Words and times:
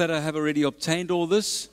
that 0.00 0.10
I 0.10 0.20
have 0.20 0.34
already 0.34 0.62
obtained 0.62 1.10
all 1.10 1.26
this. 1.26 1.68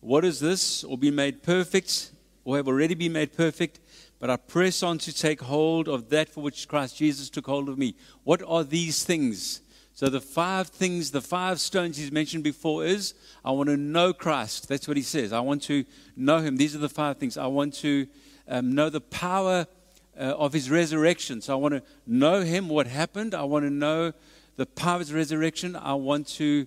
What 0.00 0.26
is 0.26 0.40
this? 0.40 0.84
Or 0.84 0.98
be 0.98 1.10
made 1.10 1.42
perfect, 1.42 2.10
or 2.44 2.58
have 2.58 2.68
already 2.68 2.94
been 2.94 3.14
made 3.14 3.32
perfect, 3.32 3.80
but 4.20 4.28
I 4.28 4.36
press 4.36 4.82
on 4.82 4.98
to 4.98 5.12
take 5.12 5.40
hold 5.40 5.88
of 5.88 6.10
that 6.10 6.28
for 6.28 6.42
which 6.42 6.68
Christ 6.68 6.98
Jesus 6.98 7.30
took 7.30 7.46
hold 7.46 7.70
of 7.70 7.78
me. 7.78 7.94
What 8.24 8.42
are 8.46 8.62
these 8.62 9.04
things? 9.04 9.62
So 9.94 10.10
the 10.10 10.20
five 10.20 10.68
things, 10.68 11.12
the 11.12 11.22
five 11.22 11.58
stones 11.58 11.96
he's 11.96 12.12
mentioned 12.12 12.44
before 12.44 12.84
is 12.84 13.14
I 13.42 13.52
want 13.52 13.70
to 13.70 13.78
know 13.78 14.12
Christ. 14.12 14.68
That's 14.68 14.86
what 14.86 14.98
he 14.98 15.02
says. 15.02 15.32
I 15.32 15.40
want 15.40 15.62
to 15.62 15.86
know 16.14 16.40
him. 16.40 16.58
These 16.58 16.76
are 16.76 16.80
the 16.80 16.90
five 16.90 17.16
things. 17.16 17.38
I 17.38 17.46
want 17.46 17.72
to 17.76 18.06
um, 18.48 18.74
know 18.74 18.90
the 18.90 19.00
power 19.00 19.66
uh, 20.14 20.20
of 20.20 20.52
his 20.52 20.70
resurrection. 20.70 21.40
So 21.40 21.54
I 21.54 21.56
want 21.56 21.72
to 21.72 21.82
know 22.06 22.42
him, 22.42 22.68
what 22.68 22.86
happened. 22.86 23.34
I 23.34 23.44
want 23.44 23.64
to 23.64 23.70
know 23.70 24.12
the 24.56 24.66
power 24.66 24.96
of 24.96 25.00
his 25.00 25.14
resurrection. 25.14 25.74
I 25.74 25.94
want 25.94 26.26
to 26.36 26.66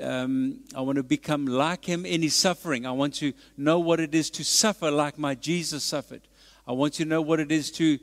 um, 0.00 0.60
I 0.74 0.80
want 0.80 0.96
to 0.96 1.02
become 1.02 1.46
like 1.46 1.84
him 1.84 2.06
in 2.06 2.22
his 2.22 2.34
suffering. 2.34 2.86
I 2.86 2.92
want 2.92 3.14
to 3.14 3.32
know 3.56 3.78
what 3.78 4.00
it 4.00 4.14
is 4.14 4.30
to 4.30 4.44
suffer 4.44 4.90
like 4.90 5.18
my 5.18 5.34
Jesus 5.34 5.84
suffered. 5.84 6.22
I 6.66 6.72
want 6.72 6.94
to 6.94 7.04
know 7.04 7.20
what 7.20 7.40
it 7.40 7.50
is 7.50 7.70
to, 7.72 7.98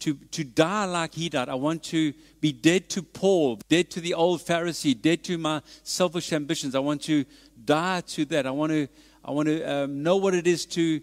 to, 0.00 0.14
to 0.14 0.44
die 0.44 0.84
like 0.84 1.14
he 1.14 1.28
died. 1.28 1.48
I 1.48 1.54
want 1.54 1.82
to 1.84 2.12
be 2.40 2.52
dead 2.52 2.88
to 2.90 3.02
Paul, 3.02 3.60
dead 3.68 3.90
to 3.92 4.00
the 4.00 4.14
old 4.14 4.40
Pharisee, 4.40 5.00
dead 5.00 5.24
to 5.24 5.38
my 5.38 5.62
selfish 5.82 6.32
ambitions. 6.32 6.74
I 6.74 6.78
want 6.78 7.02
to 7.02 7.24
die 7.64 8.02
to 8.02 8.24
that. 8.26 8.46
I 8.46 8.50
want 8.50 8.72
to, 8.72 8.88
I 9.24 9.30
want 9.32 9.48
to 9.48 9.62
um, 9.62 10.02
know 10.02 10.16
what 10.16 10.34
it 10.34 10.46
is 10.46 10.64
to, 10.66 11.00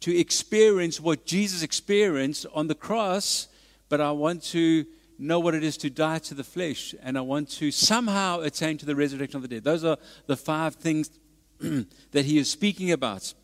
to 0.00 0.16
experience 0.16 1.00
what 1.00 1.24
Jesus 1.24 1.62
experienced 1.62 2.46
on 2.52 2.66
the 2.66 2.74
cross, 2.74 3.48
but 3.88 4.00
I 4.00 4.10
want 4.10 4.42
to 4.44 4.86
know 5.20 5.38
what 5.38 5.54
it 5.54 5.62
is 5.62 5.76
to 5.78 5.90
die 5.90 6.18
to 6.18 6.34
the 6.34 6.42
flesh, 6.42 6.94
and 7.02 7.18
I 7.18 7.20
want 7.20 7.50
to 7.50 7.70
somehow 7.70 8.40
attain 8.40 8.78
to 8.78 8.86
the 8.86 8.96
resurrection 8.96 9.36
of 9.36 9.42
the 9.42 9.48
dead. 9.48 9.64
Those 9.64 9.84
are 9.84 9.98
the 10.26 10.36
five 10.36 10.76
things 10.76 11.10
that 11.60 12.24
he 12.24 12.38
is 12.38 12.50
speaking 12.50 12.90
about. 12.90 13.34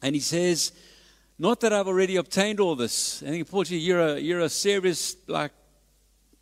And 0.00 0.14
he 0.14 0.20
says, 0.20 0.72
Not 1.38 1.60
that 1.60 1.72
I've 1.72 1.86
already 1.86 2.16
obtained 2.16 2.60
all 2.60 2.74
this. 2.74 3.22
I 3.22 3.26
think, 3.26 3.40
unfortunately, 3.40 3.84
you're 3.84 4.00
a, 4.00 4.18
you're 4.18 4.40
a 4.40 4.48
serious, 4.48 5.16
like, 5.28 5.52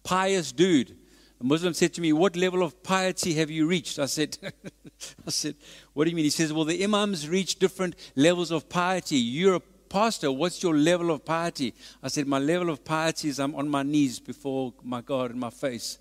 pious 0.05 0.53
dude. 0.53 0.97
A 1.41 1.45
Muslim 1.45 1.75
said 1.75 1.93
to 1.95 2.01
me, 2.01 2.13
What 2.13 2.37
level 2.37 2.63
of 2.63 2.83
piety 2.83 3.35
have 3.35 3.51
you 3.51 3.67
reached? 3.67 3.99
I 3.99 4.07
said, 4.07 4.39
I 5.27 5.31
said, 5.31 5.57
What 5.95 6.05
do 6.05 6.11
you 6.11 6.17
mean? 6.17 6.25
He 6.25 6.31
says, 6.31 6.53
Well, 6.53 6.65
the 6.65 6.83
Imams 6.85 7.29
reach 7.29 7.59
different 7.59 7.97
levels 8.15 8.51
of 8.51 8.69
piety. 8.69 9.17
You're 9.17 9.57
a 9.57 9.61
Pastor, 9.91 10.31
what's 10.31 10.63
your 10.63 10.77
level 10.77 11.11
of 11.11 11.25
piety? 11.25 11.75
I 12.01 12.07
said, 12.07 12.29
My 12.29 12.39
level 12.39 12.71
of 12.71 12.85
piety 12.85 13.29
is 13.29 13.41
I'm 13.41 13.57
on 13.57 13.69
my 13.69 13.83
knees 13.83 14.21
before 14.21 14.73
my 14.85 15.01
God 15.01 15.33
in 15.33 15.39
my 15.39 15.51
face 15.51 15.99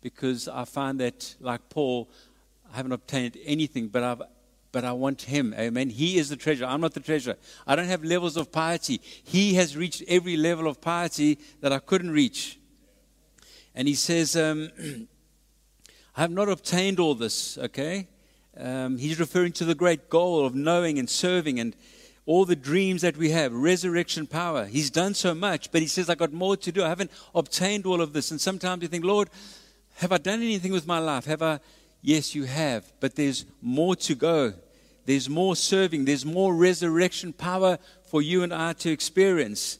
because 0.00 0.48
I 0.48 0.64
find 0.64 0.98
that, 1.00 1.34
like 1.38 1.68
Paul, 1.68 2.08
I 2.72 2.76
haven't 2.78 2.92
obtained 2.92 3.36
anything, 3.44 3.88
but 3.88 4.02
I've 4.02 4.22
but 4.72 4.84
I 4.84 4.92
want 4.92 5.22
him. 5.22 5.54
Amen. 5.56 5.90
He 5.90 6.18
is 6.18 6.28
the 6.28 6.36
treasure. 6.36 6.64
I'm 6.64 6.80
not 6.80 6.94
the 6.94 7.00
treasure. 7.00 7.36
I 7.66 7.76
don't 7.76 7.86
have 7.86 8.04
levels 8.04 8.36
of 8.36 8.52
piety. 8.52 9.00
He 9.24 9.54
has 9.54 9.76
reached 9.76 10.02
every 10.08 10.36
level 10.36 10.66
of 10.66 10.80
piety 10.80 11.38
that 11.60 11.72
I 11.72 11.78
couldn't 11.78 12.10
reach. 12.10 12.58
And 13.74 13.88
he 13.88 13.94
says, 13.94 14.36
um, 14.36 14.70
I 16.16 16.20
have 16.20 16.30
not 16.30 16.48
obtained 16.48 17.00
all 17.00 17.14
this, 17.14 17.56
okay? 17.56 18.08
Um, 18.54 18.98
he's 18.98 19.18
referring 19.18 19.52
to 19.52 19.64
the 19.64 19.74
great 19.74 20.10
goal 20.10 20.44
of 20.44 20.54
knowing 20.54 20.98
and 20.98 21.08
serving 21.08 21.58
and 21.58 21.74
all 22.26 22.44
the 22.44 22.56
dreams 22.56 23.02
that 23.02 23.16
we 23.16 23.30
have, 23.30 23.52
resurrection 23.52 24.26
power. 24.26 24.66
He's 24.66 24.90
done 24.90 25.14
so 25.14 25.34
much, 25.34 25.70
but 25.70 25.80
he 25.80 25.86
says, 25.86 26.10
I 26.10 26.16
got 26.16 26.32
more 26.32 26.56
to 26.56 26.72
do. 26.72 26.84
I 26.84 26.88
haven't 26.88 27.12
obtained 27.34 27.86
all 27.86 28.00
of 28.00 28.12
this. 28.12 28.32
And 28.32 28.40
sometimes 28.40 28.82
you 28.82 28.88
think, 28.88 29.04
Lord, 29.04 29.30
have 29.96 30.12
I 30.12 30.18
done 30.18 30.40
anything 30.42 30.72
with 30.72 30.86
my 30.86 30.98
life? 30.98 31.24
Have 31.24 31.42
I? 31.42 31.60
Yes, 32.02 32.34
you 32.34 32.44
have, 32.44 32.92
but 33.00 33.14
there's 33.14 33.46
more 33.62 33.96
to 33.96 34.14
go. 34.14 34.52
There's 35.06 35.28
more 35.28 35.56
serving. 35.56 36.04
There's 36.04 36.26
more 36.26 36.54
resurrection 36.54 37.32
power 37.32 37.78
for 38.04 38.20
you 38.20 38.42
and 38.42 38.52
I 38.52 38.74
to 38.74 38.90
experience. 38.90 39.78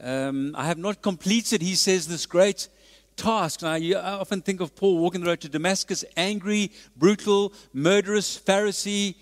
Um, 0.00 0.54
I 0.56 0.66
have 0.66 0.78
not 0.78 1.02
completed, 1.02 1.62
he 1.62 1.74
says, 1.74 2.06
this 2.06 2.26
great 2.26 2.68
task. 3.16 3.62
Now, 3.62 3.74
you, 3.74 3.96
I 3.96 4.12
often 4.12 4.40
think 4.40 4.60
of 4.60 4.76
Paul 4.76 4.98
walking 4.98 5.20
the 5.20 5.26
road 5.26 5.40
to 5.40 5.48
Damascus, 5.48 6.04
angry, 6.16 6.70
brutal, 6.96 7.52
murderous 7.72 8.38
Pharisee 8.38 9.16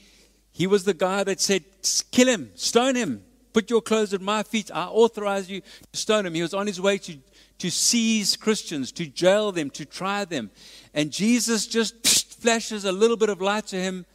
he 0.57 0.67
was 0.67 0.85
the 0.85 0.95
guy 0.95 1.23
that 1.23 1.39
said, 1.39 1.65
Kill 2.11 2.29
him, 2.29 2.51
stone 2.55 2.95
him, 2.95 3.23
put 3.53 3.69
your 3.69 3.83
clothes 3.83 4.15
at 4.15 4.23
my 4.23 4.43
feet. 4.43 4.71
I 4.73 4.87
authorize 4.87 5.51
you 5.51 5.61
to 5.61 5.99
stone 6.01 6.25
him. 6.25 6.33
He 6.33 6.41
was 6.41 6.55
on 6.55 6.67
his 6.67 6.81
way 6.81 6.97
to, 6.97 7.19
to 7.59 7.71
seize 7.71 8.39
Christians, 8.39 8.91
to 8.93 9.05
jail 9.05 9.53
them, 9.53 9.69
to 9.73 9.85
try 9.85 10.25
them. 10.25 10.51
And 10.95 11.13
Jesus 11.13 11.67
just 11.67 12.07
flashes 12.41 12.87
a 12.87 12.93
little 12.93 13.19
bit 13.19 13.29
of 13.29 13.43
light 13.43 13.67
to 13.67 13.77
him, 13.77 14.07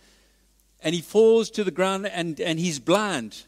and 0.81 0.95
he 0.95 1.01
falls 1.01 1.51
to 1.51 1.63
the 1.63 1.69
ground 1.69 2.07
and, 2.07 2.41
and 2.41 2.57
he's 2.57 2.79
blind. 2.79 3.43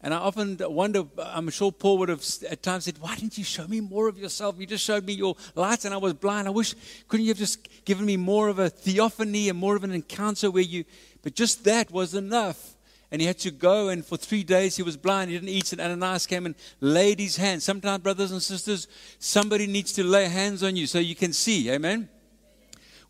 And 0.00 0.14
I 0.14 0.18
often 0.18 0.58
wonder, 0.60 1.04
I'm 1.18 1.50
sure 1.50 1.72
Paul 1.72 1.98
would 1.98 2.08
have 2.08 2.24
at 2.48 2.62
times 2.62 2.84
said, 2.84 2.98
Why 2.98 3.16
didn't 3.16 3.36
you 3.36 3.42
show 3.42 3.66
me 3.66 3.80
more 3.80 4.08
of 4.08 4.16
yourself? 4.16 4.54
You 4.58 4.66
just 4.66 4.84
showed 4.84 5.04
me 5.04 5.12
your 5.12 5.34
light 5.56 5.84
and 5.84 5.92
I 5.92 5.96
was 5.96 6.14
blind. 6.14 6.46
I 6.46 6.52
wish, 6.52 6.74
couldn't 7.08 7.26
you 7.26 7.30
have 7.30 7.38
just 7.38 7.68
given 7.84 8.06
me 8.06 8.16
more 8.16 8.48
of 8.48 8.60
a 8.60 8.70
theophany 8.70 9.48
and 9.48 9.58
more 9.58 9.74
of 9.74 9.82
an 9.82 9.90
encounter 9.90 10.52
where 10.52 10.62
you, 10.62 10.84
but 11.22 11.34
just 11.34 11.64
that 11.64 11.90
was 11.90 12.14
enough. 12.14 12.76
And 13.10 13.22
he 13.22 13.26
had 13.26 13.38
to 13.38 13.50
go, 13.50 13.88
and 13.88 14.04
for 14.04 14.18
three 14.18 14.44
days 14.44 14.76
he 14.76 14.82
was 14.82 14.98
blind. 14.98 15.30
He 15.30 15.36
didn't 15.36 15.48
eat, 15.48 15.72
and 15.72 15.80
Ananias 15.80 16.26
came 16.26 16.44
and 16.44 16.54
laid 16.80 17.18
his 17.18 17.38
hands. 17.38 17.64
Sometimes, 17.64 18.02
brothers 18.02 18.32
and 18.32 18.42
sisters, 18.42 18.86
somebody 19.18 19.66
needs 19.66 19.92
to 19.94 20.04
lay 20.04 20.28
hands 20.28 20.62
on 20.62 20.76
you 20.76 20.86
so 20.86 20.98
you 20.98 21.14
can 21.14 21.32
see. 21.32 21.70
Amen? 21.70 22.10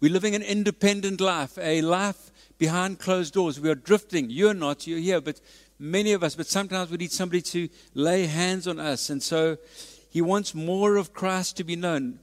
We're 0.00 0.12
living 0.12 0.36
an 0.36 0.42
independent 0.42 1.20
life, 1.20 1.58
a 1.58 1.82
life 1.82 2.30
behind 2.58 3.00
closed 3.00 3.34
doors. 3.34 3.58
We 3.58 3.70
are 3.70 3.74
drifting. 3.74 4.30
You're 4.30 4.54
not, 4.54 4.86
you're 4.86 5.00
here, 5.00 5.20
but 5.20 5.40
many 5.78 6.12
of 6.12 6.22
us, 6.22 6.34
but 6.34 6.46
sometimes 6.46 6.90
we 6.90 6.96
need 6.96 7.12
somebody 7.12 7.42
to 7.42 7.68
lay 7.94 8.26
hands 8.26 8.66
on 8.66 8.80
us. 8.80 9.10
And 9.10 9.22
so 9.22 9.56
he 10.10 10.20
wants 10.20 10.54
more 10.54 10.96
of 10.96 11.12
Christ 11.12 11.56
to 11.58 11.64
be 11.64 11.76
known. 11.76 12.18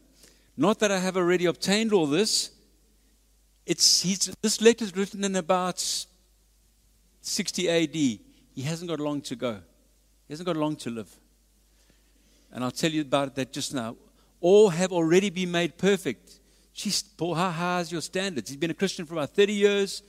Not 0.57 0.79
that 0.79 0.91
I 0.91 0.99
have 0.99 1.17
already 1.17 1.45
obtained 1.45 1.93
all 1.93 2.07
this, 2.07 2.51
it's, 3.65 4.01
he's, 4.01 4.33
this 4.41 4.61
letter 4.61 4.83
is 4.83 4.95
written 4.95 5.23
in 5.23 5.35
about 5.35 5.83
60 7.21 7.69
AD. 7.69 7.93
He 7.93 8.61
hasn't 8.63 8.89
got 8.89 8.99
long 8.99 9.21
to 9.21 9.35
go. 9.35 9.53
He 10.27 10.33
hasn't 10.33 10.45
got 10.45 10.55
long 10.55 10.75
to 10.77 10.89
live. 10.89 11.09
And 12.51 12.63
I'll 12.63 12.71
tell 12.71 12.91
you 12.91 13.01
about 13.01 13.35
that 13.35 13.51
just 13.51 13.73
now. 13.73 13.95
All 14.39 14.69
have 14.69 14.91
already 14.91 15.29
been 15.29 15.51
made 15.51 15.77
perfect. 15.77 16.39
Jeez, 16.75 17.03
Paul, 17.17 17.35
how 17.35 17.49
high 17.49 17.79
is 17.79 17.91
your 17.91 18.01
standards? 18.01 18.49
He's 18.49 18.57
been 18.57 18.71
a 18.71 18.75
Christian 18.75 19.05
for 19.05 19.15
about 19.15 19.31
30 19.31 19.53
years. 19.53 20.03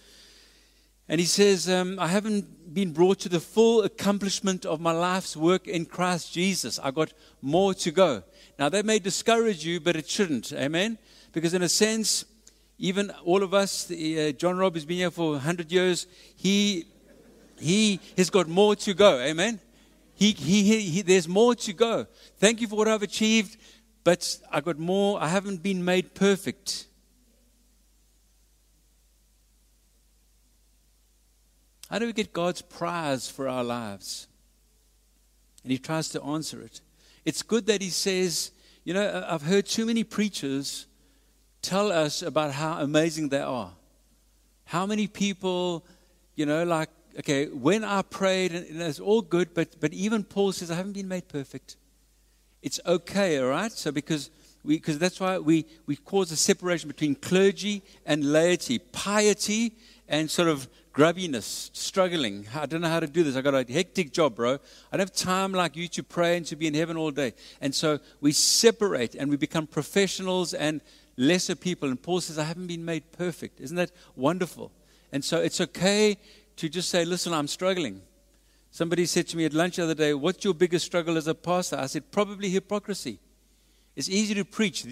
And 1.08 1.20
he 1.20 1.26
says, 1.26 1.68
um, 1.68 1.98
I 2.00 2.08
haven't 2.08 2.74
been 2.74 2.92
brought 2.92 3.20
to 3.20 3.28
the 3.28 3.40
full 3.40 3.82
accomplishment 3.82 4.66
of 4.66 4.80
my 4.80 4.90
life's 4.90 5.36
work 5.36 5.68
in 5.68 5.86
Christ 5.86 6.32
Jesus. 6.32 6.80
I 6.80 6.90
got 6.90 7.12
more 7.40 7.74
to 7.74 7.90
go. 7.90 8.22
Now, 8.58 8.68
that 8.68 8.84
may 8.84 8.98
discourage 8.98 9.64
you, 9.64 9.78
but 9.80 9.94
it 9.94 10.08
shouldn't. 10.08 10.52
Amen? 10.52 10.98
Because, 11.32 11.54
in 11.54 11.62
a 11.62 11.68
sense, 11.68 12.24
even 12.78 13.10
all 13.24 13.42
of 13.42 13.54
us, 13.54 13.90
uh, 13.90 14.32
John 14.36 14.58
Robb 14.58 14.74
has 14.74 14.84
been 14.84 14.98
here 14.98 15.10
for 15.10 15.32
100 15.32 15.70
years, 15.70 16.06
he, 16.36 16.86
he 17.58 18.00
has 18.16 18.28
got 18.28 18.48
more 18.48 18.74
to 18.76 18.92
go. 18.92 19.20
Amen? 19.20 19.60
He, 20.14 20.32
he, 20.32 20.80
he, 20.80 21.02
there's 21.02 21.28
more 21.28 21.54
to 21.54 21.72
go. 21.72 22.06
Thank 22.38 22.60
you 22.60 22.66
for 22.66 22.76
what 22.76 22.88
I've 22.88 23.02
achieved, 23.02 23.58
but 24.02 24.38
I 24.50 24.60
got 24.60 24.78
more. 24.78 25.22
I 25.22 25.28
haven't 25.28 25.62
been 25.62 25.84
made 25.84 26.14
perfect. 26.14 26.86
How 31.88 31.98
do 31.98 32.06
we 32.06 32.12
get 32.12 32.32
God's 32.32 32.62
prize 32.62 33.28
for 33.28 33.48
our 33.48 33.62
lives? 33.62 34.26
And 35.62 35.72
he 35.72 35.78
tries 35.78 36.08
to 36.10 36.22
answer 36.22 36.60
it. 36.60 36.80
It's 37.24 37.42
good 37.42 37.66
that 37.66 37.82
he 37.82 37.90
says, 37.90 38.52
you 38.84 38.94
know, 38.94 39.24
I've 39.28 39.42
heard 39.42 39.66
too 39.66 39.86
many 39.86 40.04
preachers 40.04 40.86
tell 41.62 41.90
us 41.90 42.22
about 42.22 42.52
how 42.52 42.80
amazing 42.80 43.28
they 43.28 43.40
are. 43.40 43.72
How 44.64 44.86
many 44.86 45.06
people, 45.06 45.84
you 46.34 46.46
know, 46.46 46.64
like, 46.64 46.88
okay, 47.18 47.46
when 47.46 47.84
I 47.84 48.02
prayed, 48.02 48.52
and 48.52 48.82
it's 48.82 49.00
all 49.00 49.22
good, 49.22 49.54
but, 49.54 49.80
but 49.80 49.92
even 49.92 50.22
Paul 50.22 50.52
says, 50.52 50.70
I 50.70 50.74
haven't 50.74 50.92
been 50.92 51.08
made 51.08 51.28
perfect. 51.28 51.76
It's 52.62 52.80
okay, 52.86 53.38
all 53.38 53.48
right? 53.48 53.72
So, 53.72 53.90
because 53.92 54.30
we, 54.64 54.76
because 54.76 54.98
that's 54.98 55.20
why 55.20 55.38
we, 55.38 55.66
we 55.86 55.96
cause 55.96 56.32
a 56.32 56.36
separation 56.36 56.88
between 56.88 57.14
clergy 57.14 57.82
and 58.04 58.32
laity, 58.32 58.78
piety 58.78 59.72
and 60.08 60.30
sort 60.30 60.48
of 60.48 60.68
grubbiness, 60.96 61.70
struggling. 61.74 62.46
I 62.54 62.64
don't 62.64 62.80
know 62.80 62.88
how 62.88 63.00
to 63.00 63.06
do 63.06 63.22
this. 63.22 63.36
I 63.36 63.42
got 63.42 63.54
a 63.54 63.70
hectic 63.70 64.12
job, 64.12 64.34
bro. 64.34 64.54
I 64.90 64.96
don't 64.96 65.00
have 65.00 65.12
time 65.12 65.52
like 65.52 65.76
you 65.76 65.88
to 65.88 66.02
pray 66.02 66.38
and 66.38 66.46
to 66.46 66.56
be 66.56 66.66
in 66.66 66.72
heaven 66.72 66.96
all 66.96 67.10
day. 67.10 67.34
And 67.60 67.74
so 67.74 68.00
we 68.22 68.32
separate 68.32 69.14
and 69.14 69.28
we 69.28 69.36
become 69.36 69.66
professionals 69.66 70.54
and 70.54 70.80
lesser 71.18 71.54
people. 71.54 71.90
And 71.90 72.02
Paul 72.02 72.22
says, 72.22 72.38
I 72.38 72.44
haven't 72.44 72.66
been 72.66 72.84
made 72.84 73.12
perfect. 73.12 73.60
Isn't 73.60 73.76
that 73.76 73.90
wonderful? 74.16 74.72
And 75.12 75.22
so 75.22 75.38
it's 75.38 75.60
okay 75.60 76.16
to 76.56 76.68
just 76.70 76.88
say, 76.88 77.04
listen, 77.04 77.34
I'm 77.34 77.46
struggling. 77.46 78.00
Somebody 78.70 79.04
said 79.04 79.28
to 79.28 79.36
me 79.36 79.44
at 79.44 79.52
lunch 79.52 79.76
the 79.76 79.84
other 79.84 79.94
day, 79.94 80.14
What's 80.14 80.44
your 80.44 80.52
biggest 80.54 80.84
struggle 80.86 81.16
as 81.16 81.26
a 81.26 81.34
pastor? 81.34 81.76
I 81.76 81.86
said, 81.86 82.10
Probably 82.10 82.50
hypocrisy. 82.50 83.18
It's 83.94 84.10
easy 84.10 84.34
to 84.34 84.44
preach. 84.44 84.84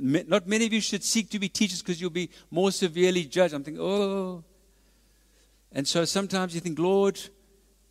Not 0.00 0.46
many 0.46 0.64
of 0.64 0.72
you 0.72 0.80
should 0.80 1.04
seek 1.04 1.28
to 1.30 1.38
be 1.38 1.50
teachers 1.50 1.82
because 1.82 2.00
you'll 2.00 2.08
be 2.08 2.30
more 2.50 2.70
severely 2.72 3.24
judged. 3.24 3.52
I'm 3.52 3.62
thinking, 3.62 3.82
oh. 3.82 4.42
And 5.72 5.86
so 5.86 6.04
sometimes 6.04 6.54
you 6.54 6.60
think, 6.60 6.78
Lord, 6.78 7.20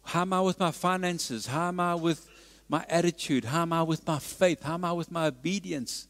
how 0.04 0.22
am 0.22 0.34
I 0.34 0.42
with 0.42 0.60
my 0.60 0.72
finances? 0.72 1.48
How 1.48 1.68
am 1.68 1.80
I 1.80 1.96
with 1.96 2.28
my 2.70 2.86
attitude? 2.90 3.46
How 3.46 3.62
am 3.62 3.74
I 3.74 3.84
with 3.84 4.06
my 4.08 4.20
faith? 4.20 4.64
How 4.64 4.76
am 4.76 4.86
I 4.86 4.94
with 4.94 5.12
my 5.12 5.28
obedience? 5.28 6.08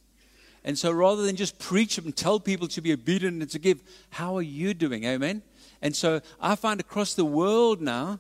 And 0.63 0.77
so 0.77 0.91
rather 0.91 1.23
than 1.23 1.35
just 1.35 1.59
preach 1.59 1.97
and 1.97 2.15
tell 2.15 2.39
people 2.39 2.67
to 2.69 2.81
be 2.81 2.91
obedient 2.91 3.41
and 3.41 3.49
to 3.51 3.59
give, 3.59 3.81
how 4.11 4.35
are 4.35 4.41
you 4.41 4.73
doing? 4.73 5.05
Amen? 5.05 5.41
And 5.81 5.95
so 5.95 6.21
I 6.41 6.55
find 6.55 6.79
across 6.79 7.13
the 7.13 7.25
world 7.25 7.81
now, 7.81 8.19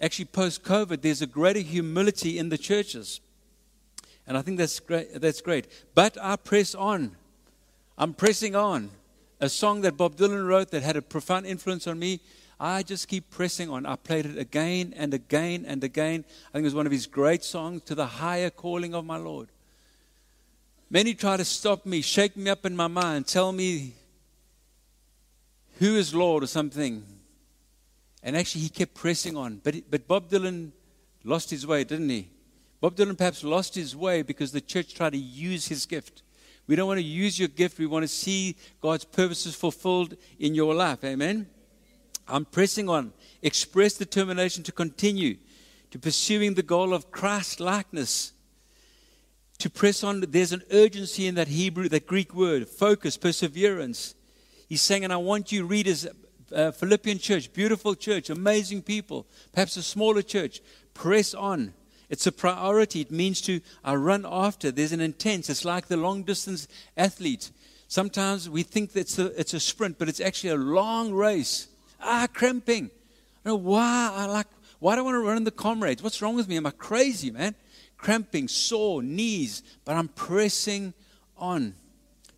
actually 0.00 0.26
post 0.26 0.62
COVID, 0.62 1.02
there's 1.02 1.22
a 1.22 1.26
greater 1.26 1.60
humility 1.60 2.38
in 2.38 2.48
the 2.48 2.58
churches. 2.58 3.20
And 4.26 4.36
I 4.36 4.42
think 4.42 4.58
that's 4.58 4.80
great. 4.80 5.20
That's 5.20 5.40
great. 5.40 5.66
But 5.94 6.16
I 6.20 6.36
press 6.36 6.74
on. 6.74 7.16
I'm 7.98 8.14
pressing 8.14 8.54
on. 8.56 8.90
A 9.40 9.48
song 9.48 9.82
that 9.82 9.96
Bob 9.96 10.16
Dylan 10.16 10.46
wrote 10.46 10.70
that 10.70 10.82
had 10.82 10.96
a 10.96 11.02
profound 11.02 11.46
influence 11.46 11.86
on 11.86 11.98
me. 11.98 12.20
I 12.58 12.82
just 12.82 13.08
keep 13.08 13.30
pressing 13.30 13.70
on. 13.70 13.86
I 13.86 13.96
played 13.96 14.26
it 14.26 14.38
again 14.38 14.94
and 14.96 15.12
again 15.12 15.64
and 15.66 15.82
again. 15.82 16.24
I 16.48 16.52
think 16.52 16.62
it 16.62 16.64
was 16.64 16.74
one 16.74 16.86
of 16.86 16.92
his 16.92 17.06
great 17.06 17.42
songs, 17.44 17.82
To 17.84 17.94
the 17.94 18.06
Higher 18.06 18.50
Calling 18.50 18.94
of 18.94 19.04
My 19.04 19.16
Lord. 19.16 19.48
Many 20.90 21.14
try 21.14 21.36
to 21.36 21.44
stop 21.44 21.84
me, 21.86 22.00
shake 22.02 22.36
me 22.36 22.50
up 22.50 22.64
in 22.64 22.76
my 22.76 22.86
mind, 22.86 23.26
tell 23.26 23.50
me 23.50 23.94
who 25.78 25.96
is 25.96 26.14
Lord 26.14 26.44
or 26.44 26.46
something. 26.46 27.04
And 28.22 28.36
actually, 28.36 28.62
he 28.62 28.68
kept 28.68 28.94
pressing 28.94 29.36
on. 29.36 29.60
But, 29.62 29.90
but 29.90 30.06
Bob 30.06 30.30
Dylan 30.30 30.70
lost 31.24 31.50
his 31.50 31.66
way, 31.66 31.84
didn't 31.84 32.08
he? 32.08 32.28
Bob 32.80 32.96
Dylan 32.96 33.18
perhaps 33.18 33.44
lost 33.44 33.74
his 33.74 33.96
way 33.96 34.22
because 34.22 34.52
the 34.52 34.60
church 34.60 34.94
tried 34.94 35.12
to 35.12 35.18
use 35.18 35.66
his 35.68 35.84
gift. 35.84 36.22
We 36.66 36.76
don't 36.76 36.86
want 36.86 36.98
to 36.98 37.04
use 37.04 37.38
your 37.38 37.48
gift. 37.48 37.78
We 37.78 37.86
want 37.86 38.04
to 38.04 38.08
see 38.08 38.56
God's 38.80 39.04
purposes 39.04 39.54
fulfilled 39.54 40.16
in 40.38 40.54
your 40.54 40.74
life. 40.74 41.04
Amen. 41.04 41.46
I'm 42.28 42.44
pressing 42.44 42.88
on. 42.88 43.12
Express 43.42 43.94
determination 43.94 44.62
to 44.64 44.72
continue 44.72 45.36
to 45.90 45.98
pursuing 45.98 46.54
the 46.54 46.62
goal 46.62 46.92
of 46.92 47.12
Christ 47.12 47.60
likeness. 47.60 48.32
To 49.58 49.70
press 49.70 50.02
on, 50.02 50.20
there's 50.20 50.52
an 50.52 50.64
urgency 50.72 51.26
in 51.26 51.36
that 51.36 51.48
Hebrew, 51.48 51.88
that 51.88 52.06
Greek 52.06 52.34
word, 52.34 52.68
focus, 52.68 53.16
perseverance. 53.16 54.14
He's 54.68 54.82
saying, 54.82 55.04
and 55.04 55.12
I 55.12 55.18
want 55.18 55.52
you 55.52 55.64
readers, 55.64 56.06
uh, 56.52 56.72
Philippian 56.72 57.18
church, 57.18 57.52
beautiful 57.52 57.94
church, 57.94 58.30
amazing 58.30 58.82
people, 58.82 59.26
perhaps 59.52 59.76
a 59.76 59.82
smaller 59.82 60.22
church, 60.22 60.60
press 60.94 61.32
on. 61.34 61.74
It's 62.10 62.26
a 62.26 62.32
priority. 62.32 63.00
It 63.00 63.10
means 63.10 63.40
to 63.42 63.60
uh, 63.86 63.96
run 63.96 64.26
after. 64.28 64.70
There's 64.70 64.92
an 64.92 65.00
intent. 65.00 65.48
It's 65.48 65.64
like 65.64 65.86
the 65.86 65.96
long 65.96 66.24
distance 66.24 66.68
athlete. 66.96 67.50
Sometimes 67.88 68.50
we 68.50 68.62
think 68.62 68.92
that 68.92 69.00
it's 69.00 69.18
a, 69.18 69.26
it's 69.38 69.54
a 69.54 69.60
sprint, 69.60 69.98
but 69.98 70.08
it's 70.08 70.20
actually 70.20 70.50
a 70.50 70.56
long 70.56 71.12
race. 71.12 71.68
Ah, 72.04 72.28
cramping. 72.32 72.90
I 73.44 73.48
know 73.48 73.56
why 73.56 74.12
I 74.14 74.26
like 74.26 74.46
why 74.84 74.96
do 74.96 75.00
I 75.00 75.04
want 75.04 75.14
to 75.14 75.20
run 75.20 75.44
the 75.44 75.50
comrades? 75.50 76.02
What's 76.02 76.20
wrong 76.20 76.34
with 76.34 76.46
me? 76.46 76.58
Am 76.58 76.66
I 76.66 76.70
crazy, 76.70 77.30
man? 77.30 77.54
Cramping, 77.96 78.48
sore, 78.48 79.02
knees, 79.02 79.62
but 79.86 79.96
I'm 79.96 80.08
pressing 80.08 80.92
on 81.38 81.74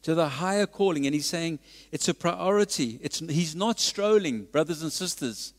to 0.03 0.15
the 0.15 0.29
higher 0.29 0.67
calling. 0.67 1.07
And 1.07 1.15
he's 1.15 1.27
saying 1.27 1.59
it's 1.91 2.09
a 2.09 2.15
priority. 2.15 3.01
It's, 3.03 3.19
he's 3.19 3.57
not 3.57 3.81
strolling, 3.81 4.45
brothers 4.45 4.83
and 4.83 4.93
sisters. 4.93 5.55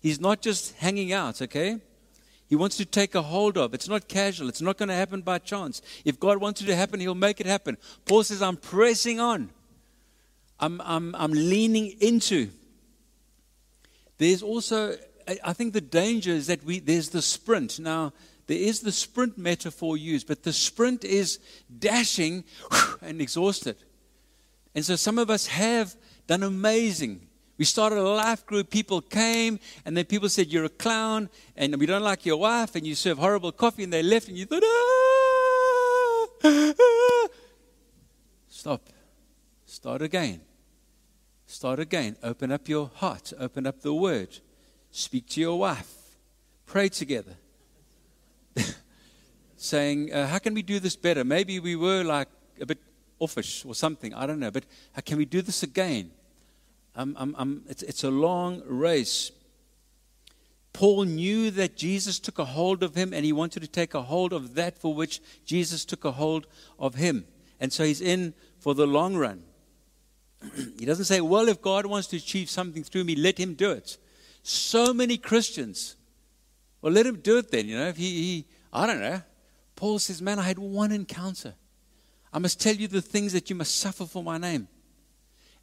He's 0.00 0.20
not 0.20 0.42
just 0.42 0.76
hanging 0.76 1.12
out, 1.12 1.42
okay? 1.42 1.80
He 2.48 2.54
wants 2.54 2.76
to 2.76 2.84
take 2.84 3.16
a 3.16 3.22
hold 3.22 3.58
of. 3.58 3.74
It's 3.74 3.88
not 3.88 4.06
casual. 4.06 4.48
It's 4.48 4.62
not 4.62 4.76
going 4.76 4.90
to 4.90 4.94
happen 4.94 5.22
by 5.22 5.38
chance. 5.38 5.82
If 6.04 6.20
God 6.20 6.38
wants 6.38 6.60
it 6.60 6.66
to 6.66 6.76
happen, 6.76 7.00
He'll 7.00 7.16
make 7.16 7.40
it 7.40 7.46
happen. 7.46 7.78
Paul 8.04 8.22
says, 8.22 8.42
I'm 8.42 8.58
pressing 8.58 9.18
on. 9.18 9.50
I'm, 10.60 10.80
I'm, 10.82 11.16
I'm 11.16 11.32
leaning 11.32 11.96
into. 12.00 12.50
There's 14.22 14.42
also, 14.42 14.96
I 15.44 15.52
think 15.52 15.72
the 15.72 15.80
danger 15.80 16.30
is 16.30 16.46
that 16.46 16.64
we, 16.64 16.78
there's 16.78 17.10
the 17.10 17.22
sprint. 17.22 17.78
Now, 17.78 18.12
there 18.46 18.58
is 18.58 18.80
the 18.80 18.92
sprint 18.92 19.38
metaphor 19.38 19.96
used, 19.96 20.26
but 20.26 20.42
the 20.42 20.52
sprint 20.52 21.04
is 21.04 21.38
dashing 21.78 22.44
and 23.02 23.20
exhausted. 23.20 23.76
And 24.74 24.84
so 24.84 24.96
some 24.96 25.18
of 25.18 25.30
us 25.30 25.46
have 25.46 25.94
done 26.26 26.42
amazing 26.42 27.28
we 27.58 27.66
started 27.66 27.98
a 27.98 28.02
life 28.02 28.44
group. 28.44 28.70
People 28.70 29.00
came, 29.00 29.60
and 29.84 29.96
then 29.96 30.04
people 30.06 30.28
said, 30.28 30.48
You're 30.48 30.64
a 30.64 30.68
clown, 30.68 31.28
and 31.56 31.76
we 31.78 31.86
don't 31.86 32.02
like 32.02 32.26
your 32.26 32.38
wife, 32.38 32.74
and 32.74 32.84
you 32.84 32.96
serve 32.96 33.18
horrible 33.18 33.52
coffee, 33.52 33.84
and 33.84 33.92
they 33.92 34.02
left, 34.02 34.26
and 34.26 34.36
you 34.36 34.46
thought, 34.46 34.64
ah, 34.64 36.26
ah. 36.44 37.28
Stop. 38.48 38.88
Start 39.64 40.02
again. 40.02 40.40
Start 41.52 41.80
again. 41.80 42.16
Open 42.22 42.50
up 42.50 42.66
your 42.66 42.90
heart. 42.94 43.34
Open 43.38 43.66
up 43.66 43.82
the 43.82 43.92
word. 43.92 44.38
Speak 44.90 45.28
to 45.28 45.40
your 45.42 45.58
wife. 45.58 45.92
Pray 46.64 46.88
together. 46.88 47.34
Saying, 49.58 50.14
uh, 50.14 50.28
How 50.28 50.38
can 50.38 50.54
we 50.54 50.62
do 50.62 50.80
this 50.80 50.96
better? 50.96 51.24
Maybe 51.24 51.60
we 51.60 51.76
were 51.76 52.04
like 52.04 52.28
a 52.58 52.64
bit 52.64 52.78
offish 53.18 53.66
or 53.66 53.74
something. 53.74 54.14
I 54.14 54.24
don't 54.24 54.40
know. 54.40 54.50
But 54.50 54.64
how 54.94 55.02
can 55.02 55.18
we 55.18 55.26
do 55.26 55.42
this 55.42 55.62
again? 55.62 56.10
I'm, 56.96 57.14
I'm, 57.18 57.34
I'm, 57.36 57.64
it's, 57.68 57.82
it's 57.82 58.02
a 58.02 58.10
long 58.10 58.62
race. 58.64 59.30
Paul 60.72 61.04
knew 61.04 61.50
that 61.50 61.76
Jesus 61.76 62.18
took 62.18 62.38
a 62.38 62.46
hold 62.46 62.82
of 62.82 62.94
him 62.94 63.12
and 63.12 63.26
he 63.26 63.32
wanted 63.34 63.60
to 63.60 63.68
take 63.68 63.92
a 63.92 64.00
hold 64.00 64.32
of 64.32 64.54
that 64.54 64.78
for 64.78 64.94
which 64.94 65.20
Jesus 65.44 65.84
took 65.84 66.06
a 66.06 66.12
hold 66.12 66.46
of 66.78 66.94
him. 66.94 67.26
And 67.60 67.70
so 67.74 67.84
he's 67.84 68.00
in 68.00 68.32
for 68.58 68.74
the 68.74 68.86
long 68.86 69.16
run. 69.16 69.42
he 70.78 70.84
doesn't 70.84 71.04
say, 71.06 71.20
well, 71.20 71.48
if 71.48 71.60
God 71.60 71.86
wants 71.86 72.08
to 72.08 72.16
achieve 72.16 72.50
something 72.50 72.82
through 72.82 73.04
me, 73.04 73.14
let 73.14 73.38
him 73.38 73.54
do 73.54 73.70
it. 73.70 73.98
So 74.42 74.92
many 74.92 75.16
Christians, 75.16 75.96
well, 76.80 76.92
let 76.92 77.06
him 77.06 77.16
do 77.16 77.38
it 77.38 77.50
then. 77.50 77.66
You 77.68 77.78
know, 77.78 77.88
if 77.88 77.96
he, 77.96 78.10
he 78.10 78.46
I 78.72 78.86
don't 78.86 79.00
know. 79.00 79.22
Paul 79.76 79.98
says, 79.98 80.22
man, 80.22 80.38
I 80.38 80.42
had 80.42 80.58
one 80.58 80.92
encounter. 80.92 81.54
I 82.32 82.38
must 82.38 82.60
tell 82.60 82.74
you 82.74 82.88
the 82.88 83.02
things 83.02 83.32
that 83.32 83.50
you 83.50 83.56
must 83.56 83.76
suffer 83.78 84.06
for 84.06 84.22
my 84.22 84.38
name. 84.38 84.68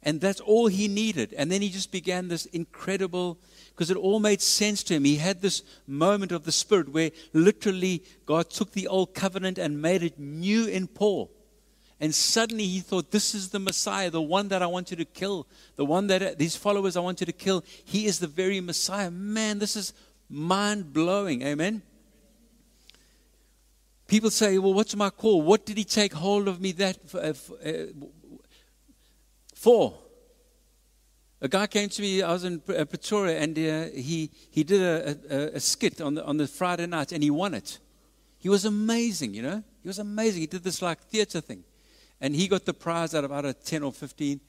And 0.02 0.20
that's 0.20 0.40
all 0.40 0.66
he 0.66 0.88
needed. 0.88 1.34
And 1.36 1.52
then 1.52 1.60
he 1.60 1.68
just 1.68 1.92
began 1.92 2.28
this 2.28 2.46
incredible, 2.46 3.38
because 3.70 3.90
it 3.90 3.96
all 3.96 4.18
made 4.18 4.40
sense 4.40 4.82
to 4.84 4.94
him. 4.94 5.04
He 5.04 5.16
had 5.16 5.42
this 5.42 5.62
moment 5.86 6.32
of 6.32 6.44
the 6.44 6.52
Spirit 6.52 6.88
where 6.88 7.10
literally 7.32 8.02
God 8.24 8.48
took 8.48 8.72
the 8.72 8.86
old 8.86 9.14
covenant 9.14 9.58
and 9.58 9.82
made 9.82 10.02
it 10.02 10.18
new 10.18 10.66
in 10.66 10.86
Paul. 10.86 11.30
And 12.00 12.14
suddenly 12.14 12.64
he 12.64 12.80
thought, 12.80 13.10
This 13.10 13.34
is 13.34 13.50
the 13.50 13.58
Messiah, 13.58 14.10
the 14.10 14.22
one 14.22 14.48
that 14.48 14.62
I 14.62 14.66
wanted 14.66 14.96
to 14.98 15.04
kill, 15.04 15.46
the 15.76 15.84
one 15.84 16.06
that 16.06 16.38
these 16.38 16.56
followers 16.56 16.96
I 16.96 17.00
wanted 17.00 17.26
to 17.26 17.32
kill. 17.32 17.62
He 17.84 18.06
is 18.06 18.18
the 18.18 18.26
very 18.26 18.60
Messiah. 18.60 19.10
Man, 19.10 19.58
this 19.58 19.76
is 19.76 19.92
mind 20.28 20.94
blowing. 20.94 21.42
Amen. 21.42 21.82
People 24.06 24.30
say, 24.30 24.58
Well, 24.58 24.72
what's 24.72 24.96
my 24.96 25.10
call? 25.10 25.42
What 25.42 25.66
did 25.66 25.76
he 25.76 25.84
take 25.84 26.14
hold 26.14 26.48
of 26.48 26.60
me 26.60 26.72
that? 26.72 26.98
Uh, 27.14 27.34
uh, 29.68 29.90
A 31.42 31.48
guy 31.48 31.66
came 31.66 31.88
to 31.88 32.02
me, 32.02 32.22
I 32.22 32.32
was 32.32 32.44
in 32.44 32.62
uh, 32.68 32.84
Pretoria, 32.84 33.38
and 33.38 33.58
uh, 33.58 33.94
he, 33.94 34.30
he 34.50 34.62
did 34.62 34.82
a, 34.82 35.16
a, 35.30 35.56
a, 35.56 35.60
skit 35.60 36.00
on 36.00 36.14
the, 36.14 36.24
on 36.24 36.36
the 36.36 36.46
Friday 36.46 36.86
night, 36.86 37.12
and 37.12 37.22
he 37.22 37.30
won 37.30 37.54
it. 37.54 37.78
He 38.38 38.48
was 38.48 38.66
amazing, 38.66 39.32
you 39.32 39.42
know? 39.42 39.62
He 39.82 39.88
was 39.88 39.98
amazing. 39.98 40.40
He 40.42 40.46
did 40.46 40.64
this 40.64 40.82
like 40.82 41.00
theater 41.00 41.40
thing. 41.40 41.64
And 42.20 42.34
he 42.34 42.48
got 42.48 42.64
the 42.64 42.74
prize 42.74 43.14
out 43.14 43.24
of, 43.24 43.32
out 43.32 43.44
of 43.44 43.62
10 43.64 43.82
or 43.82 43.92
15. 43.92 44.40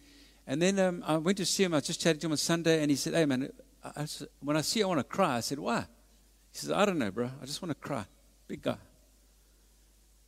And 0.48 0.62
then 0.62 0.80
um, 0.80 1.04
I 1.06 1.18
went 1.18 1.38
to 1.38 1.46
see 1.46 1.64
him. 1.64 1.74
I 1.74 1.78
was 1.78 1.88
just 1.88 2.02
chatting 2.02 2.20
to 2.22 2.28
him 2.28 2.32
on 2.32 2.38
Sunday, 2.38 2.82
and 2.82 2.90
he 2.90 2.98
said, 2.98 3.14
Hey, 3.14 3.26
man, 3.26 3.52
I, 3.84 4.02
I, 4.02 4.08
when 4.42 4.58
I 4.58 4.62
see 4.62 4.80
you, 4.80 4.86
I 4.86 4.90
want 4.90 5.00
to 5.00 5.04
cry. 5.04 5.38
I 5.38 5.40
said, 5.40 5.60
Why? 5.60 5.86
He 6.52 6.58
says, 6.58 6.72
I 6.72 6.86
don't 6.86 6.98
know, 6.98 7.12
bro. 7.12 7.30
I 7.42 7.46
just 7.46 7.62
want 7.62 7.70
to 7.70 7.76
cry. 7.76 8.06
Big 8.48 8.62
guy. 8.62 8.78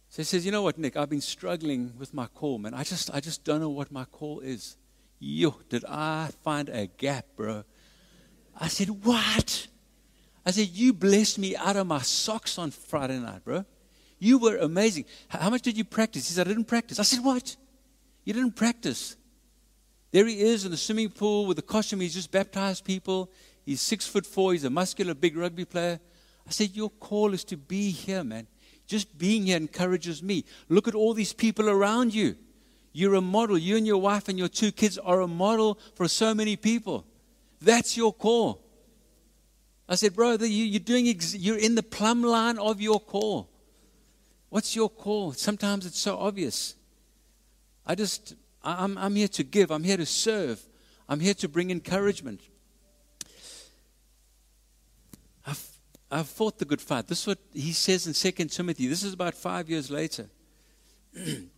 So 0.09 0.21
he 0.21 0.23
says, 0.23 0.45
You 0.45 0.51
know 0.51 0.61
what, 0.61 0.77
Nick? 0.77 0.95
I've 0.95 1.09
been 1.09 1.21
struggling 1.21 1.93
with 1.97 2.13
my 2.13 2.27
call, 2.27 2.59
man. 2.59 2.73
I 2.73 2.83
just, 2.83 3.13
I 3.13 3.19
just 3.19 3.43
don't 3.43 3.59
know 3.59 3.69
what 3.69 3.91
my 3.91 4.05
call 4.05 4.39
is. 4.39 4.77
Yo, 5.19 5.55
did 5.69 5.83
I 5.85 6.29
find 6.43 6.69
a 6.69 6.87
gap, 6.87 7.25
bro? 7.35 7.63
I 8.59 8.67
said, 8.67 8.89
What? 9.03 9.67
I 10.45 10.51
said, 10.51 10.67
You 10.69 10.93
blessed 10.93 11.39
me 11.39 11.55
out 11.55 11.75
of 11.75 11.87
my 11.87 11.99
socks 11.99 12.57
on 12.57 12.71
Friday 12.71 13.19
night, 13.19 13.43
bro. 13.43 13.65
You 14.23 14.37
were 14.37 14.55
amazing. 14.55 15.03
How 15.27 15.49
much 15.49 15.63
did 15.63 15.75
you 15.75 15.83
practice? 15.83 16.29
He 16.29 16.33
said, 16.33 16.47
I 16.47 16.51
didn't 16.51 16.69
practice. 16.69 16.97
I 16.97 17.03
said, 17.03 17.25
What? 17.25 17.57
You 18.23 18.31
didn't 18.31 18.55
practice. 18.55 19.17
There 20.11 20.25
he 20.25 20.39
is 20.39 20.63
in 20.63 20.71
the 20.71 20.77
swimming 20.77 21.09
pool 21.09 21.45
with 21.45 21.57
the 21.57 21.61
costume. 21.61 21.99
He's 21.99 22.13
just 22.13 22.31
baptized 22.31 22.85
people. 22.85 23.29
He's 23.65 23.81
six 23.81 24.07
foot 24.07 24.25
four. 24.25 24.53
He's 24.53 24.63
a 24.63 24.69
muscular, 24.69 25.13
big 25.13 25.35
rugby 25.35 25.65
player. 25.65 25.99
I 26.47 26.51
said, 26.51 26.69
Your 26.73 26.89
call 26.89 27.33
is 27.33 27.43
to 27.45 27.57
be 27.57 27.91
here, 27.91 28.23
man. 28.23 28.47
Just 28.87 29.17
being 29.17 29.47
here 29.47 29.57
encourages 29.57 30.23
me. 30.23 30.45
Look 30.69 30.87
at 30.87 30.95
all 30.95 31.13
these 31.13 31.33
people 31.33 31.69
around 31.69 32.13
you. 32.13 32.37
You're 32.93 33.15
a 33.15 33.21
model. 33.21 33.57
You 33.57 33.75
and 33.75 33.85
your 33.85 33.99
wife 33.99 34.29
and 34.29 34.39
your 34.39 34.47
two 34.47 34.71
kids 34.71 34.97
are 34.97 35.19
a 35.19 35.27
model 35.27 35.77
for 35.95 36.07
so 36.07 36.33
many 36.33 36.55
people. 36.55 37.05
That's 37.59 37.97
your 37.97 38.13
call. 38.13 38.63
I 39.89 39.95
said, 39.95 40.15
brother, 40.15 40.45
you, 40.45 40.77
are 40.77 40.79
doing, 40.79 41.09
ex- 41.09 41.35
you're 41.35 41.57
in 41.57 41.75
the 41.75 41.83
plumb 41.83 42.23
line 42.23 42.57
of 42.57 42.79
your 42.79 43.01
call. 43.01 43.49
What's 44.53 44.75
your 44.75 44.87
call? 44.87 45.31
Sometimes 45.31 45.83
it's 45.87 45.97
so 45.99 46.15
obvious. 46.15 46.75
I 47.87 47.95
just, 47.95 48.35
I'm, 48.63 48.99
I'm 48.99 49.15
here 49.15 49.27
to 49.29 49.43
give, 49.43 49.71
I'm 49.71 49.83
here 49.83 49.97
to 49.97 50.05
serve, 50.05 50.61
I'm 51.09 51.19
here 51.19 51.33
to 51.33 51.49
bring 51.49 51.71
encouragement. 51.71 52.39
I've, 55.47 55.67
I've 56.11 56.27
fought 56.27 56.59
the 56.59 56.65
good 56.65 56.81
fight. 56.81 57.07
This 57.07 57.21
is 57.21 57.27
what 57.29 57.39
he 57.51 57.71
says 57.71 58.05
in 58.05 58.13
2 58.13 58.45
Timothy. 58.45 58.85
This 58.85 59.01
is 59.01 59.11
about 59.11 59.33
five 59.33 59.71
years 59.71 59.89
later. 59.89 60.29
you 61.13 61.49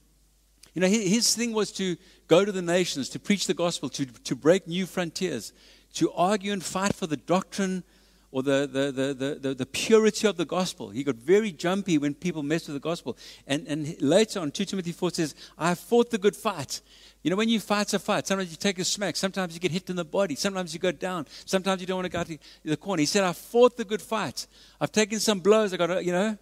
know, 0.75 0.88
his 0.88 1.36
thing 1.36 1.52
was 1.52 1.74
to 1.74 1.98
go 2.30 2.46
to 2.46 2.52
the 2.54 2.62
nations, 2.62 3.10
to 3.10 3.20
preach 3.20 3.46
the 3.46 3.54
gospel, 3.54 3.90
to, 3.90 4.06
to 4.06 4.38
break 4.38 4.70
new 4.70 4.86
frontiers, 4.86 5.52
to 5.96 6.14
argue 6.14 6.54
and 6.54 6.64
fight 6.64 6.96
for 6.96 7.08
the 7.08 7.18
doctrine 7.18 7.84
or 8.32 8.44
the, 8.44 8.67
the, 8.72 8.91
the, 8.91 9.39
the, 9.39 9.53
the, 9.53 9.65
purity 9.65 10.27
of 10.27 10.36
the 10.36 10.46
gospel. 10.46 10.89
He 10.89 11.03
got 11.03 11.15
very 11.15 11.51
jumpy 11.51 11.98
when 11.98 12.13
people 12.13 12.44
messed 12.44 12.67
with 12.67 12.75
the 12.75 12.79
gospel. 12.82 13.17
And, 13.48 13.65
and 13.67 14.01
later 14.01 14.39
on, 14.39 14.51
2 14.51 14.65
Timothy 14.65 14.91
4 14.91 15.12
says, 15.12 15.36
I 15.58 15.75
fought 15.75 16.10
the 16.10 16.17
good 16.17 16.36
fight. 16.36 16.82
You 17.24 17.32
know, 17.32 17.38
when 17.38 17.50
you 17.50 17.60
fight 17.60 17.94
a 17.94 18.00
fight, 18.00 18.27
sometimes 18.27 18.51
you 18.51 18.58
take 18.58 18.77
a 18.77 18.86
smack, 18.86 19.15
sometimes 19.15 19.53
you 19.53 19.60
get 19.60 19.72
hit 19.72 19.89
in 19.89 19.96
the 19.96 20.05
body, 20.05 20.36
sometimes 20.36 20.74
you 20.74 20.79
go 20.79 20.91
down, 20.91 21.25
sometimes 21.46 21.82
you 21.82 21.88
don't 21.88 21.98
want 21.98 22.05
to 22.05 22.12
go 22.12 22.24
to 22.24 22.38
the 22.63 22.77
corner. 22.77 23.00
He 23.00 23.05
said, 23.05 23.24
I 23.24 23.34
fought 23.34 23.77
the 23.77 23.86
good 23.86 24.01
fight. 24.01 24.48
I've 24.79 24.91
taken 24.91 25.20
some 25.20 25.39
blows, 25.39 25.74
I 25.74 25.77
got, 25.77 26.03
you 26.05 26.12
know, 26.12 26.38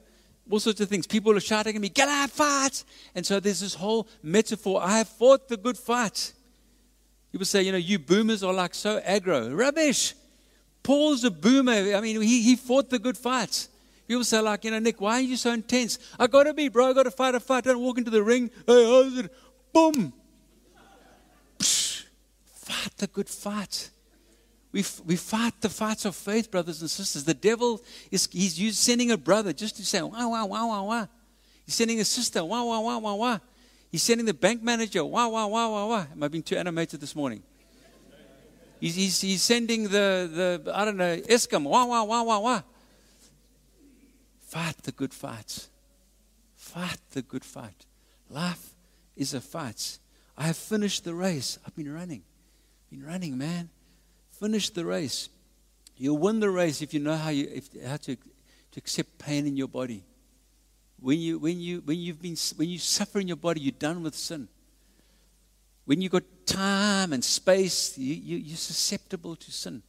all 0.49 0.59
sorts 0.59 0.81
of 0.81 0.89
things. 0.89 1.07
People 1.07 1.37
are 1.37 1.39
shouting 1.39 1.75
at 1.75 1.81
me, 1.81 1.89
get 1.89 2.09
out, 2.09 2.29
fight. 2.29 2.83
And 3.15 3.25
so 3.25 3.39
there's 3.39 3.61
this 3.61 3.75
whole 3.75 4.07
metaphor. 4.21 4.81
I 4.83 4.97
have 4.97 5.07
fought 5.07 5.47
the 5.47 5.57
good 5.57 5.77
fight. 5.77 6.33
People 7.31 7.45
say, 7.45 7.63
you 7.63 7.71
know, 7.71 7.77
you 7.77 7.97
boomers 7.97 8.43
are 8.43 8.53
like 8.53 8.75
so 8.75 8.99
aggro. 9.01 9.57
Rubbish. 9.57 10.15
Paul's 10.83 11.23
a 11.23 11.31
boomer. 11.31 11.95
I 11.95 12.01
mean, 12.01 12.21
he, 12.21 12.41
he 12.43 12.55
fought 12.55 12.89
the 12.89 12.99
good 12.99 13.17
fights. 13.17 13.69
People 14.07 14.25
say, 14.25 14.39
like, 14.41 14.65
you 14.65 14.71
know, 14.71 14.79
Nick, 14.79 14.99
why 14.99 15.15
are 15.15 15.21
you 15.21 15.37
so 15.37 15.51
intense? 15.51 15.97
I 16.19 16.27
got 16.27 16.43
to 16.43 16.53
be, 16.53 16.67
bro. 16.67 16.89
I 16.89 16.93
got 16.93 17.03
to 17.03 17.11
fight 17.11 17.35
a 17.35 17.39
fight. 17.39 17.63
Don't 17.63 17.79
walk 17.79 17.97
into 17.97 18.11
the 18.11 18.21
ring. 18.21 18.51
Hey, 18.67 18.85
how's 18.85 19.17
it? 19.17 19.33
Boom. 19.71 20.13
Psh, 21.57 22.05
fight 22.53 22.97
the 22.97 23.07
good 23.07 23.29
fight. 23.29 23.89
We, 24.73 24.83
we 25.05 25.15
fight 25.15 25.61
the 25.61 25.69
fights 25.69 26.03
of 26.03 26.15
faith, 26.15 26.51
brothers 26.51 26.81
and 26.81 26.89
sisters. 26.89 27.23
The 27.23 27.33
devil 27.33 27.81
is 28.11 28.27
he's 28.31 28.59
used, 28.59 28.77
sending 28.77 29.11
a 29.11 29.17
brother 29.17 29.53
just 29.53 29.77
to 29.77 29.85
say, 29.85 30.01
wah, 30.01 30.27
wah, 30.27 30.45
wah, 30.45 30.65
wah, 30.67 30.83
wah. 30.83 31.05
He's 31.65 31.75
sending 31.75 31.99
a 31.99 32.05
sister, 32.05 32.43
wah, 32.43 32.63
wah, 32.63 32.79
wah, 32.81 32.97
wah, 32.97 33.13
wah. 33.13 33.39
He's 33.91 34.03
sending 34.03 34.25
the 34.25 34.33
bank 34.33 34.61
manager, 34.63 35.05
wah, 35.05 35.27
wah, 35.27 35.45
wah, 35.45 35.69
wah, 35.69 35.87
wah. 35.87 36.05
Am 36.11 36.23
I 36.23 36.27
being 36.27 36.43
too 36.43 36.57
animated 36.57 36.99
this 36.99 37.15
morning? 37.15 37.43
He's, 38.83 38.95
he's, 38.95 39.21
he's 39.21 39.41
sending 39.41 39.83
the, 39.83 40.59
the, 40.65 40.75
I 40.75 40.83
don't 40.83 40.97
know, 40.97 41.15
Eskom, 41.15 41.63
wah, 41.63 41.85
wah, 41.85 42.03
wah, 42.03 42.21
wah, 42.21 42.39
wah. 42.39 42.61
Fight 44.41 44.75
the 44.83 44.91
good 44.91 45.13
fights. 45.13 45.69
Fight 46.53 46.97
the 47.11 47.21
good 47.21 47.45
fight. 47.45 47.85
Life 48.29 48.73
is 49.15 49.33
a 49.33 49.39
fight. 49.39 49.99
I 50.37 50.47
have 50.47 50.57
finished 50.57 51.05
the 51.05 51.13
race. 51.13 51.57
I've 51.65 51.73
been 51.77 51.93
running. 51.93 52.23
Been 52.91 53.05
running, 53.05 53.37
man. 53.37 53.69
Finish 54.31 54.69
the 54.71 54.83
race. 54.83 55.29
You'll 55.95 56.17
win 56.17 56.41
the 56.41 56.49
race 56.49 56.81
if 56.81 56.93
you 56.93 56.99
know 56.99 57.15
how, 57.15 57.29
you, 57.29 57.47
if, 57.53 57.69
how 57.87 57.95
to, 57.95 58.17
to 58.17 58.19
accept 58.75 59.17
pain 59.17 59.47
in 59.47 59.55
your 59.55 59.69
body. 59.69 60.03
When 60.99 61.19
you, 61.19 61.39
when, 61.39 61.61
you, 61.61 61.81
when, 61.85 61.99
you've 61.99 62.21
been, 62.21 62.35
when 62.57 62.67
you 62.67 62.79
suffer 62.79 63.21
in 63.21 63.29
your 63.29 63.37
body, 63.37 63.61
you're 63.61 63.71
done 63.71 64.03
with 64.03 64.13
sin. 64.13 64.49
When 65.85 66.01
you've 66.01 66.11
got 66.11 66.23
time 66.45 67.13
and 67.13 67.23
space, 67.23 67.97
you, 67.97 68.13
you, 68.13 68.37
you're 68.37 68.57
susceptible 68.57 69.35
to 69.35 69.51
sin. 69.51 69.83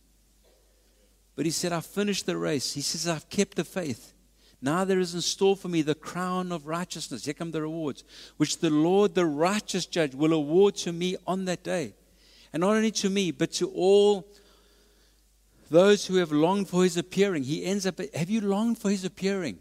But 1.37 1.45
he 1.45 1.51
said, 1.51 1.73
I've 1.73 1.87
finished 1.87 2.27
the 2.27 2.37
race. 2.37 2.73
He 2.73 2.81
says, 2.81 3.09
I've 3.09 3.29
kept 3.29 3.57
the 3.57 3.65
faith. 3.65 4.13
Now 4.61 4.85
there 4.85 4.99
is 4.99 5.15
in 5.15 5.21
store 5.21 5.57
for 5.57 5.69
me 5.69 5.83
the 5.83 5.95
crown 5.95 6.51
of 6.51 6.67
righteousness. 6.67 7.25
Here 7.25 7.35
come 7.35 7.51
the 7.51 7.63
rewards, 7.63 8.03
which 8.39 8.59
the 8.59 8.71
Lord, 8.71 9.15
the 9.15 9.27
righteous 9.27 9.85
judge, 9.85 10.15
will 10.15 10.33
award 10.33 10.77
to 10.77 10.93
me 10.93 11.17
on 11.27 11.45
that 11.45 11.63
day. 11.63 11.95
And 12.53 12.63
not 12.63 12.77
only 12.77 12.93
to 12.93 13.11
me, 13.11 13.31
but 13.31 13.53
to 13.55 13.69
all 13.71 14.27
those 15.71 16.07
who 16.07 16.17
have 16.17 16.33
longed 16.33 16.69
for 16.69 16.85
his 16.85 16.97
appearing. 16.97 17.43
He 17.43 17.65
ends 17.65 17.85
up, 17.85 18.01
have 18.15 18.31
you 18.31 18.41
longed 18.41 18.79
for 18.79 18.91
his 18.91 19.05
appearing? 19.05 19.59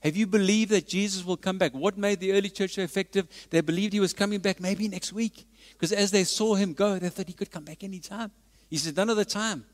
Have 0.00 0.16
you 0.16 0.26
believed 0.26 0.70
that 0.72 0.88
Jesus 0.88 1.24
will 1.24 1.36
come 1.36 1.58
back? 1.58 1.72
What 1.72 1.96
made 1.96 2.18
the 2.18 2.32
early 2.32 2.50
church 2.50 2.74
so 2.74 2.82
effective? 2.82 3.28
They 3.50 3.60
believed 3.60 3.92
he 3.92 4.00
was 4.00 4.12
coming 4.12 4.40
back 4.40 4.60
maybe 4.60 4.88
next 4.88 5.12
week. 5.12 5.46
Because 5.82 5.98
as 5.98 6.12
they 6.12 6.22
saw 6.22 6.54
him 6.54 6.74
go, 6.74 6.96
they 6.96 7.08
thought 7.08 7.26
he 7.26 7.32
could 7.32 7.50
come 7.50 7.64
back 7.64 7.82
anytime. 7.82 8.30
He 8.70 8.76
said, 8.76 8.96
none 8.96 9.10
of 9.10 9.16
the 9.16 9.24
time. 9.24 9.64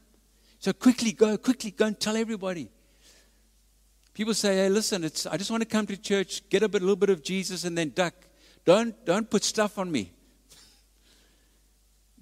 So 0.58 0.72
quickly 0.72 1.12
go, 1.12 1.36
quickly 1.36 1.70
go 1.70 1.84
and 1.84 2.00
tell 2.00 2.16
everybody. 2.16 2.70
People 4.14 4.32
say, 4.32 4.56
hey, 4.56 4.70
listen, 4.70 5.04
it's, 5.04 5.26
I 5.26 5.36
just 5.36 5.50
want 5.50 5.60
to 5.64 5.68
come 5.68 5.86
to 5.86 5.98
church, 5.98 6.48
get 6.48 6.62
a, 6.62 6.68
bit, 6.70 6.80
little 6.80 6.96
bit 6.96 7.10
of 7.10 7.22
Jesus, 7.22 7.64
and 7.64 7.76
then 7.76 7.90
duck. 7.90 8.14
Don't, 8.64 9.04
don't 9.04 9.28
put 9.28 9.44
stuff 9.44 9.76
on 9.76 9.92
me. 9.92 10.10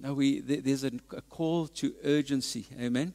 No, 0.00 0.14
we, 0.14 0.40
there's 0.40 0.82
a, 0.82 0.90
a 1.16 1.22
call 1.22 1.68
to 1.68 1.94
urgency. 2.02 2.66
Amen. 2.80 3.14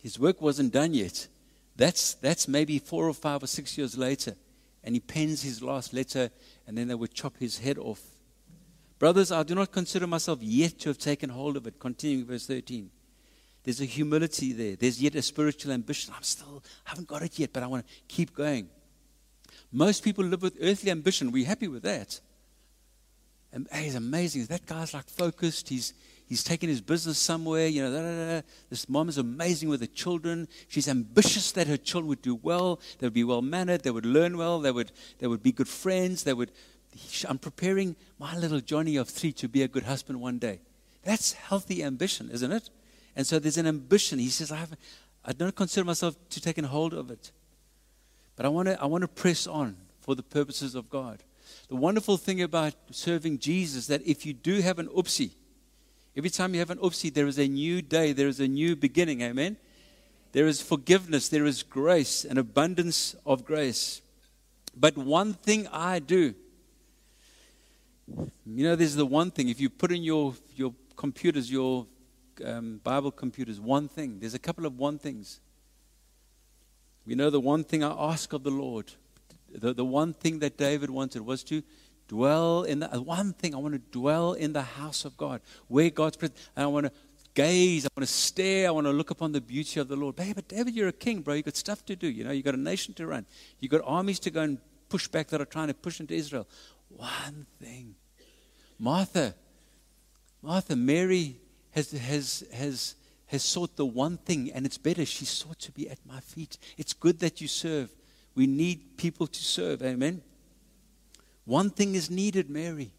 His 0.00 0.16
work 0.16 0.40
wasn't 0.40 0.72
done 0.72 0.94
yet. 0.94 1.26
That's, 1.74 2.14
that's 2.14 2.46
maybe 2.46 2.78
four 2.78 3.08
or 3.08 3.14
five 3.14 3.42
or 3.42 3.48
six 3.48 3.76
years 3.76 3.98
later. 3.98 4.36
And 4.84 4.94
he 4.94 5.00
pens 5.00 5.42
his 5.42 5.62
last 5.62 5.92
letter, 5.92 6.30
and 6.66 6.76
then 6.76 6.88
they 6.88 6.94
would 6.94 7.14
chop 7.14 7.36
his 7.38 7.58
head 7.58 7.78
off. 7.78 8.02
Brothers, 8.98 9.32
I 9.32 9.42
do 9.42 9.54
not 9.54 9.72
consider 9.72 10.06
myself 10.06 10.38
yet 10.42 10.78
to 10.80 10.90
have 10.90 10.98
taken 10.98 11.30
hold 11.30 11.56
of 11.56 11.66
it. 11.66 11.78
Continuing 11.78 12.26
verse 12.26 12.46
13. 12.46 12.90
There's 13.64 13.80
a 13.80 13.84
humility 13.84 14.52
there. 14.52 14.76
There's 14.76 15.00
yet 15.00 15.14
a 15.14 15.22
spiritual 15.22 15.72
ambition. 15.72 16.12
I'm 16.16 16.22
still, 16.22 16.62
I 16.86 16.90
haven't 16.90 17.08
got 17.08 17.22
it 17.22 17.38
yet, 17.38 17.52
but 17.52 17.62
I 17.62 17.66
want 17.66 17.86
to 17.86 17.92
keep 18.08 18.34
going. 18.34 18.68
Most 19.70 20.02
people 20.02 20.24
live 20.24 20.42
with 20.42 20.56
earthly 20.60 20.90
ambition. 20.90 21.30
We're 21.30 21.46
happy 21.46 21.68
with 21.68 21.82
that. 21.84 22.20
And 23.52 23.68
hey, 23.70 23.86
it's 23.86 23.94
amazing. 23.94 24.46
That 24.46 24.66
guy's 24.66 24.94
like 24.94 25.08
focused. 25.08 25.68
He's, 25.68 25.94
he's 26.32 26.42
taking 26.42 26.70
his 26.70 26.80
business 26.80 27.18
somewhere. 27.18 27.66
You 27.66 27.82
know, 27.82 27.92
da, 27.92 28.00
da, 28.00 28.40
da. 28.40 28.46
this 28.70 28.88
mom 28.88 29.10
is 29.10 29.18
amazing 29.18 29.68
with 29.68 29.80
the 29.80 29.86
children. 29.86 30.48
She's 30.66 30.88
ambitious 30.88 31.52
that 31.52 31.66
her 31.66 31.76
children 31.76 32.08
would 32.08 32.22
do 32.22 32.36
well. 32.36 32.80
They 32.98 33.06
would 33.06 33.12
be 33.12 33.22
well 33.22 33.42
mannered. 33.42 33.82
They 33.82 33.90
would 33.90 34.06
learn 34.06 34.38
well. 34.38 34.58
They 34.58 34.72
would, 34.72 34.92
they 35.18 35.26
would 35.26 35.42
be 35.42 35.52
good 35.52 35.68
friends. 35.68 36.24
They 36.24 36.32
would. 36.32 36.50
I'm 37.28 37.38
preparing 37.38 37.96
my 38.18 38.34
little 38.38 38.60
Johnny 38.60 38.96
of 38.96 39.10
three 39.10 39.32
to 39.34 39.46
be 39.46 39.62
a 39.62 39.68
good 39.68 39.82
husband 39.82 40.22
one 40.22 40.38
day. 40.38 40.60
That's 41.02 41.34
healthy 41.34 41.84
ambition, 41.84 42.30
isn't 42.30 42.50
it? 42.50 42.70
And 43.14 43.26
so 43.26 43.38
there's 43.38 43.58
an 43.58 43.66
ambition. 43.66 44.18
He 44.18 44.30
says, 44.30 44.50
I, 44.50 44.56
have, 44.56 44.72
I 45.26 45.32
don't 45.32 45.54
consider 45.54 45.84
myself 45.84 46.16
to 46.30 46.40
taking 46.40 46.64
hold 46.64 46.94
of 46.94 47.10
it. 47.10 47.30
But 48.36 48.46
I 48.46 48.48
want 48.48 48.68
to 48.68 48.80
I 48.80 48.86
want 48.86 49.02
to 49.02 49.08
press 49.08 49.46
on 49.46 49.76
for 50.00 50.14
the 50.14 50.22
purposes 50.22 50.74
of 50.74 50.88
God. 50.88 51.22
The 51.68 51.76
wonderful 51.76 52.16
thing 52.16 52.40
about 52.40 52.72
serving 52.90 53.38
Jesus 53.38 53.86
that 53.88 54.00
if 54.06 54.24
you 54.24 54.32
do 54.32 54.62
have 54.62 54.78
an 54.78 54.88
oopsie, 54.88 55.32
every 56.16 56.30
time 56.30 56.54
you 56.54 56.60
have 56.60 56.70
an 56.70 56.78
oopsie, 56.78 57.12
there 57.12 57.26
is 57.26 57.38
a 57.38 57.48
new 57.48 57.82
day, 57.82 58.12
there 58.12 58.28
is 58.28 58.40
a 58.40 58.48
new 58.48 58.76
beginning. 58.76 59.22
Amen. 59.22 59.56
There 60.32 60.46
is 60.46 60.62
forgiveness, 60.62 61.28
there 61.28 61.44
is 61.44 61.62
grace, 61.62 62.24
an 62.24 62.38
abundance 62.38 63.14
of 63.26 63.44
grace. 63.44 64.00
But 64.74 64.96
one 64.96 65.34
thing 65.34 65.68
I 65.68 65.98
do, 65.98 66.34
you 68.08 68.64
know, 68.64 68.74
there's 68.74 68.94
the 68.94 69.06
one 69.06 69.30
thing. 69.30 69.48
If 69.48 69.60
you 69.60 69.68
put 69.68 69.92
in 69.92 70.02
your, 70.02 70.34
your 70.56 70.74
computers, 70.96 71.50
your 71.50 71.86
um, 72.44 72.80
Bible 72.82 73.10
computers, 73.10 73.60
one 73.60 73.88
thing. 73.88 74.18
There's 74.20 74.34
a 74.34 74.38
couple 74.38 74.66
of 74.66 74.78
one 74.78 74.98
things. 74.98 75.40
We 77.06 77.14
know 77.14 77.30
the 77.30 77.40
one 77.40 77.64
thing 77.64 77.82
I 77.82 77.94
ask 78.12 78.32
of 78.32 78.42
the 78.42 78.50
Lord, 78.50 78.92
the, 79.52 79.74
the 79.74 79.84
one 79.84 80.14
thing 80.14 80.38
that 80.38 80.56
David 80.56 80.90
wanted 80.90 81.22
was 81.22 81.42
to 81.44 81.62
dwell 82.12 82.64
in 82.64 82.80
the 82.80 82.88
one 83.00 83.32
thing 83.32 83.54
I 83.54 83.58
want 83.58 83.72
to 83.72 83.80
dwell 83.90 84.34
in 84.34 84.52
the 84.52 84.60
house 84.62 85.06
of 85.06 85.16
God, 85.16 85.40
where 85.68 85.88
God's 85.88 86.18
presence, 86.18 86.38
and 86.54 86.64
I 86.64 86.66
want 86.66 86.84
to 86.84 86.92
gaze, 87.32 87.86
I 87.86 87.88
want 87.96 88.06
to 88.06 88.12
stare, 88.12 88.68
I 88.68 88.70
want 88.70 88.86
to 88.86 88.92
look 88.92 89.10
upon 89.10 89.32
the 89.32 89.40
beauty 89.40 89.80
of 89.80 89.88
the 89.88 89.96
Lord. 89.96 90.18
Hey, 90.18 90.34
but 90.34 90.46
David, 90.46 90.74
you're 90.74 90.88
a 90.88 90.92
king, 90.92 91.22
bro. 91.22 91.34
You've 91.34 91.46
got 91.46 91.56
stuff 91.56 91.86
to 91.86 91.96
do. 91.96 92.06
You 92.06 92.24
know, 92.24 92.30
you've 92.30 92.44
got 92.44 92.54
a 92.54 92.60
nation 92.60 92.92
to 92.94 93.06
run. 93.06 93.24
You've 93.60 93.72
got 93.72 93.80
armies 93.86 94.20
to 94.20 94.30
go 94.30 94.42
and 94.42 94.58
push 94.90 95.08
back 95.08 95.28
that 95.28 95.40
are 95.40 95.46
trying 95.46 95.68
to 95.68 95.74
push 95.74 96.00
into 96.00 96.12
Israel. 96.12 96.46
One 96.90 97.46
thing. 97.58 97.94
Martha, 98.78 99.34
Martha, 100.42 100.76
Mary 100.76 101.38
has, 101.70 101.92
has, 101.92 102.44
has, 102.52 102.94
has 103.24 103.42
sought 103.42 103.74
the 103.76 103.86
one 103.86 104.18
thing, 104.18 104.52
and 104.52 104.66
it's 104.66 104.76
better. 104.76 105.06
She 105.06 105.24
sought 105.24 105.60
to 105.60 105.72
be 105.72 105.88
at 105.88 105.98
my 106.04 106.20
feet. 106.20 106.58
It's 106.76 106.92
good 106.92 107.20
that 107.20 107.40
you 107.40 107.48
serve. 107.48 107.90
We 108.34 108.46
need 108.46 108.98
people 108.98 109.26
to 109.26 109.42
serve. 109.42 109.82
Amen. 109.82 110.20
One 111.44 111.70
thing 111.70 111.94
is 111.94 112.10
needed, 112.10 112.48
Mary. 112.48 112.92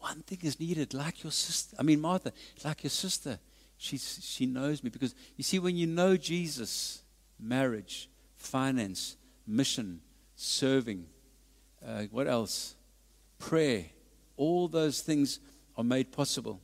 One 0.00 0.22
thing 0.22 0.38
is 0.42 0.60
needed, 0.60 0.94
like 0.94 1.22
your 1.22 1.32
sister. 1.32 1.76
I 1.78 1.82
mean, 1.82 2.00
Martha, 2.00 2.32
like 2.64 2.84
your 2.84 2.90
sister. 2.90 3.38
She's, 3.78 4.20
she 4.22 4.46
knows 4.46 4.82
me. 4.82 4.90
Because 4.90 5.14
you 5.36 5.44
see, 5.44 5.58
when 5.58 5.76
you 5.76 5.86
know 5.86 6.16
Jesus, 6.16 7.02
marriage, 7.38 8.08
finance, 8.36 9.16
mission, 9.46 10.00
serving, 10.36 11.06
uh, 11.86 12.02
what 12.10 12.26
else? 12.26 12.74
Prayer, 13.38 13.86
all 14.36 14.68
those 14.68 15.00
things 15.00 15.40
are 15.76 15.84
made 15.84 16.12
possible. 16.12 16.60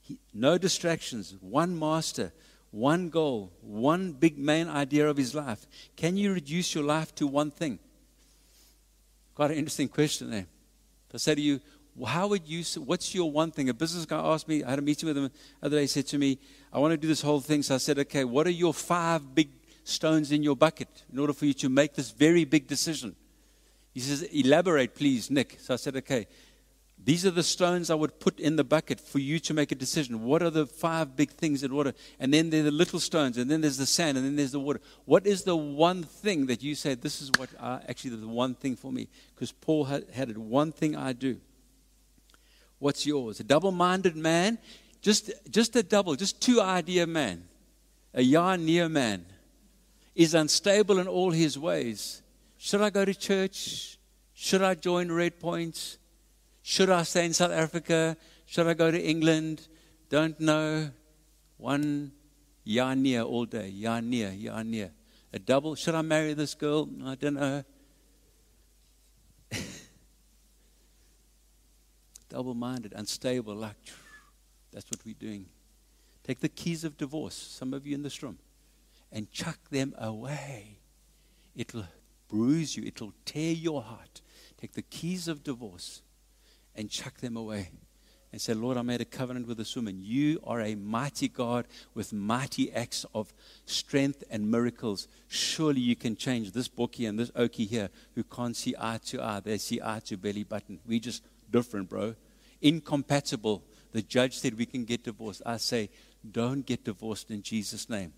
He, 0.00 0.18
no 0.32 0.56
distractions, 0.56 1.34
one 1.40 1.78
master, 1.78 2.32
one 2.70 3.08
goal, 3.08 3.52
one 3.60 4.12
big 4.12 4.38
main 4.38 4.68
idea 4.68 5.08
of 5.08 5.16
his 5.16 5.34
life. 5.34 5.66
Can 5.96 6.16
you 6.16 6.32
reduce 6.32 6.74
your 6.74 6.84
life 6.84 7.14
to 7.16 7.26
one 7.26 7.50
thing? 7.50 7.80
Quite 9.40 9.52
an 9.52 9.56
interesting 9.56 9.88
question 9.88 10.30
there. 10.30 10.44
I 11.14 11.16
say 11.16 11.34
to 11.34 11.40
you, 11.40 11.60
how 12.06 12.26
would 12.26 12.46
you, 12.46 12.62
what's 12.84 13.14
your 13.14 13.32
one 13.32 13.50
thing? 13.50 13.70
A 13.70 13.72
business 13.72 14.04
guy 14.04 14.18
asked 14.18 14.46
me, 14.46 14.62
I 14.62 14.68
had 14.68 14.78
a 14.78 14.82
meeting 14.82 15.06
with 15.06 15.16
him 15.16 15.30
the 15.62 15.66
other 15.66 15.78
day, 15.78 15.80
he 15.80 15.86
said 15.86 16.06
to 16.08 16.18
me, 16.18 16.38
I 16.70 16.78
want 16.78 16.92
to 16.92 16.98
do 16.98 17.08
this 17.08 17.22
whole 17.22 17.40
thing. 17.40 17.62
So 17.62 17.74
I 17.74 17.78
said, 17.78 17.98
okay, 18.00 18.24
what 18.24 18.46
are 18.46 18.50
your 18.50 18.74
five 18.74 19.34
big 19.34 19.48
stones 19.82 20.30
in 20.30 20.42
your 20.42 20.56
bucket 20.56 20.88
in 21.10 21.18
order 21.18 21.32
for 21.32 21.46
you 21.46 21.54
to 21.54 21.70
make 21.70 21.94
this 21.94 22.10
very 22.10 22.44
big 22.44 22.66
decision? 22.66 23.16
He 23.94 24.00
says, 24.00 24.24
elaborate, 24.24 24.94
please, 24.94 25.30
Nick. 25.30 25.56
So 25.58 25.72
I 25.72 25.78
said, 25.78 25.96
okay, 25.96 26.26
these 27.02 27.24
are 27.24 27.30
the 27.30 27.42
stones 27.42 27.88
I 27.88 27.94
would 27.94 28.20
put 28.20 28.38
in 28.38 28.56
the 28.56 28.64
bucket 28.64 29.00
for 29.00 29.18
you 29.18 29.38
to 29.40 29.54
make 29.54 29.72
a 29.72 29.74
decision. 29.74 30.22
What 30.22 30.42
are 30.42 30.50
the 30.50 30.66
five 30.66 31.16
big 31.16 31.30
things 31.30 31.62
in 31.62 31.74
water? 31.74 31.94
And 32.18 32.32
then 32.32 32.50
there 32.50 32.60
are 32.60 32.64
the 32.64 32.70
little 32.70 33.00
stones, 33.00 33.38
and 33.38 33.50
then 33.50 33.62
there's 33.62 33.78
the 33.78 33.86
sand, 33.86 34.18
and 34.18 34.26
then 34.26 34.36
there's 34.36 34.52
the 34.52 34.60
water. 34.60 34.80
What 35.06 35.26
is 35.26 35.44
the 35.44 35.56
one 35.56 36.02
thing 36.02 36.46
that 36.46 36.62
you 36.62 36.74
say, 36.74 36.94
this 36.94 37.22
is 37.22 37.30
what 37.38 37.48
I, 37.58 37.80
actually 37.88 38.16
the 38.16 38.28
one 38.28 38.54
thing 38.54 38.76
for 38.76 38.92
me? 38.92 39.08
Because 39.34 39.50
Paul 39.50 39.84
had, 39.84 40.04
had 40.12 40.28
it, 40.28 40.36
one 40.36 40.72
thing 40.72 40.94
I 40.94 41.14
do. 41.14 41.40
What's 42.78 43.06
yours? 43.06 43.40
A 43.40 43.44
double 43.44 43.72
minded 43.72 44.16
man, 44.16 44.58
just, 45.00 45.30
just 45.50 45.76
a 45.76 45.82
double, 45.82 46.16
just 46.16 46.42
two 46.42 46.60
idea 46.60 47.06
man, 47.06 47.44
a 48.12 48.22
yah 48.22 48.56
near 48.56 48.90
man, 48.90 49.24
is 50.14 50.34
unstable 50.34 50.98
in 50.98 51.08
all 51.08 51.30
his 51.30 51.58
ways. 51.58 52.20
Should 52.58 52.82
I 52.82 52.90
go 52.90 53.06
to 53.06 53.14
church? 53.14 53.98
Should 54.34 54.62
I 54.62 54.74
join 54.74 55.10
Red 55.10 55.40
Points? 55.40 55.96
Should 56.70 56.88
I 56.88 57.02
stay 57.02 57.26
in 57.26 57.32
South 57.32 57.50
Africa? 57.50 58.16
Should 58.46 58.68
I 58.68 58.74
go 58.74 58.92
to 58.92 59.02
England? 59.02 59.66
Don't 60.08 60.38
know. 60.38 60.92
One 61.56 62.12
yarnia 62.64 63.26
all 63.26 63.44
day. 63.44 63.74
Yarnia, 63.76 64.30
yarnia. 64.40 64.92
A 65.32 65.40
double. 65.40 65.74
Should 65.74 65.96
I 65.96 66.02
marry 66.02 66.32
this 66.32 66.54
girl? 66.54 66.88
I 67.04 67.16
don't 67.16 67.34
know. 67.34 67.64
Double 72.28 72.54
minded, 72.54 72.92
unstable, 72.94 73.56
like 73.56 73.74
that's 74.72 74.88
what 74.92 75.04
we're 75.04 75.16
doing. 75.18 75.46
Take 76.22 76.38
the 76.38 76.48
keys 76.48 76.84
of 76.84 76.96
divorce, 76.96 77.34
some 77.34 77.74
of 77.74 77.84
you 77.84 77.96
in 77.96 78.04
this 78.04 78.22
room, 78.22 78.38
and 79.10 79.28
chuck 79.32 79.58
them 79.70 79.92
away. 79.98 80.78
It'll 81.56 81.88
bruise 82.28 82.76
you, 82.76 82.84
it'll 82.86 83.14
tear 83.24 83.54
your 83.54 83.82
heart. 83.82 84.20
Take 84.56 84.74
the 84.74 84.82
keys 84.82 85.26
of 85.26 85.42
divorce 85.42 86.02
and 86.74 86.90
chuck 86.90 87.18
them 87.20 87.36
away 87.36 87.70
and 88.32 88.40
say, 88.40 88.54
Lord, 88.54 88.76
I 88.76 88.82
made 88.82 89.00
a 89.00 89.04
covenant 89.04 89.48
with 89.48 89.58
this 89.58 89.74
woman. 89.74 90.00
You 90.00 90.40
are 90.44 90.60
a 90.60 90.74
mighty 90.74 91.28
God 91.28 91.66
with 91.94 92.12
mighty 92.12 92.72
acts 92.72 93.04
of 93.14 93.32
strength 93.66 94.22
and 94.30 94.50
miracles. 94.50 95.08
Surely 95.28 95.80
you 95.80 95.96
can 95.96 96.14
change 96.14 96.52
this 96.52 96.68
bookie 96.68 97.06
and 97.06 97.18
this 97.18 97.30
okie 97.32 97.68
here 97.68 97.90
who 98.14 98.22
can't 98.22 98.56
see 98.56 98.74
eye 98.78 99.00
to 99.06 99.22
eye. 99.22 99.40
They 99.40 99.58
see 99.58 99.80
eye 99.82 100.00
to 100.06 100.16
belly 100.16 100.44
button. 100.44 100.78
We 100.86 101.00
just 101.00 101.24
different, 101.50 101.88
bro. 101.88 102.14
Incompatible. 102.60 103.64
The 103.92 104.02
judge 104.02 104.38
said 104.38 104.56
we 104.56 104.66
can 104.66 104.84
get 104.84 105.02
divorced. 105.02 105.42
I 105.44 105.56
say, 105.56 105.90
don't 106.30 106.64
get 106.64 106.84
divorced 106.84 107.30
in 107.30 107.42
Jesus' 107.42 107.88
name 107.88 108.12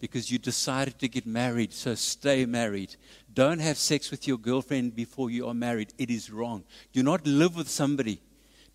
because 0.00 0.30
you 0.30 0.38
decided 0.38 0.98
to 0.98 1.08
get 1.08 1.26
married, 1.26 1.72
so 1.72 1.94
stay 1.94 2.46
married. 2.46 2.96
Don't 3.32 3.60
have 3.60 3.78
sex 3.78 4.10
with 4.10 4.26
your 4.26 4.38
girlfriend 4.38 4.94
before 4.94 5.30
you 5.30 5.46
are 5.46 5.54
married. 5.54 5.92
It 5.98 6.10
is 6.10 6.30
wrong. 6.30 6.64
Do 6.92 7.02
not 7.02 7.26
live 7.26 7.56
with 7.56 7.68
somebody. 7.68 8.20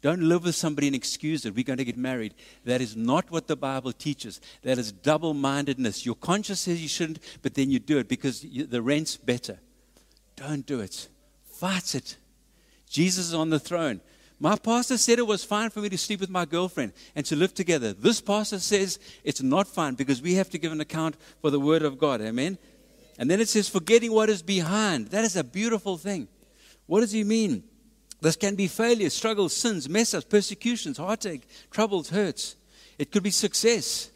Don't 0.01 0.22
live 0.22 0.44
with 0.44 0.55
somebody 0.55 0.88
and 0.88 0.96
excuse 0.96 1.46
it. 1.46 1.55
We're 1.55 1.63
going 1.63 1.79
to 1.79 1.86
get 1.86 1.98
married. 1.98 2.36
That 2.63 2.79
is 2.79 2.96
not 2.96 3.32
what 3.32 3.48
the 3.48 3.55
Bible 3.55 3.91
teaches. 3.91 4.39
That 4.62 4.77
is 4.77 4.91
double 4.91 5.34
mindedness. 5.34 6.05
Your 6.05 6.15
conscience 6.15 6.62
says 6.62 6.82
you 6.82 6.88
shouldn't, 6.88 7.20
but 7.41 7.55
then 7.55 7.72
you 7.72 7.79
do 7.79 7.98
it 7.98 8.08
because 8.08 8.44
you, 8.44 8.65
the 8.65 8.84
rent's 8.84 9.17
better. 9.17 9.60
Don't 10.36 10.65
do 10.65 10.79
it. 10.79 11.08
Fight 11.44 11.96
it. 11.96 12.17
Jesus 12.88 13.27
is 13.27 13.34
on 13.34 13.50
the 13.50 13.60
throne. 13.60 14.00
My 14.39 14.58
pastor 14.58 14.98
said 14.98 15.18
it 15.18 15.27
was 15.27 15.46
fine 15.46 15.70
for 15.70 15.80
me 15.80 15.89
to 15.89 15.98
sleep 15.98 16.20
with 16.20 16.30
my 16.30 16.46
girlfriend 16.46 16.92
and 17.15 17.25
to 17.27 17.36
live 17.36 17.54
together. 17.54 17.94
This 17.94 18.20
pastor 18.20 18.60
says 18.60 19.00
it's 19.24 19.42
not 19.42 19.68
fine 19.68 19.96
because 19.96 20.22
we 20.22 20.33
have 20.36 20.50
to 20.50 20.57
give 20.57 20.72
an 20.72 20.81
account 20.81 21.16
for 21.42 21.50
the 21.50 21.59
word 21.59 21.83
of 21.83 21.98
God. 21.98 22.22
Amen. 22.22 22.57
And 23.18 23.31
then 23.31 23.40
it 23.40 23.48
says, 23.48 23.70
forgetting 23.70 24.12
what 24.12 24.29
is 24.29 24.42
behind. 24.42 25.07
That 25.07 25.24
is 25.24 25.38
a 25.38 25.44
beautiful 25.44 25.98
thing. 25.98 26.27
What 26.86 27.00
does 27.00 27.14
he 27.14 27.24
mean? 27.24 27.64
This 28.22 28.36
can 28.36 28.55
be 28.55 28.68
failures, 28.68 29.14
struggles, 29.14 29.55
sins, 29.55 29.88
mess 29.88 30.14
ups, 30.14 30.25
persecutions, 30.25 30.98
heartache, 30.98 31.48
troubles, 31.72 32.09
hurts. 32.09 32.55
It 32.98 33.12
could 33.12 33.24
be 33.24 33.31
success. 33.31 34.12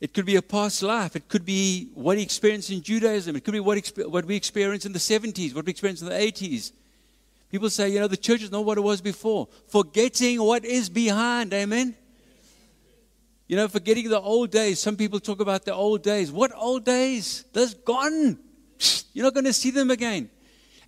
It 0.00 0.12
could 0.12 0.26
be 0.26 0.36
a 0.36 0.42
past 0.42 0.82
life. 0.82 1.14
It 1.16 1.28
could 1.28 1.44
be 1.44 1.90
what 1.94 2.18
he 2.18 2.22
experienced 2.22 2.70
in 2.70 2.82
Judaism. 2.82 3.36
It 3.36 3.44
could 3.44 3.52
be 3.52 3.60
what, 3.60 3.92
what 4.08 4.24
we 4.24 4.36
experienced 4.36 4.84
in 4.84 4.92
the 4.92 4.98
70s, 4.98 5.54
what 5.54 5.64
we 5.64 5.70
experienced 5.70 6.02
in 6.02 6.08
the 6.08 6.14
80s. 6.14 6.72
People 7.52 7.68
say, 7.68 7.90
you 7.90 8.00
know, 8.00 8.08
the 8.08 8.16
church 8.16 8.42
is 8.42 8.50
not 8.50 8.64
what 8.64 8.78
it 8.78 8.80
was 8.80 9.02
before. 9.02 9.46
Forgetting 9.68 10.42
what 10.42 10.64
is 10.64 10.88
behind. 10.88 11.52
Amen. 11.52 11.94
You 13.46 13.56
know, 13.56 13.68
forgetting 13.68 14.08
the 14.08 14.18
old 14.18 14.50
days. 14.50 14.80
Some 14.80 14.96
people 14.96 15.20
talk 15.20 15.38
about 15.38 15.66
the 15.66 15.74
old 15.74 16.02
days. 16.02 16.32
What 16.32 16.50
old 16.56 16.86
days? 16.86 17.44
That's 17.52 17.74
gone. 17.74 18.38
You're 19.12 19.26
not 19.26 19.34
going 19.34 19.44
to 19.44 19.52
see 19.52 19.70
them 19.70 19.90
again. 19.90 20.30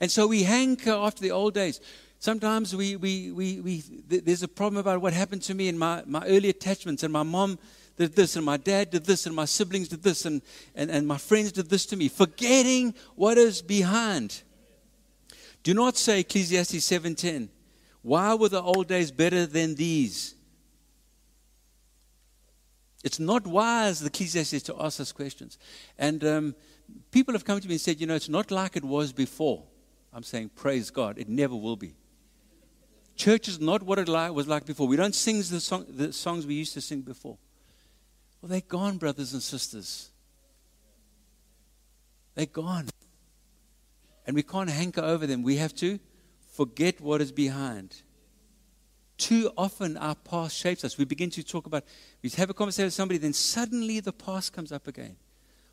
And 0.00 0.10
so 0.10 0.26
we 0.26 0.44
hanker 0.44 0.92
after 0.92 1.20
the 1.20 1.32
old 1.32 1.52
days. 1.52 1.82
Sometimes 2.18 2.74
we, 2.74 2.96
we, 2.96 3.30
we, 3.30 3.60
we, 3.60 3.82
there's 4.08 4.42
a 4.42 4.48
problem 4.48 4.80
about 4.80 5.02
what 5.02 5.12
happened 5.12 5.42
to 5.42 5.52
me 5.52 5.68
in 5.68 5.76
my, 5.76 6.02
my 6.06 6.24
early 6.26 6.48
attachments, 6.48 7.02
and 7.02 7.12
my 7.12 7.22
mom 7.22 7.58
did 7.98 8.16
this, 8.16 8.36
and 8.36 8.46
my 8.46 8.56
dad 8.56 8.90
did 8.90 9.04
this, 9.04 9.26
and 9.26 9.36
my 9.36 9.44
siblings 9.44 9.88
did 9.88 10.02
this, 10.02 10.24
and, 10.24 10.40
and, 10.74 10.90
and 10.90 11.06
my 11.06 11.18
friends 11.18 11.52
did 11.52 11.68
this 11.68 11.84
to 11.84 11.96
me. 11.96 12.08
Forgetting 12.08 12.94
what 13.16 13.36
is 13.36 13.60
behind. 13.60 14.43
Do 15.64 15.72
not 15.72 15.96
say 15.96 16.20
Ecclesiastes 16.20 16.84
7:10. 16.84 17.48
Why 18.02 18.34
were 18.34 18.50
the 18.50 18.62
old 18.62 18.86
days 18.86 19.10
better 19.10 19.46
than 19.46 19.74
these? 19.74 20.34
It's 23.02 23.18
not 23.18 23.46
wise, 23.46 24.00
the 24.00 24.06
Ecclesiastes, 24.06 24.62
to 24.64 24.76
ask 24.78 25.00
us 25.00 25.10
questions. 25.10 25.58
And 25.98 26.22
um, 26.24 26.54
people 27.10 27.34
have 27.34 27.44
come 27.44 27.60
to 27.60 27.68
me 27.68 27.74
and 27.74 27.80
said, 27.80 28.00
you 28.00 28.06
know, 28.06 28.14
it's 28.14 28.28
not 28.28 28.50
like 28.50 28.76
it 28.76 28.84
was 28.84 29.12
before. 29.12 29.64
I'm 30.12 30.22
saying, 30.22 30.50
praise 30.54 30.90
God, 30.90 31.18
it 31.18 31.28
never 31.28 31.54
will 31.54 31.76
be. 31.76 31.94
Church 33.16 33.48
is 33.48 33.60
not 33.60 33.82
what 33.82 33.98
it 33.98 34.08
was 34.08 34.46
like 34.46 34.64
before. 34.64 34.86
We 34.86 34.96
don't 34.96 35.14
sing 35.14 35.38
the, 35.38 35.60
song, 35.60 35.86
the 35.88 36.12
songs 36.12 36.46
we 36.46 36.54
used 36.54 36.74
to 36.74 36.80
sing 36.80 37.02
before. 37.02 37.36
Well, 38.40 38.48
they're 38.48 38.60
gone, 38.60 38.96
brothers 38.96 39.32
and 39.32 39.42
sisters. 39.42 40.10
They're 42.34 42.46
gone 42.46 42.88
and 44.26 44.34
we 44.34 44.42
can't 44.42 44.70
hanker 44.70 45.00
over 45.00 45.26
them. 45.26 45.42
We 45.42 45.56
have 45.56 45.74
to 45.76 45.98
forget 46.52 47.00
what 47.00 47.20
is 47.20 47.32
behind. 47.32 48.02
Too 49.16 49.50
often 49.56 49.96
our 49.96 50.14
past 50.14 50.56
shapes 50.56 50.84
us. 50.84 50.98
We 50.98 51.04
begin 51.04 51.30
to 51.30 51.42
talk 51.42 51.66
about, 51.66 51.84
we 52.22 52.30
have 52.30 52.50
a 52.50 52.54
conversation 52.54 52.86
with 52.86 52.94
somebody, 52.94 53.18
then 53.18 53.32
suddenly 53.32 54.00
the 54.00 54.12
past 54.12 54.52
comes 54.52 54.72
up 54.72 54.88
again. 54.88 55.16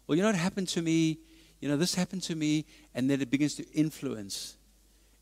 Well, 0.06 0.16
you 0.16 0.22
know 0.22 0.30
what 0.30 0.36
happened 0.36 0.68
to 0.70 0.82
me? 0.82 1.20
You 1.60 1.70
know, 1.70 1.78
this 1.78 1.96
happened 1.96 2.24
to 2.24 2.36
me, 2.36 2.66
and 2.94 3.10
then 3.10 3.22
it 3.22 3.30
begins 3.30 3.56
to 3.56 3.70
influence. 3.72 4.58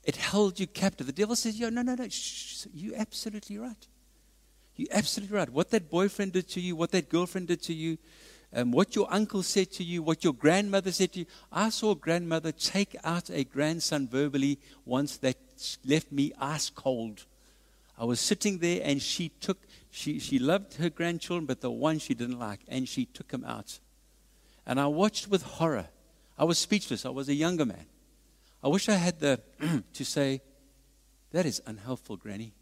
It 0.03 0.15
held 0.15 0.59
you 0.59 0.67
captive. 0.67 1.07
The 1.07 1.13
devil 1.13 1.35
says, 1.35 1.59
Yo, 1.59 1.69
no, 1.69 1.81
no, 1.81 1.95
no, 1.95 2.07
shh, 2.07 2.65
you're 2.73 2.95
absolutely 2.95 3.57
right. 3.57 3.87
You're 4.75 4.87
absolutely 4.93 5.35
right. 5.35 5.49
What 5.49 5.71
that 5.71 5.89
boyfriend 5.89 6.31
did 6.31 6.47
to 6.49 6.61
you, 6.61 6.75
what 6.75 6.91
that 6.91 7.09
girlfriend 7.09 7.47
did 7.49 7.61
to 7.63 7.73
you, 7.73 7.97
um, 8.53 8.71
what 8.71 8.95
your 8.95 9.07
uncle 9.11 9.43
said 9.43 9.71
to 9.73 9.83
you, 9.83 10.01
what 10.01 10.23
your 10.23 10.33
grandmother 10.33 10.91
said 10.91 11.13
to 11.13 11.19
you. 11.19 11.25
I 11.51 11.69
saw 11.69 11.93
grandmother 11.93 12.51
take 12.51 12.95
out 13.03 13.29
a 13.29 13.43
grandson 13.43 14.07
verbally 14.07 14.59
once 14.85 15.17
that 15.17 15.37
left 15.85 16.11
me 16.11 16.33
ice 16.39 16.69
cold. 16.69 17.25
I 17.97 18.05
was 18.05 18.19
sitting 18.19 18.59
there 18.59 18.81
and 18.83 19.01
she 19.01 19.29
took, 19.29 19.59
she, 19.91 20.19
she 20.19 20.39
loved 20.39 20.75
her 20.75 20.89
grandchildren, 20.89 21.45
but 21.45 21.61
the 21.61 21.69
one 21.69 21.99
she 21.99 22.13
didn't 22.13 22.39
like, 22.39 22.61
and 22.67 22.87
she 22.87 23.05
took 23.05 23.31
him 23.31 23.43
out. 23.45 23.79
And 24.65 24.79
I 24.79 24.87
watched 24.87 25.27
with 25.27 25.43
horror. 25.43 25.89
I 26.37 26.45
was 26.45 26.57
speechless. 26.57 27.05
I 27.05 27.09
was 27.09 27.29
a 27.29 27.33
younger 27.33 27.65
man. 27.65 27.85
I 28.63 28.69
wish 28.69 28.89
I 28.89 28.93
had 28.93 29.19
the 29.19 29.41
to 29.93 30.05
say, 30.05 30.41
that 31.31 31.45
is 31.45 31.61
unhelpful, 31.65 32.17
Granny. 32.17 32.53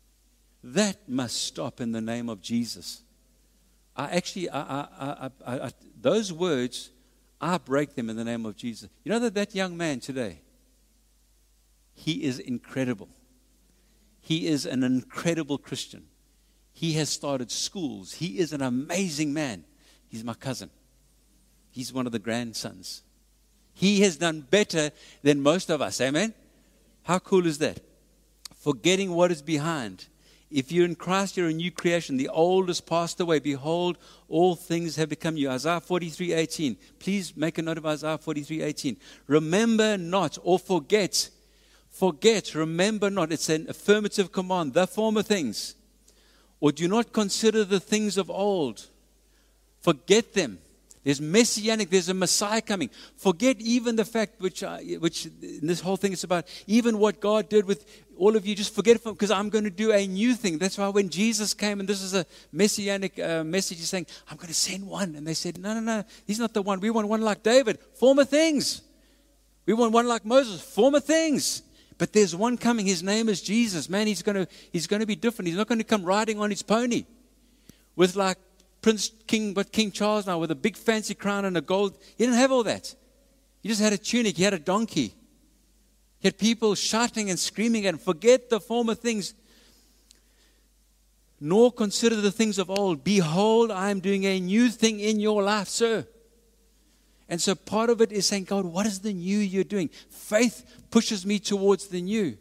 That 0.63 1.08
must 1.08 1.43
stop 1.43 1.80
in 1.80 1.91
the 1.91 2.02
name 2.02 2.28
of 2.28 2.41
Jesus. 2.41 3.04
I 3.98 4.16
actually, 4.16 4.50
I, 4.52 5.32
I, 5.46 5.72
those 6.00 6.32
words, 6.32 6.92
I 7.42 7.58
break 7.58 7.96
them 7.96 8.10
in 8.10 8.16
the 8.16 8.24
name 8.24 8.46
of 8.46 8.56
Jesus. 8.56 8.90
You 9.04 9.12
know 9.12 9.20
that 9.20 9.34
that 9.34 9.56
young 9.56 9.76
man 9.76 10.00
today, 10.00 10.42
he 11.96 12.24
is 12.24 12.38
incredible. 12.38 13.10
He 14.22 14.48
is 14.48 14.68
an 14.68 14.84
incredible 14.84 15.58
Christian. 15.58 16.06
He 16.74 16.94
has 16.94 17.10
started 17.10 17.50
schools. 17.50 18.14
He 18.14 18.38
is 18.38 18.54
an 18.54 18.62
amazing 18.62 19.34
man. 19.34 19.64
He's 20.10 20.24
my 20.24 20.36
cousin. 20.36 20.70
He's 21.72 21.92
one 21.92 22.06
of 22.06 22.12
the 22.12 22.20
grandsons. 22.20 23.02
He 23.74 24.02
has 24.02 24.18
done 24.18 24.42
better 24.42 24.92
than 25.24 25.42
most 25.42 25.72
of 25.72 25.82
us. 25.82 26.00
Amen? 26.02 26.36
How 27.04 27.18
cool 27.18 27.48
is 27.48 27.58
that? 27.60 27.80
Forgetting 28.56 29.12
what 29.12 29.32
is 29.32 29.42
behind 29.42 30.06
If 30.50 30.72
you're 30.72 30.86
in 30.86 30.96
Christ, 30.96 31.36
you're 31.36 31.50
a 31.50 31.54
new 31.54 31.72
creation. 31.72 32.16
The 32.16 32.30
old 32.30 32.70
has 32.70 32.80
passed 32.80 33.20
away. 33.20 33.40
Behold, 33.40 33.98
all 34.30 34.56
things 34.56 34.96
have 34.96 35.10
become 35.10 35.34
new. 35.34 35.50
Isaiah 35.50 35.82
43 35.82 36.34
18. 36.34 36.78
Please 37.00 37.36
make 37.36 37.58
a 37.58 37.62
note 37.62 37.78
of 37.78 37.86
Isaiah 37.86 38.18
43 38.18 38.62
18. 38.62 38.98
Remember 39.28 39.98
not 39.98 40.38
or 40.42 40.58
forget. 40.58 41.30
Forget, 41.90 42.56
remember 42.56 43.10
not. 43.10 43.32
It's 43.32 43.50
an 43.50 43.68
affirmative 43.70 44.32
command. 44.32 44.74
The 44.74 44.88
former 44.88 45.24
things. 45.24 45.76
Or 46.60 46.72
do 46.72 46.88
not 46.88 47.12
consider 47.12 47.64
the 47.66 47.80
things 47.80 48.18
of 48.18 48.30
old. 48.30 48.88
Forget 49.82 50.34
them. 50.34 50.60
There's 51.08 51.22
messianic, 51.22 51.89
there's 51.89 52.10
a 52.10 52.13
Messiah 52.13 52.60
coming. 52.60 52.89
Forget 53.15 53.62
even 53.62 53.96
the 53.96 54.04
fact 54.04 54.41
which, 54.41 54.62
I, 54.62 54.84
which 55.00 55.30
this 55.39 55.80
whole 55.80 55.96
thing 55.96 56.12
is 56.12 56.26
about, 56.26 56.50
even 56.67 57.00
what 57.00 57.22
God 57.22 57.48
did 57.48 57.63
with 57.63 57.86
all 58.17 58.36
of 58.36 58.46
you, 58.46 58.54
just 58.54 58.76
forget 58.76 58.98
it 58.98 59.04
because 59.06 59.32
I'm 59.32 59.48
going 59.48 59.63
to 59.63 59.70
do 59.70 59.93
a 59.93 60.06
new 60.06 60.34
thing. 60.34 60.58
That's 60.58 60.78
why 60.78 60.89
when 60.89 61.08
Jesus 61.08 61.54
came, 61.54 61.80
and 61.80 61.88
this 61.88 62.02
is 62.02 62.13
a 62.13 62.26
messianic 62.52 63.17
uh, 63.20 63.46
message, 63.46 63.78
he's 63.78 63.88
saying, 63.88 64.06
I'm 64.30 64.36
going 64.36 64.50
to 64.50 64.54
send 64.54 64.86
one. 64.86 65.15
And 65.15 65.26
they 65.26 65.34
said, 65.34 65.58
No, 65.58 65.74
no, 65.76 65.80
no, 65.80 66.04
he's 66.26 66.39
not 66.39 66.54
the 66.54 66.62
one. 66.62 66.82
We 66.82 66.89
want 66.89 67.08
one 67.08 67.22
like 67.22 67.41
David, 67.41 67.80
former 67.93 68.26
things. 68.26 68.82
We 69.65 69.76
want 69.76 69.93
one 69.93 70.10
like 70.10 70.26
Moses, 70.26 70.60
former 70.60 71.00
things. 71.00 71.62
But 71.98 72.12
there's 72.12 72.36
one 72.36 72.58
coming. 72.58 72.86
His 72.86 73.02
name 73.02 73.30
is 73.30 73.41
Jesus. 73.41 73.88
Man, 73.88 74.08
he's 74.08 74.24
going 74.24 74.46
to, 74.46 74.48
he's 74.74 74.88
going 74.88 75.00
to 75.00 75.06
be 75.06 75.15
different. 75.15 75.48
He's 75.48 75.58
not 75.58 75.67
going 75.67 75.80
to 75.80 75.86
come 75.86 76.04
riding 76.04 76.38
on 76.41 76.50
his 76.50 76.63
pony 76.63 77.06
with 77.96 78.17
like 78.17 78.39
Prince 78.88 79.12
King, 79.28 79.54
but 79.54 79.73
King 79.73 79.91
Charles 79.91 80.28
now 80.28 80.39
with 80.39 80.50
a 80.50 80.56
big 80.56 80.78
fancy 80.78 81.13
crown 81.13 81.43
and 81.43 81.58
a 81.58 81.62
gold. 81.62 81.97
He 82.17 82.23
didn't 82.23 82.38
have 82.38 82.54
all 82.54 82.63
that. 82.63 82.95
He 83.62 83.67
just 83.67 83.82
had 83.82 83.91
a 83.91 83.97
tunic. 83.97 84.38
He 84.38 84.43
had 84.43 84.54
a 84.54 84.60
donkey. 84.60 85.13
He 86.19 86.28
had 86.30 86.38
people 86.38 86.73
shouting 86.73 87.30
and 87.30 87.38
screaming 87.38 87.86
and 87.86 88.00
forget 88.00 88.50
the 88.50 88.62
former 88.62 88.95
things, 88.95 89.34
nor 91.41 91.69
consider 91.69 92.15
the 92.15 92.32
things 92.32 92.58
of 92.58 92.69
old. 92.69 93.04
Behold, 93.04 93.71
I 93.71 93.89
am 93.89 94.00
doing 94.00 94.23
a 94.23 94.39
new 94.39 94.69
thing 94.69 95.02
in 95.02 95.19
your 95.19 95.43
life, 95.43 95.67
sir. 95.67 96.08
And 97.28 97.41
so 97.41 97.56
part 97.56 97.89
of 97.89 98.00
it 98.00 98.13
is 98.13 98.26
saying, 98.26 98.45
God, 98.45 98.63
what 98.63 98.86
is 98.86 99.02
the 99.02 99.12
new 99.12 99.39
you're 99.39 99.65
doing? 99.65 99.89
Faith 100.10 100.86
pushes 100.91 101.26
me 101.26 101.39
towards 101.39 101.89
the 101.89 102.02
new. 102.02 102.38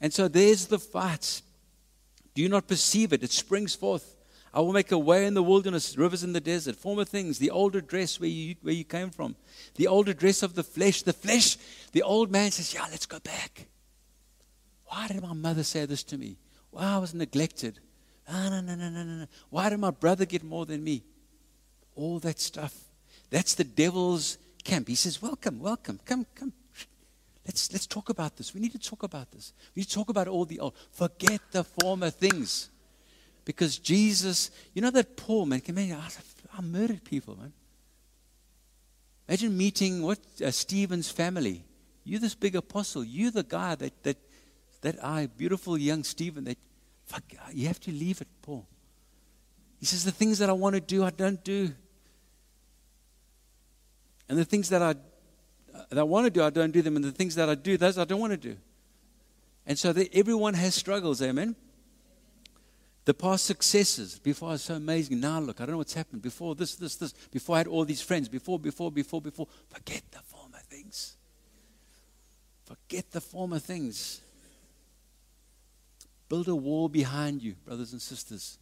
And 0.00 0.12
so 0.12 0.26
there's 0.26 0.66
the 0.66 0.80
fight. 0.80 1.42
Do 2.34 2.42
you 2.42 2.48
not 2.48 2.66
perceive 2.66 3.12
it? 3.12 3.22
It 3.22 3.30
springs 3.30 3.76
forth. 3.76 4.16
I 4.52 4.60
will 4.60 4.72
make 4.72 4.92
a 4.92 4.98
way 4.98 5.26
in 5.26 5.34
the 5.34 5.42
wilderness, 5.42 5.96
rivers 5.96 6.24
in 6.24 6.32
the 6.32 6.40
desert, 6.40 6.76
former 6.76 7.04
things, 7.04 7.38
the 7.38 7.50
old 7.50 7.76
address 7.76 8.18
where 8.18 8.30
you, 8.30 8.54
where 8.62 8.74
you 8.74 8.84
came 8.84 9.10
from, 9.10 9.36
the 9.74 9.86
old 9.86 10.08
address 10.08 10.42
of 10.42 10.54
the 10.54 10.62
flesh. 10.62 11.02
The 11.02 11.12
flesh, 11.12 11.56
the 11.92 12.02
old 12.02 12.30
man 12.30 12.50
says, 12.50 12.72
Yeah, 12.72 12.86
let's 12.90 13.06
go 13.06 13.18
back. 13.18 13.66
Why 14.86 15.08
did 15.08 15.22
my 15.22 15.34
mother 15.34 15.62
say 15.62 15.84
this 15.84 16.02
to 16.04 16.18
me? 16.18 16.38
Why 16.70 16.84
I 16.94 16.98
was 16.98 17.12
neglected. 17.12 17.78
Ah, 18.26 18.48
no, 18.50 18.60
no, 18.60 18.74
no, 18.74 18.88
no, 18.88 19.02
no. 19.04 19.26
Why 19.50 19.68
did 19.68 19.78
my 19.78 19.90
brother 19.90 20.24
get 20.24 20.42
more 20.42 20.66
than 20.66 20.82
me? 20.82 21.02
All 21.94 22.18
that 22.20 22.40
stuff. 22.40 22.74
That's 23.30 23.54
the 23.54 23.64
devil's 23.64 24.38
camp. 24.64 24.88
He 24.88 24.94
says, 24.94 25.20
Welcome, 25.20 25.60
welcome, 25.60 26.00
come, 26.04 26.26
come. 26.34 26.52
Let's, 27.46 27.72
let's 27.72 27.86
talk 27.86 28.10
about 28.10 28.36
this. 28.36 28.54
We 28.54 28.60
need 28.60 28.72
to 28.72 28.78
talk 28.78 29.02
about 29.02 29.30
this. 29.30 29.54
We 29.74 29.80
need 29.80 29.86
to 29.86 29.94
talk 29.94 30.10
about 30.10 30.28
all 30.28 30.44
the 30.44 30.60
old. 30.60 30.74
Forget 30.90 31.40
the 31.50 31.64
former 31.64 32.10
things. 32.10 32.68
Because 33.48 33.78
Jesus, 33.78 34.50
you 34.74 34.82
know 34.82 34.90
that 34.90 35.16
Paul, 35.16 35.46
man, 35.46 35.60
can 35.60 35.74
man, 35.74 35.92
I, 35.92 35.96
ah, 35.96 36.58
I 36.58 36.60
murdered 36.60 37.02
people, 37.02 37.34
man. 37.34 37.54
Imagine 39.26 39.56
meeting 39.56 40.02
what 40.02 40.18
uh, 40.44 40.50
Stephen's 40.50 41.10
family. 41.10 41.64
You're 42.04 42.20
this 42.20 42.34
big 42.34 42.56
apostle. 42.56 43.02
You're 43.02 43.30
the 43.30 43.42
guy 43.42 43.74
that 43.76 44.02
that 44.02 44.18
that 44.82 45.02
I, 45.02 45.28
beautiful 45.28 45.78
young 45.78 46.04
Stephen, 46.04 46.44
that 46.44 46.58
fuck, 47.06 47.22
uh, 47.38 47.48
you 47.50 47.68
have 47.68 47.80
to 47.80 47.90
leave 47.90 48.20
it, 48.20 48.28
Paul. 48.42 48.66
He 49.80 49.86
says 49.86 50.04
the 50.04 50.12
things 50.12 50.40
that 50.40 50.50
I 50.50 50.52
want 50.52 50.74
to 50.74 50.82
do, 50.82 51.02
I 51.02 51.08
don't 51.08 51.42
do, 51.42 51.70
and 54.28 54.36
the 54.36 54.44
things 54.44 54.68
that 54.68 54.82
I 54.82 54.90
uh, 54.90 55.84
that 55.88 55.98
I 55.98 56.02
want 56.02 56.26
to 56.26 56.30
do, 56.30 56.42
I 56.42 56.50
don't 56.50 56.70
do 56.70 56.82
them, 56.82 56.96
and 56.96 57.04
the 57.06 57.12
things 57.12 57.34
that 57.36 57.48
I 57.48 57.54
do, 57.54 57.78
those 57.78 57.96
I 57.96 58.04
don't 58.04 58.20
want 58.20 58.34
to 58.34 58.36
do. 58.50 58.58
And 59.64 59.78
so 59.78 59.94
that 59.94 60.14
everyone 60.14 60.52
has 60.52 60.74
struggles, 60.74 61.22
amen. 61.22 61.56
The 63.08 63.14
past 63.14 63.46
successes, 63.46 64.18
before 64.18 64.50
was 64.50 64.64
so 64.64 64.74
amazing. 64.74 65.18
Now 65.18 65.40
look, 65.40 65.62
I 65.62 65.64
don't 65.64 65.72
know 65.72 65.78
what's 65.78 65.94
happened. 65.94 66.20
Before 66.20 66.54
this, 66.54 66.74
this, 66.74 66.96
this, 66.96 67.14
before 67.32 67.54
I 67.56 67.60
had 67.60 67.66
all 67.66 67.86
these 67.86 68.02
friends, 68.02 68.28
before, 68.28 68.58
before, 68.58 68.92
before, 68.92 69.22
before. 69.22 69.46
Forget 69.70 70.02
the 70.10 70.18
former 70.18 70.58
things. 70.68 71.16
Forget 72.66 73.10
the 73.10 73.22
former 73.22 73.60
things. 73.60 74.20
Build 76.28 76.48
a 76.48 76.54
wall 76.54 76.90
behind 76.90 77.42
you, 77.42 77.54
brothers 77.64 77.92
and 77.92 78.02
sisters. 78.02 78.58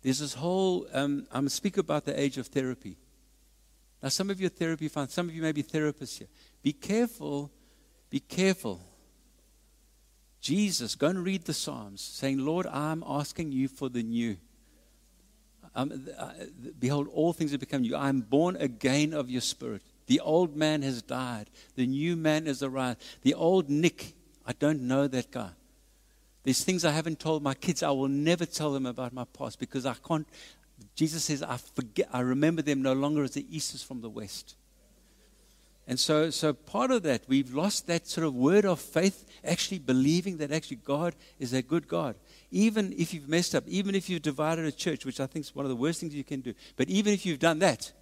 There's 0.00 0.20
this 0.20 0.32
whole, 0.32 0.86
um, 0.94 1.26
I'm 1.30 1.46
speak 1.50 1.76
about 1.76 2.06
the 2.06 2.18
age 2.18 2.38
of 2.38 2.46
therapy. 2.46 2.96
Now, 4.02 4.08
some 4.08 4.30
of 4.30 4.40
you 4.40 4.46
are 4.46 4.48
therapy 4.48 4.88
fans, 4.88 5.12
some 5.12 5.28
of 5.28 5.34
you 5.34 5.42
may 5.42 5.52
be 5.52 5.62
therapists 5.62 6.16
here. 6.16 6.28
Be 6.62 6.72
careful, 6.72 7.52
be 8.08 8.20
careful 8.20 8.80
Jesus, 10.40 10.94
go 10.94 11.08
and 11.08 11.24
read 11.24 11.44
the 11.44 11.54
Psalms, 11.54 12.00
saying, 12.00 12.38
Lord, 12.38 12.66
I'm 12.66 13.02
asking 13.06 13.52
you 13.52 13.68
for 13.68 13.88
the 13.88 14.02
new. 14.02 14.36
Um, 15.74 16.08
uh, 16.18 16.30
behold, 16.78 17.08
all 17.12 17.32
things 17.32 17.50
have 17.50 17.60
become 17.60 17.82
new. 17.82 17.96
I'm 17.96 18.20
born 18.20 18.56
again 18.56 19.12
of 19.12 19.28
your 19.28 19.42
spirit. 19.42 19.82
The 20.06 20.20
old 20.20 20.56
man 20.56 20.82
has 20.82 21.02
died. 21.02 21.50
The 21.74 21.86
new 21.86 22.16
man 22.16 22.46
is 22.46 22.62
arrived. 22.62 23.02
The 23.22 23.34
old 23.34 23.68
Nick, 23.68 24.14
I 24.46 24.52
don't 24.52 24.82
know 24.82 25.06
that 25.08 25.30
guy. 25.30 25.50
There's 26.44 26.62
things 26.62 26.84
I 26.84 26.92
haven't 26.92 27.18
told 27.18 27.42
my 27.42 27.54
kids. 27.54 27.82
I 27.82 27.90
will 27.90 28.08
never 28.08 28.46
tell 28.46 28.72
them 28.72 28.86
about 28.86 29.12
my 29.12 29.24
past 29.24 29.58
because 29.58 29.84
I 29.84 29.94
can't. 29.94 30.26
Jesus 30.94 31.24
says, 31.24 31.42
I 31.42 31.56
forget, 31.56 32.08
I 32.12 32.20
remember 32.20 32.62
them 32.62 32.82
no 32.82 32.92
longer 32.92 33.24
as 33.24 33.32
the 33.32 33.44
east 33.54 33.74
is 33.74 33.82
from 33.82 34.00
the 34.00 34.08
west. 34.08 34.54
And 35.88 36.00
so, 36.00 36.30
so 36.30 36.52
part 36.52 36.90
of 36.90 37.04
that, 37.04 37.22
we've 37.28 37.54
lost 37.54 37.86
that 37.86 38.08
sort 38.08 38.26
of 38.26 38.34
word 38.34 38.64
of 38.64 38.80
faith, 38.80 39.24
actually 39.44 39.78
believing 39.78 40.38
that 40.38 40.50
actually 40.50 40.78
God 40.78 41.14
is 41.38 41.52
a 41.52 41.62
good 41.62 41.86
God. 41.86 42.16
Even 42.50 42.92
if 42.98 43.14
you've 43.14 43.28
messed 43.28 43.54
up, 43.54 43.64
even 43.68 43.94
if 43.94 44.10
you've 44.10 44.22
divided 44.22 44.64
a 44.64 44.72
church, 44.72 45.04
which 45.04 45.20
I 45.20 45.26
think 45.26 45.44
is 45.44 45.54
one 45.54 45.64
of 45.64 45.68
the 45.68 45.76
worst 45.76 46.00
things 46.00 46.14
you 46.14 46.24
can 46.24 46.40
do, 46.40 46.54
but 46.76 46.88
even 46.88 47.12
if 47.12 47.24
you've 47.24 47.38
done 47.38 47.60
that, 47.60 47.92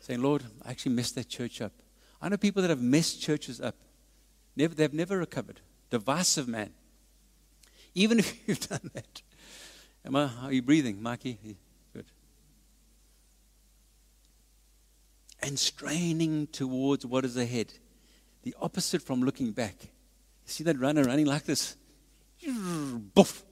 saying, 0.00 0.22
Lord, 0.22 0.44
I 0.64 0.70
actually 0.70 0.94
messed 0.94 1.16
that 1.16 1.28
church 1.28 1.60
up. 1.60 1.72
I 2.20 2.28
know 2.28 2.36
people 2.36 2.62
that 2.62 2.68
have 2.68 2.80
messed 2.80 3.20
churches 3.20 3.60
up. 3.60 3.74
Never, 4.54 4.74
they've 4.74 4.92
never 4.92 5.18
recovered. 5.18 5.60
Divisive 5.90 6.46
man. 6.46 6.70
Even 7.94 8.18
if 8.20 8.48
you've 8.48 8.68
done 8.68 8.90
that. 8.94 9.22
Am 10.04 10.14
I, 10.14 10.30
are 10.42 10.52
you 10.52 10.62
breathing, 10.62 11.02
Mikey? 11.02 11.56
And 15.42 15.58
straining 15.58 16.46
towards 16.48 17.04
what 17.04 17.24
is 17.24 17.36
ahead. 17.36 17.72
The 18.42 18.54
opposite 18.60 19.02
from 19.02 19.22
looking 19.22 19.52
back. 19.52 19.76
You 19.80 19.88
see 20.46 20.64
that 20.64 20.78
runner 20.78 21.04
running 21.04 21.26
like 21.26 21.44
this? 21.44 21.76
Boof. 23.14 23.44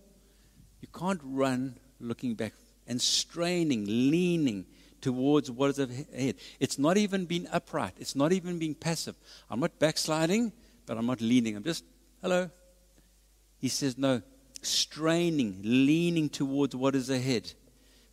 You 0.80 0.88
can't 0.88 1.20
run 1.22 1.78
looking 2.00 2.34
back 2.34 2.54
and 2.86 3.00
straining, 3.00 3.84
leaning 3.86 4.66
towards 5.00 5.50
what 5.50 5.70
is 5.70 5.78
ahead. 5.78 6.36
It's 6.58 6.78
not 6.78 6.96
even 6.96 7.24
being 7.24 7.46
upright. 7.52 7.94
It's 7.98 8.16
not 8.16 8.32
even 8.32 8.58
being 8.58 8.74
passive. 8.74 9.14
I'm 9.48 9.60
not 9.60 9.78
backsliding, 9.78 10.52
but 10.86 10.98
I'm 10.98 11.06
not 11.06 11.20
leaning. 11.20 11.56
I'm 11.56 11.62
just, 11.62 11.84
hello. 12.20 12.50
He 13.58 13.68
says, 13.68 13.96
no, 13.96 14.22
straining, 14.62 15.60
leaning 15.62 16.28
towards 16.28 16.74
what 16.74 16.94
is 16.94 17.10
ahead. 17.10 17.52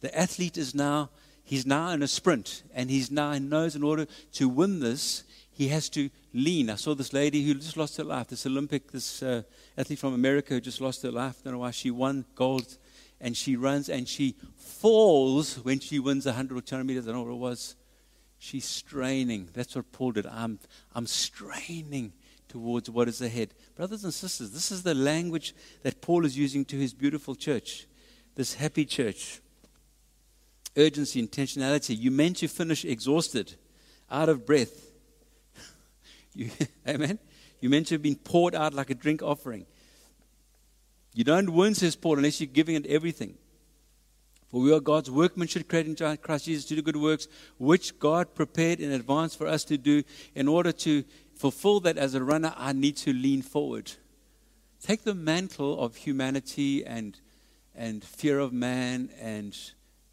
The 0.02 0.16
athlete 0.18 0.58
is 0.58 0.76
now 0.76 1.10
he's 1.48 1.66
now 1.66 1.90
in 1.92 2.04
a 2.04 2.08
sprint 2.08 2.64
and 2.74 2.90
he's 2.90 3.10
now 3.10 3.32
he 3.32 3.40
knows 3.40 3.76
in 3.76 3.82
order 3.82 4.06
to 4.34 4.50
win 4.50 4.82
this 4.82 5.24
he 5.50 5.70
has 5.70 5.90
to 5.90 6.12
lean. 6.34 6.70
I 6.70 6.76
saw 6.76 6.94
this 6.94 7.14
lady 7.14 7.44
who 7.44 7.56
just 7.56 7.78
lost 7.78 7.98
her 7.98 8.04
life 8.04 8.28
this 8.28 8.46
olympic 8.46 8.92
this 8.92 9.24
uh, 9.24 9.44
athlete 9.78 9.98
from 9.98 10.14
america 10.14 10.54
who 10.54 10.62
just 10.62 10.82
lost 10.82 11.02
her 11.04 11.12
life. 11.12 11.38
I 11.40 11.44
don't 11.46 11.54
know 11.54 11.60
why. 11.60 11.72
She 11.72 11.90
won 11.90 12.26
gold 12.36 12.78
and 13.22 13.36
she 13.36 13.56
runs 13.56 13.90
and 13.90 14.08
she 14.08 14.36
falls 14.56 15.56
when 15.64 15.80
she 15.80 16.00
wins 16.00 16.26
100 16.26 16.58
or 16.58 16.62
200 16.62 16.84
meters. 16.84 17.08
I 17.08 17.12
don't 17.12 17.22
know 17.22 17.34
what 17.34 17.48
it 17.48 17.50
was. 17.50 17.76
She's 18.38 18.66
straining. 18.66 19.50
That's 19.54 19.76
what 19.76 19.92
paul 19.92 20.12
did. 20.12 20.28
I'm, 20.28 20.60
I'm 20.94 21.08
straining 21.08 22.14
towards 22.50 22.90
what 22.90 23.08
is 23.08 23.22
ahead. 23.22 23.54
Brothers 23.76 24.04
and 24.04 24.14
sisters 24.14 24.52
this 24.52 24.70
is 24.70 24.84
the 24.84 24.94
language 24.94 25.56
that 25.84 26.02
paul 26.02 26.26
is 26.26 26.38
using 26.38 26.66
to 26.66 26.78
his 26.78 26.94
beautiful 26.94 27.36
church 27.36 27.88
this 28.36 28.54
happy 28.54 28.86
church 28.86 29.42
urgency, 30.78 31.26
intentionality. 31.26 31.98
You 31.98 32.12
meant 32.12 32.38
to 32.38 32.48
finish 32.48 32.86
exhausted, 32.86 33.56
out 34.10 34.30
of 34.30 34.46
breath. 34.46 34.92
you, 36.34 36.52
amen? 36.88 37.20
You 37.60 37.70
meant 37.70 37.88
to 37.88 37.96
have 37.96 38.02
been 38.02 38.16
poured 38.16 38.56
out 38.56 38.74
like 38.74 38.90
a 38.90 38.96
drink 38.96 39.22
offering. 39.22 39.66
You 41.14 41.24
don't 41.24 41.52
win, 41.52 41.74
says 41.74 41.96
Paul, 41.96 42.18
unless 42.18 42.40
you're 42.40 42.48
giving 42.48 42.76
it 42.76 42.86
everything. 42.86 43.38
For 44.50 44.62
we 44.62 44.72
are 44.72 44.80
God's 44.80 45.12
workmanship 45.12 45.68
created 45.68 46.00
in 46.00 46.18
Christ 46.18 46.46
Jesus 46.46 46.66
to 46.66 46.76
do 46.76 46.82
good 46.82 46.96
works, 46.96 47.28
which 47.58 48.00
God 48.00 48.34
prepared 48.34 48.80
in 48.80 48.92
advance 48.92 49.36
for 49.36 49.46
us 49.46 49.66
to 49.66 49.78
do. 49.78 50.04
In 50.36 50.48
order 50.48 50.72
to 50.72 51.04
fulfill 51.36 51.80
that 51.82 51.98
as 51.98 52.14
a 52.14 52.24
runner, 52.24 52.54
I 52.56 52.72
need 52.72 52.96
to 52.98 53.12
lean 53.12 53.42
forward. 53.42 53.92
take 54.82 55.04
the 55.04 55.16
mantle 55.16 55.80
of 55.80 55.96
humanity 55.98 56.86
and, 56.86 57.20
and 57.76 58.04
fear 58.04 58.40
of 58.40 58.54
man 58.54 59.10
and 59.20 59.58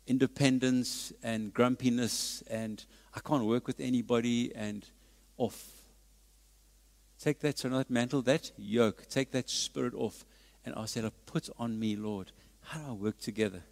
independence 0.06 1.12
and 1.22 1.52
grumpiness 1.52 2.42
and 2.50 2.84
I 3.14 3.20
can't 3.20 3.44
work 3.44 3.66
with 3.66 3.80
anybody 3.80 4.54
and 4.54 4.86
off. 5.36 5.70
Take 7.18 7.40
that, 7.40 7.58
so 7.58 7.68
that 7.70 7.90
mantle, 7.90 8.22
that 8.22 8.52
yoke, 8.56 9.08
take 9.08 9.30
that 9.32 9.48
spirit 9.48 9.94
off 9.94 10.24
and 10.64 10.74
I 10.74 10.86
said, 10.86 11.10
put 11.26 11.48
on 11.58 11.78
me, 11.78 11.96
Lord. 11.96 12.32
How 12.62 12.80
do 12.80 12.86
I 12.88 12.92
work 12.92 13.18
together? 13.18 13.62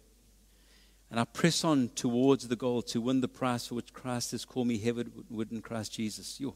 And 1.09 1.19
I 1.19 1.25
press 1.25 1.63
on 1.63 1.89
towards 1.89 2.47
the 2.47 2.55
goal 2.55 2.81
to 2.83 3.01
win 3.01 3.21
the 3.21 3.27
prize 3.27 3.67
for 3.67 3.75
which 3.75 3.93
Christ 3.93 4.31
has 4.31 4.45
called 4.45 4.67
me 4.67 4.77
heavenward 4.77 5.51
in 5.51 5.61
Christ 5.61 5.93
Jesus. 5.93 6.39
Yo. 6.39 6.55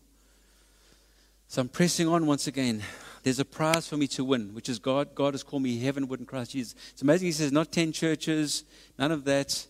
So 1.50 1.62
I'm 1.62 1.70
pressing 1.70 2.10
on 2.10 2.26
once 2.26 2.48
again. 2.48 2.84
There's 3.24 3.40
a 3.40 3.46
prize 3.46 3.88
for 3.88 3.96
me 3.96 4.08
to 4.08 4.24
win, 4.26 4.54
which 4.54 4.68
is 4.68 4.80
God. 4.80 5.16
God 5.16 5.34
has 5.34 5.44
called 5.44 5.64
me 5.64 5.80
heavenward 5.80 6.20
in 6.20 6.26
Christ 6.26 6.52
Jesus. 6.52 6.76
It's 6.92 7.02
amazing. 7.02 7.28
He 7.28 7.32
says, 7.32 7.54
not 7.54 7.72
10 7.72 7.94
churches, 7.94 8.66
none 9.00 9.14
of 9.14 9.24
that. 9.24 9.66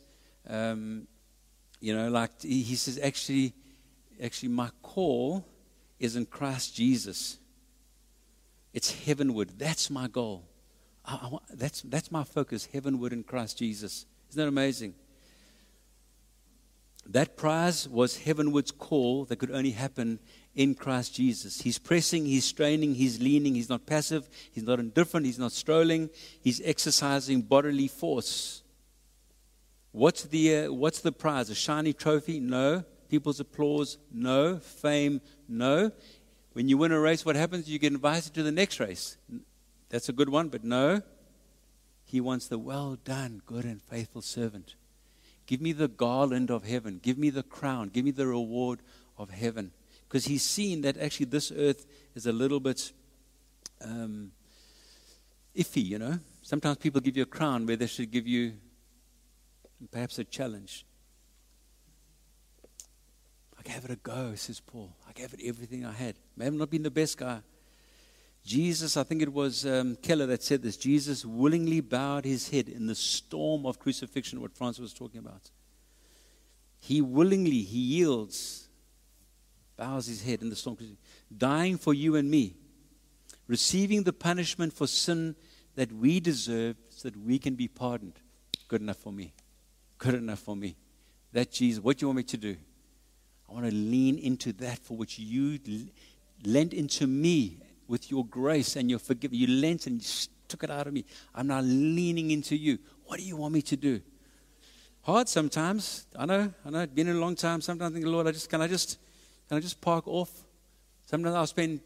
Um, 0.50 1.08
you 1.80 1.96
know, 1.96 2.10
like 2.10 2.42
he 2.42 2.76
says, 2.76 3.00
actually, 3.02 3.54
actually, 4.22 4.50
my 4.50 4.70
call 4.82 5.46
is 6.00 6.16
in 6.16 6.26
Christ 6.26 6.76
Jesus. 6.76 7.38
It's 8.74 9.06
heavenward. 9.06 9.52
That's 9.60 9.92
my 9.92 10.08
goal. 10.08 10.46
I, 11.06 11.14
I, 11.14 11.38
that's, 11.54 11.82
that's 11.84 12.12
my 12.12 12.24
focus, 12.24 12.68
heavenward 12.74 13.14
in 13.14 13.24
Christ 13.24 13.60
Jesus. 13.60 14.08
Isn't 14.32 14.42
that 14.42 14.48
amazing? 14.48 14.96
That 17.06 17.38
prize 17.38 17.88
was 17.88 18.18
heavenward's 18.18 18.72
call 18.72 19.26
that 19.26 19.38
could 19.38 19.52
only 19.52 19.72
happen 19.72 20.20
in 20.58 20.74
Christ 20.74 21.14
Jesus. 21.14 21.62
He's 21.62 21.78
pressing, 21.78 22.26
he's 22.26 22.44
straining, 22.44 22.96
he's 22.96 23.22
leaning, 23.22 23.54
he's 23.54 23.70
not 23.70 23.86
passive, 23.86 24.28
he's 24.52 24.64
not 24.64 24.80
indifferent, 24.80 25.28
he's 25.28 25.38
not 25.38 25.52
strolling, 25.52 26.10
he's 26.42 26.60
exercising 26.66 27.44
bodily 27.44 27.88
force. 27.88 28.64
What's 29.92 30.24
the, 30.24 30.56
uh, 30.56 30.74
what's 30.74 31.00
the 31.00 31.12
prize? 31.12 31.52
A 31.52 31.56
shiny 31.56 31.94
trophy? 31.94 32.40
No. 32.40 32.84
People's 33.08 33.40
applause? 33.40 34.00
No. 34.12 34.58
Fame? 34.58 35.22
No. 35.48 35.92
When 36.54 36.68
you 36.68 36.80
win 36.80 36.92
a 36.92 37.00
race, 37.00 37.24
what 37.24 37.36
happens? 37.36 37.70
You 37.70 37.78
get 37.78 37.94
invited 37.94 38.34
to 38.34 38.42
the 38.42 38.52
next 38.52 38.80
race. 38.80 39.18
That's 39.90 40.10
a 40.10 40.14
good 40.14 40.30
one, 40.30 40.50
but 40.50 40.64
no. 40.64 41.04
He 42.04 42.20
wants 42.20 42.48
the 42.48 42.58
well 42.58 42.98
done, 43.06 43.44
good 43.46 43.64
and 43.64 43.80
faithful 43.80 44.24
servant. 44.24 44.74
Give 45.46 45.62
me 45.62 45.72
the 45.72 45.88
garland 45.88 46.50
of 46.50 46.64
heaven. 46.64 47.00
Give 47.02 47.18
me 47.18 47.30
the 47.30 47.44
crown. 47.44 47.90
Give 47.90 48.04
me 48.04 48.12
the 48.12 48.26
reward 48.26 48.80
of 49.20 49.30
heaven. 49.30 49.72
Because 50.08 50.26
he's 50.26 50.44
seen 50.44 50.82
that 50.82 50.98
actually 50.98 51.26
this 51.26 51.52
earth 51.52 51.86
is 52.16 52.26
a 52.28 52.32
little 52.32 52.60
bit 52.60 52.94
um, 53.84 54.32
iffy, 55.56 55.84
you 55.84 56.00
know. 56.00 56.20
Sometimes 56.42 56.78
people 56.78 57.02
give 57.02 57.18
you 57.18 57.24
a 57.24 57.28
crown 57.28 57.66
where 57.66 57.76
they 57.76 57.88
should 57.88 58.10
give 58.10 58.26
you 58.26 58.54
perhaps 59.92 60.18
a 60.20 60.24
challenge. 60.24 60.86
I 63.60 63.64
gave 63.64 63.84
it 63.84 63.92
a 63.92 63.98
go, 63.98 64.34
says 64.36 64.62
Paul. 64.62 64.96
I 65.08 65.12
gave 65.12 65.34
it 65.34 65.42
everything 65.44 65.86
I 65.86 65.92
had. 65.92 66.16
May 66.38 66.46
have 66.46 66.54
not 66.54 66.70
been 66.70 66.84
the 66.84 66.92
best 66.92 67.18
guy. 67.18 67.42
Jesus, 68.46 68.96
I 68.96 69.04
think 69.04 69.22
it 69.22 69.34
was 69.34 69.66
um, 69.66 69.98
Keller 69.98 70.26
that 70.28 70.42
said 70.42 70.64
this 70.64 70.78
Jesus 70.78 71.26
willingly 71.26 71.82
bowed 71.82 72.24
his 72.24 72.50
head 72.50 72.70
in 72.70 72.88
the 72.88 72.96
storm 72.96 73.66
of 73.66 73.78
crucifixion, 73.78 74.40
what 74.40 74.54
Francis 74.54 74.80
was 74.80 74.94
talking 74.94 75.20
about. 75.20 75.52
He 76.80 77.02
willingly, 77.02 77.64
he 77.64 77.80
yields, 77.80 78.67
bows 79.78 80.08
his 80.08 80.24
head 80.24 80.42
in 80.42 80.50
the 80.50 80.56
storm, 80.56 80.78
dying 81.36 81.78
for 81.78 81.94
you 81.94 82.16
and 82.16 82.30
me, 82.30 82.56
receiving 83.48 84.04
the 84.04 84.14
punishment 84.14 84.74
for 84.74 84.88
sin 84.88 85.36
that 85.76 85.92
we 85.92 86.20
deserve 86.20 86.76
so 86.90 87.08
that 87.08 87.18
we 87.18 87.38
can 87.38 87.56
be 87.56 87.68
pardoned. 87.68 88.20
Good 88.68 88.82
enough 88.82 88.98
for 88.98 89.14
me. 89.14 89.34
Good 89.98 90.16
enough 90.16 90.40
for 90.40 90.56
me. 90.56 90.76
That 91.32 91.52
Jesus, 91.52 91.84
what 91.84 91.98
do 91.98 92.04
you 92.04 92.08
want 92.08 92.18
me 92.18 92.24
to 92.24 92.38
do? 92.38 92.58
I 93.50 93.54
want 93.54 93.66
to 93.66 93.72
lean 93.72 94.18
into 94.18 94.52
that 94.54 94.80
for 94.80 94.98
which 94.98 95.20
you 95.20 95.60
lent 96.44 96.74
into 96.74 97.08
me 97.08 97.60
with 97.88 98.12
your 98.12 98.26
grace 98.26 98.76
and 98.76 98.90
your 98.90 99.00
forgiveness. 99.00 99.40
You 99.40 99.48
lent 99.48 99.88
and 99.88 100.02
you 100.02 100.28
took 100.48 100.64
it 100.64 100.72
out 100.72 100.88
of 100.88 100.94
me. 100.94 101.06
I'm 101.34 101.48
now 101.48 101.62
leaning 101.62 102.32
into 102.32 102.56
you. 102.56 102.80
What 103.06 103.20
do 103.20 103.24
you 103.24 103.38
want 103.38 103.54
me 103.54 103.62
to 103.62 103.78
do? 103.78 104.02
Hard 105.02 105.30
sometimes. 105.30 106.06
I 106.18 106.26
know. 106.26 106.54
I 106.66 106.70
know. 106.70 106.80
It's 106.80 106.94
been 106.94 107.08
a 107.08 107.14
long 107.14 107.36
time. 107.36 107.62
Sometimes 107.62 107.92
I 107.92 107.94
think, 107.94 108.06
Lord, 108.06 108.28
I 108.28 108.32
just 108.32 108.50
can 108.50 108.62
I 108.62 108.68
just 108.68 109.00
can 109.48 109.58
I 109.58 109.60
just 109.60 109.80
park 109.82 110.08
off? 110.08 110.32
Sometimes 111.06 111.36
I'll 111.36 111.48
spend 111.48 111.80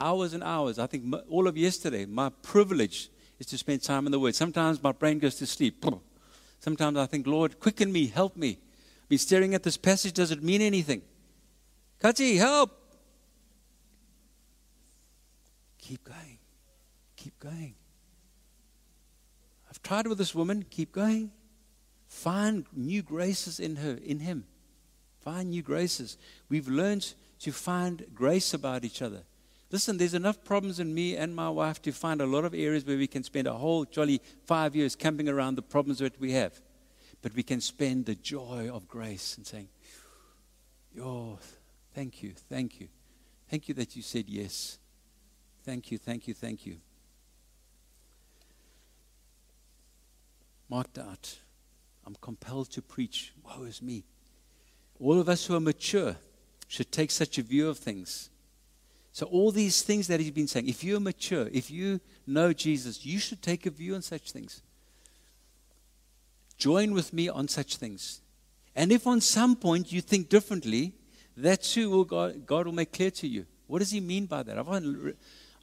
hours 0.00 0.32
and 0.32 0.42
hours. 0.42 0.78
I 0.78 0.86
think 0.86 1.14
all 1.28 1.48
of 1.48 1.56
yesterday, 1.56 2.06
my 2.06 2.30
privilege 2.42 3.10
is 3.38 3.46
to 3.46 3.58
spend 3.58 3.82
time 3.82 4.06
in 4.06 4.12
the 4.12 4.20
Word. 4.20 4.34
Sometimes 4.34 4.82
my 4.82 4.92
brain 4.92 5.18
goes 5.18 5.36
to 5.36 5.46
sleep. 5.46 5.84
Sometimes 6.60 6.96
I 6.96 7.06
think, 7.06 7.26
Lord, 7.26 7.58
quicken 7.58 7.92
me, 7.92 8.06
help 8.06 8.36
me. 8.36 8.58
I've 9.02 9.08
been 9.08 9.18
staring 9.18 9.54
at 9.54 9.62
this 9.62 9.76
passage. 9.76 10.12
Does 10.12 10.30
it 10.30 10.42
mean 10.42 10.60
anything? 10.60 11.02
Kati, 12.00 12.36
help. 12.36 12.70
Keep 15.78 16.04
going. 16.04 16.38
Keep 17.16 17.38
going. 17.40 17.74
I've 19.68 19.82
tried 19.82 20.06
with 20.06 20.18
this 20.18 20.34
woman. 20.34 20.64
Keep 20.70 20.92
going. 20.92 21.32
Find 22.06 22.66
new 22.74 23.02
graces 23.02 23.58
in 23.58 23.76
her, 23.76 23.98
in 24.02 24.20
him. 24.20 24.44
Find 25.20 25.50
new 25.50 25.62
graces. 25.62 26.16
We've 26.48 26.68
learned 26.68 27.14
to 27.40 27.52
find 27.52 28.06
grace 28.14 28.54
about 28.54 28.84
each 28.84 29.02
other. 29.02 29.22
Listen, 29.70 29.98
there's 29.98 30.14
enough 30.14 30.42
problems 30.44 30.80
in 30.80 30.92
me 30.92 31.16
and 31.16 31.34
my 31.34 31.48
wife 31.48 31.80
to 31.82 31.92
find 31.92 32.20
a 32.20 32.26
lot 32.26 32.44
of 32.44 32.54
areas 32.54 32.84
where 32.84 32.96
we 32.96 33.06
can 33.06 33.22
spend 33.22 33.46
a 33.46 33.52
whole 33.52 33.84
jolly 33.84 34.20
five 34.46 34.74
years 34.74 34.96
camping 34.96 35.28
around 35.28 35.54
the 35.54 35.62
problems 35.62 35.98
that 35.98 36.18
we 36.20 36.32
have. 36.32 36.60
But 37.22 37.34
we 37.34 37.42
can 37.42 37.60
spend 37.60 38.06
the 38.06 38.14
joy 38.14 38.68
of 38.72 38.88
grace 38.88 39.36
and 39.36 39.46
saying, 39.46 39.68
Oh, 41.00 41.38
thank 41.94 42.22
you, 42.22 42.32
thank 42.48 42.80
you. 42.80 42.88
Thank 43.48 43.68
you 43.68 43.74
that 43.74 43.94
you 43.94 44.02
said 44.02 44.24
yes. 44.28 44.78
Thank 45.64 45.92
you, 45.92 45.98
thank 45.98 46.26
you, 46.26 46.34
thank 46.34 46.66
you. 46.66 46.78
Marked 50.68 50.98
out. 50.98 51.38
I'm 52.06 52.16
compelled 52.20 52.70
to 52.70 52.82
preach. 52.82 53.32
Woe 53.44 53.64
is 53.64 53.82
me. 53.82 54.04
All 55.00 55.18
of 55.18 55.28
us 55.28 55.46
who 55.46 55.56
are 55.56 55.60
mature 55.60 56.16
should 56.68 56.92
take 56.92 57.10
such 57.10 57.38
a 57.38 57.42
view 57.42 57.68
of 57.68 57.78
things. 57.78 58.30
So, 59.12 59.26
all 59.26 59.50
these 59.50 59.82
things 59.82 60.06
that 60.06 60.20
he's 60.20 60.30
been 60.30 60.46
saying, 60.46 60.68
if 60.68 60.84
you're 60.84 61.00
mature, 61.00 61.48
if 61.52 61.70
you 61.70 62.00
know 62.26 62.52
Jesus, 62.52 63.04
you 63.04 63.18
should 63.18 63.42
take 63.42 63.66
a 63.66 63.70
view 63.70 63.94
on 63.94 64.02
such 64.02 64.30
things. 64.30 64.62
Join 66.58 66.92
with 66.92 67.12
me 67.12 67.28
on 67.28 67.48
such 67.48 67.76
things. 67.76 68.20
And 68.76 68.92
if 68.92 69.06
on 69.06 69.20
some 69.20 69.56
point 69.56 69.90
you 69.90 70.00
think 70.00 70.28
differently, 70.28 70.92
that 71.36 71.62
too 71.62 71.90
will 71.90 72.04
God, 72.04 72.46
God 72.46 72.66
will 72.66 72.72
make 72.72 72.92
clear 72.92 73.10
to 73.12 73.26
you. 73.26 73.46
What 73.66 73.80
does 73.80 73.90
he 73.90 74.00
mean 74.00 74.26
by 74.26 74.42
that? 74.42 74.58
I've 74.58 74.68
I'm 74.68 75.14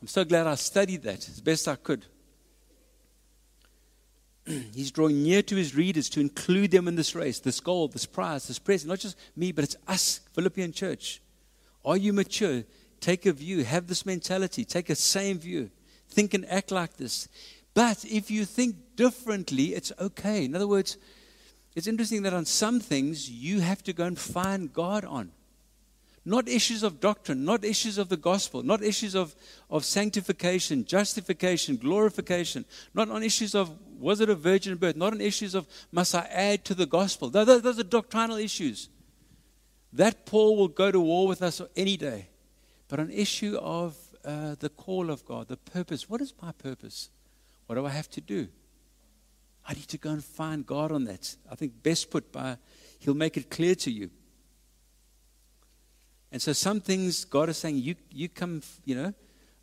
so 0.07 0.25
glad 0.25 0.47
I 0.47 0.55
studied 0.55 1.03
that 1.03 1.27
as 1.27 1.39
best 1.39 1.67
I 1.67 1.75
could. 1.75 2.05
He's 4.73 4.91
drawing 4.91 5.23
near 5.23 5.41
to 5.43 5.55
his 5.55 5.75
readers 5.75 6.09
to 6.09 6.21
include 6.21 6.71
them 6.71 6.87
in 6.87 6.95
this 6.95 7.15
race, 7.15 7.39
this 7.39 7.59
goal, 7.59 7.87
this 7.87 8.05
prize, 8.05 8.47
this 8.47 8.59
present. 8.59 8.89
Not 8.89 8.99
just 8.99 9.17
me, 9.35 9.51
but 9.51 9.63
it's 9.63 9.75
us, 9.87 10.21
Philippian 10.33 10.71
church. 10.71 11.21
Are 11.83 11.97
you 11.97 12.13
mature? 12.13 12.63
Take 12.99 13.25
a 13.25 13.33
view. 13.33 13.63
Have 13.63 13.87
this 13.87 14.05
mentality. 14.05 14.65
Take 14.65 14.89
a 14.89 14.95
same 14.95 15.39
view. 15.39 15.69
Think 16.09 16.33
and 16.33 16.45
act 16.49 16.71
like 16.71 16.97
this. 16.97 17.27
But 17.73 18.05
if 18.05 18.31
you 18.31 18.45
think 18.45 18.75
differently, 18.95 19.75
it's 19.75 19.91
okay. 19.99 20.45
In 20.45 20.55
other 20.55 20.67
words, 20.67 20.97
it's 21.75 21.87
interesting 21.87 22.23
that 22.23 22.33
on 22.33 22.45
some 22.45 22.79
things 22.79 23.29
you 23.29 23.59
have 23.59 23.83
to 23.83 23.93
go 23.93 24.05
and 24.05 24.17
find 24.17 24.73
God 24.73 25.05
on. 25.05 25.31
Not 26.27 26.49
issues 26.49 26.83
of 26.83 26.99
doctrine, 26.99 27.45
not 27.45 27.63
issues 27.63 27.97
of 27.97 28.09
the 28.09 28.17
gospel, 28.17 28.61
not 28.61 28.83
issues 28.83 29.15
of, 29.15 29.33
of 29.69 29.85
sanctification, 29.85 30.83
justification, 30.83 31.77
glorification, 31.77 32.65
not 32.93 33.09
on 33.09 33.23
issues 33.23 33.55
of 33.55 33.71
was 33.97 34.19
it 34.19 34.29
a 34.29 34.35
virgin 34.35 34.75
birth, 34.75 34.97
not 34.97 35.13
on 35.13 35.21
issues 35.21 35.55
of 35.55 35.65
must 35.89 36.13
I 36.13 36.27
add 36.29 36.65
to 36.65 36.75
the 36.75 36.85
gospel. 36.85 37.29
Those, 37.29 37.61
those 37.61 37.79
are 37.79 37.83
doctrinal 37.83 38.35
issues. 38.35 38.89
That 39.93 40.25
Paul 40.25 40.57
will 40.57 40.67
go 40.67 40.91
to 40.91 40.99
war 40.99 41.29
with 41.29 41.41
us 41.41 41.61
any 41.77 41.95
day. 41.95 42.27
But 42.89 42.99
an 42.99 43.09
issue 43.09 43.57
of 43.61 43.95
uh, 44.25 44.55
the 44.59 44.67
call 44.67 45.09
of 45.09 45.25
God, 45.25 45.47
the 45.47 45.55
purpose. 45.55 46.09
What 46.09 46.19
is 46.19 46.33
my 46.41 46.51
purpose? 46.51 47.09
What 47.67 47.75
do 47.75 47.85
I 47.85 47.91
have 47.91 48.09
to 48.09 48.19
do? 48.19 48.49
I 49.65 49.75
need 49.75 49.87
to 49.87 49.97
go 49.97 50.09
and 50.09 50.21
find 50.21 50.65
God 50.65 50.91
on 50.91 51.05
that. 51.05 51.37
I 51.49 51.55
think 51.55 51.81
best 51.81 52.11
put 52.11 52.33
by, 52.33 52.57
He'll 52.99 53.13
make 53.13 53.37
it 53.37 53.49
clear 53.49 53.75
to 53.75 53.89
you. 53.89 54.09
And 56.31 56.41
so 56.41 56.53
some 56.53 56.81
things 56.81 57.25
God 57.25 57.49
is 57.49 57.57
saying, 57.57 57.77
you, 57.77 57.95
you 58.11 58.29
come, 58.29 58.61
you 58.85 58.95
know. 58.95 59.13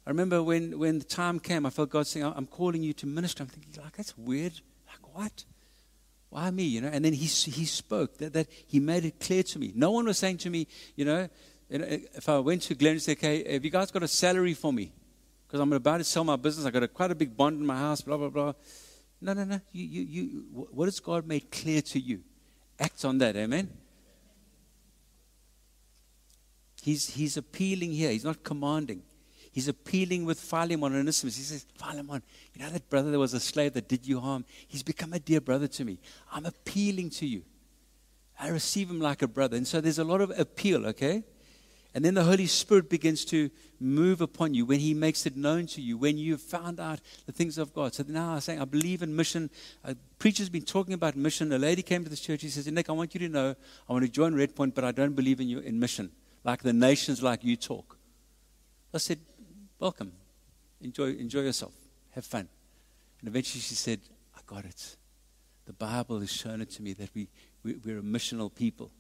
I 0.06 0.10
remember 0.10 0.42
when, 0.42 0.78
when 0.78 0.98
the 0.98 1.04
time 1.04 1.40
came, 1.40 1.64
I 1.64 1.70
felt 1.70 1.90
God 1.90 2.06
saying, 2.06 2.26
I'm 2.26 2.46
calling 2.46 2.82
you 2.82 2.92
to 2.94 3.06
minister. 3.06 3.42
I'm 3.42 3.48
thinking, 3.48 3.82
like, 3.82 3.96
that's 3.96 4.16
weird. 4.18 4.52
Like, 4.86 5.16
what? 5.16 5.44
Why 6.30 6.50
me? 6.50 6.64
You 6.64 6.82
know, 6.82 6.88
and 6.88 7.04
then 7.04 7.12
he, 7.12 7.26
he 7.26 7.64
spoke, 7.64 8.18
that, 8.18 8.32
that 8.34 8.48
he 8.66 8.80
made 8.80 9.04
it 9.04 9.20
clear 9.20 9.42
to 9.44 9.58
me. 9.58 9.72
No 9.74 9.92
one 9.92 10.04
was 10.04 10.18
saying 10.18 10.38
to 10.38 10.50
me, 10.50 10.66
you 10.96 11.04
know, 11.04 11.28
if 11.70 12.28
I 12.28 12.38
went 12.38 12.62
to 12.62 12.74
Glenn 12.74 12.92
and 12.92 13.02
said, 13.02 13.16
okay, 13.18 13.52
have 13.52 13.64
you 13.64 13.70
guys 13.70 13.90
got 13.90 14.02
a 14.02 14.08
salary 14.08 14.54
for 14.54 14.72
me? 14.72 14.92
because 15.54 15.62
I'm 15.62 15.72
about 15.72 15.98
to 15.98 16.04
sell 16.04 16.24
my 16.24 16.34
business. 16.34 16.66
I 16.66 16.70
got 16.72 16.82
a, 16.82 16.88
quite 16.88 17.12
a 17.12 17.14
big 17.14 17.36
bond 17.36 17.60
in 17.60 17.64
my 17.64 17.78
house, 17.78 18.00
blah, 18.00 18.16
blah, 18.16 18.28
blah. 18.28 18.54
No, 19.20 19.34
no, 19.34 19.44
no. 19.44 19.60
You, 19.70 19.84
you, 19.84 20.02
you, 20.02 20.26
what 20.50 20.86
has 20.86 20.98
God 20.98 21.28
made 21.28 21.48
clear 21.48 21.80
to 21.80 22.00
you? 22.00 22.22
Act 22.76 23.04
on 23.04 23.18
that, 23.18 23.36
amen? 23.36 23.70
He's, 26.84 27.08
he's 27.08 27.38
appealing 27.38 27.92
here. 27.92 28.10
He's 28.10 28.26
not 28.26 28.44
commanding. 28.44 29.04
He's 29.50 29.68
appealing 29.68 30.26
with 30.26 30.38
Philemon 30.38 30.92
and 30.92 31.00
Onesimus. 31.00 31.34
He 31.34 31.42
says, 31.42 31.64
Philemon, 31.78 32.22
you 32.52 32.62
know 32.62 32.68
that 32.68 32.90
brother 32.90 33.10
that 33.10 33.18
was 33.18 33.32
a 33.32 33.40
slave 33.40 33.72
that 33.72 33.88
did 33.88 34.06
you 34.06 34.20
harm? 34.20 34.44
He's 34.68 34.82
become 34.82 35.14
a 35.14 35.18
dear 35.18 35.40
brother 35.40 35.66
to 35.66 35.82
me. 35.86 35.98
I'm 36.30 36.44
appealing 36.44 37.08
to 37.10 37.26
you. 37.26 37.42
I 38.38 38.48
receive 38.48 38.90
him 38.90 39.00
like 39.00 39.22
a 39.22 39.26
brother. 39.26 39.56
And 39.56 39.66
so 39.66 39.80
there's 39.80 39.98
a 39.98 40.04
lot 40.04 40.20
of 40.20 40.38
appeal, 40.38 40.84
okay? 40.88 41.22
And 41.94 42.04
then 42.04 42.12
the 42.12 42.24
Holy 42.24 42.46
Spirit 42.46 42.90
begins 42.90 43.24
to 43.26 43.48
move 43.80 44.20
upon 44.20 44.52
you 44.52 44.66
when 44.66 44.80
He 44.80 44.92
makes 44.92 45.24
it 45.24 45.38
known 45.38 45.64
to 45.68 45.80
you, 45.80 45.96
when 45.96 46.18
you've 46.18 46.42
found 46.42 46.80
out 46.80 47.00
the 47.24 47.32
things 47.32 47.56
of 47.56 47.72
God. 47.72 47.94
So 47.94 48.04
now 48.06 48.34
I'm 48.34 48.40
saying, 48.40 48.60
I 48.60 48.66
believe 48.66 49.02
in 49.02 49.16
mission. 49.16 49.48
A 49.84 49.96
preacher's 50.18 50.50
been 50.50 50.66
talking 50.66 50.92
about 50.92 51.16
mission. 51.16 51.50
A 51.50 51.58
lady 51.58 51.80
came 51.80 52.04
to 52.04 52.10
this 52.10 52.20
church. 52.20 52.42
He 52.42 52.50
says, 52.50 52.66
Nick, 52.66 52.90
I 52.90 52.92
want 52.92 53.14
you 53.14 53.20
to 53.20 53.28
know 53.30 53.54
I 53.88 53.92
want 53.94 54.04
to 54.04 54.10
join 54.10 54.34
Red 54.34 54.54
Point, 54.54 54.74
but 54.74 54.84
I 54.84 54.92
don't 54.92 55.14
believe 55.14 55.40
in 55.40 55.48
you 55.48 55.60
in 55.60 55.80
mission 55.80 56.10
like 56.44 56.62
the 56.62 56.72
nations 56.72 57.22
like 57.22 57.42
you 57.42 57.56
talk. 57.56 57.98
I 58.92 58.98
said, 58.98 59.18
Welcome. 59.78 60.12
Enjoy, 60.80 61.10
enjoy 61.10 61.40
yourself. 61.40 61.72
Have 62.10 62.24
fun. 62.24 62.48
And 63.20 63.28
eventually 63.28 63.60
she 63.60 63.74
said, 63.74 64.00
I 64.36 64.40
got 64.46 64.64
it. 64.64 64.96
The 65.66 65.72
Bible 65.72 66.20
has 66.20 66.30
shown 66.30 66.60
it 66.60 66.70
to 66.72 66.82
me 66.82 66.92
that 66.92 67.08
we, 67.14 67.28
we, 67.62 67.76
we're 67.84 67.98
a 67.98 68.02
missional 68.02 68.54
people. 68.54 68.90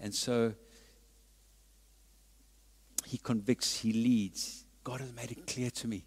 And 0.00 0.14
so 0.14 0.54
he 3.06 3.16
convicts, 3.16 3.80
he 3.80 3.92
leads. 3.92 4.64
God 4.84 5.00
has 5.00 5.12
made 5.12 5.30
it 5.30 5.46
clear 5.46 5.70
to 5.70 5.88
me. 5.88 6.04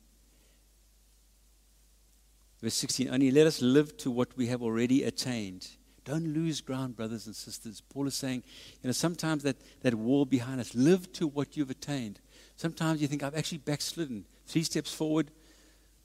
Verse 2.61 2.75
16 2.75 3.09
Only 3.09 3.31
let 3.31 3.47
us 3.47 3.61
live 3.61 3.97
to 3.97 4.11
what 4.11 4.35
we 4.37 4.47
have 4.47 4.61
already 4.61 5.03
attained. 5.03 5.69
Don't 6.03 6.33
lose 6.33 6.61
ground, 6.61 6.95
brothers 6.95 7.27
and 7.27 7.35
sisters. 7.35 7.81
Paul 7.81 8.07
is 8.07 8.15
saying, 8.15 8.43
you 8.81 8.87
know, 8.87 8.91
sometimes 8.91 9.43
that, 9.43 9.57
that 9.81 9.93
wall 9.93 10.25
behind 10.25 10.59
us, 10.59 10.73
live 10.73 11.11
to 11.13 11.27
what 11.27 11.55
you've 11.55 11.69
attained. 11.69 12.19
Sometimes 12.55 13.01
you 13.01 13.07
think, 13.07 13.23
I've 13.23 13.35
actually 13.35 13.59
backslidden. 13.59 14.25
Three 14.47 14.63
steps 14.63 14.93
forward, 14.93 15.29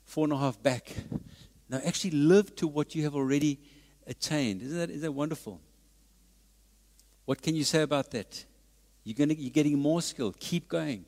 four 0.05 0.25
and 0.25 0.33
a 0.33 0.39
half 0.39 0.63
back. 0.63 0.93
Now, 1.69 1.81
actually 1.85 2.13
live 2.13 2.55
to 2.57 2.69
what 2.69 2.95
you 2.95 3.05
have 3.05 3.15
already 3.15 3.59
attained. 4.07 4.63
Isn't 4.63 4.79
that, 4.79 4.91
isn't 4.91 5.03
that 5.03 5.13
wonderful? 5.13 5.61
What 7.25 7.43
can 7.43 7.57
you 7.57 7.65
say 7.65 7.83
about 7.83 8.11
that? 8.13 8.45
You're, 9.03 9.15
gonna, 9.15 9.35
you're 9.35 9.51
getting 9.51 9.79
more 9.79 10.03
skill. 10.03 10.35
Keep 10.39 10.69
going. 10.69 11.05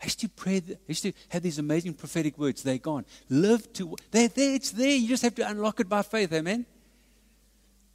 I 0.00 0.04
used 0.06 0.20
to 0.20 0.28
pray, 0.28 0.62
I 0.66 0.76
used 0.88 1.02
to 1.02 1.12
have 1.28 1.42
these 1.42 1.58
amazing 1.58 1.94
prophetic 1.94 2.38
words. 2.38 2.62
They're 2.62 2.78
gone. 2.78 3.04
Live 3.28 3.70
to, 3.74 3.96
they're 4.10 4.28
there, 4.28 4.54
it's 4.54 4.70
there. 4.70 4.96
You 4.96 5.08
just 5.08 5.22
have 5.22 5.34
to 5.34 5.48
unlock 5.48 5.78
it 5.80 5.88
by 5.88 6.02
faith. 6.02 6.32
Amen? 6.32 6.64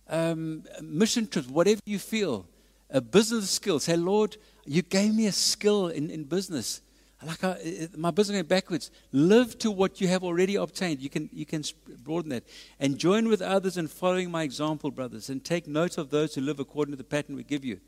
Um, 0.10 0.63
mission 0.82 1.28
trips, 1.28 1.48
whatever 1.48 1.82
you 1.86 2.00
feel, 2.00 2.48
a 2.89 3.02
business 3.02 3.50
skill. 3.50 3.80
Say, 3.80 3.96
Lord, 3.96 4.38
you 4.65 4.82
gave 4.82 5.13
me 5.13 5.28
a 5.28 5.32
skill 5.32 5.88
in, 5.88 6.10
in 6.10 6.24
business. 6.24 6.82
Like 7.26 7.44
I, 7.44 7.88
my 7.96 8.12
business 8.12 8.36
going 8.36 8.46
backwards. 8.46 8.91
Live 9.12 9.58
to 9.60 9.72
what 9.72 10.00
you 10.00 10.08
have 10.08 10.24
already 10.24 10.56
obtained. 10.56 11.02
You 11.02 11.10
can, 11.10 11.30
you 11.34 11.46
can 11.46 11.63
broaden 12.04 12.30
that. 12.30 12.44
And 12.80 12.98
join 12.98 13.28
with 13.28 13.41
others 13.41 13.78
in 13.78 13.88
following 13.88 14.30
my 14.30 14.44
example, 14.44 14.91
brothers. 14.91 15.30
And 15.30 15.44
take 15.44 15.68
note 15.68 15.98
of 15.98 16.10
those 16.10 16.36
who 16.36 16.41
live 16.41 16.60
according 16.60 16.91
to 16.91 16.98
the 16.98 17.04
pattern 17.04 17.36
we 17.36 17.44
give 17.44 17.65
you. 17.65 17.80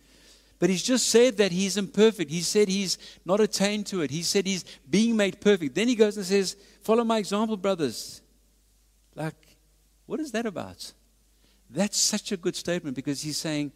But 0.59 0.71
he's 0.71 0.81
just 0.81 1.09
said 1.09 1.37
that 1.37 1.51
he's 1.51 1.77
imperfect. 1.77 2.31
He 2.31 2.41
said 2.41 2.67
he's 2.67 2.97
not 3.25 3.39
attained 3.39 3.85
to 3.87 4.01
it. 4.01 4.09
He 4.09 4.23
said 4.23 4.47
he's 4.47 4.65
being 4.89 5.15
made 5.15 5.39
perfect. 5.39 5.75
Then 5.75 5.87
he 5.87 5.93
goes 5.95 6.17
and 6.17 6.25
says, 6.25 6.55
Follow 6.81 7.03
my 7.03 7.19
example, 7.19 7.57
brothers. 7.57 8.21
Like, 9.13 9.35
what 10.07 10.19
is 10.19 10.31
that 10.31 10.47
about? 10.47 10.93
That's 11.69 11.97
such 11.97 12.31
a 12.31 12.37
good 12.37 12.55
statement 12.55 12.95
because 12.95 13.21
he's 13.21 13.37
saying, 13.37 13.71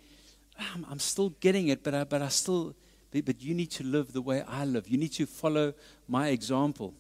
I'm, 0.58 0.86
I'm 0.90 1.00
still 1.00 1.30
getting 1.40 1.68
it, 1.70 1.84
but 1.84 1.94
I, 1.94 2.04
but 2.04 2.22
I 2.22 2.30
still, 2.30 2.76
but 3.12 3.42
you 3.42 3.54
need 3.54 3.72
to 3.72 3.84
live 3.84 4.14
the 4.14 4.22
way 4.22 4.44
I 4.48 4.66
live. 4.66 4.88
You 4.88 4.98
need 4.98 5.14
to 5.14 5.26
follow 5.26 5.74
my 6.08 6.30
example. 6.30 6.94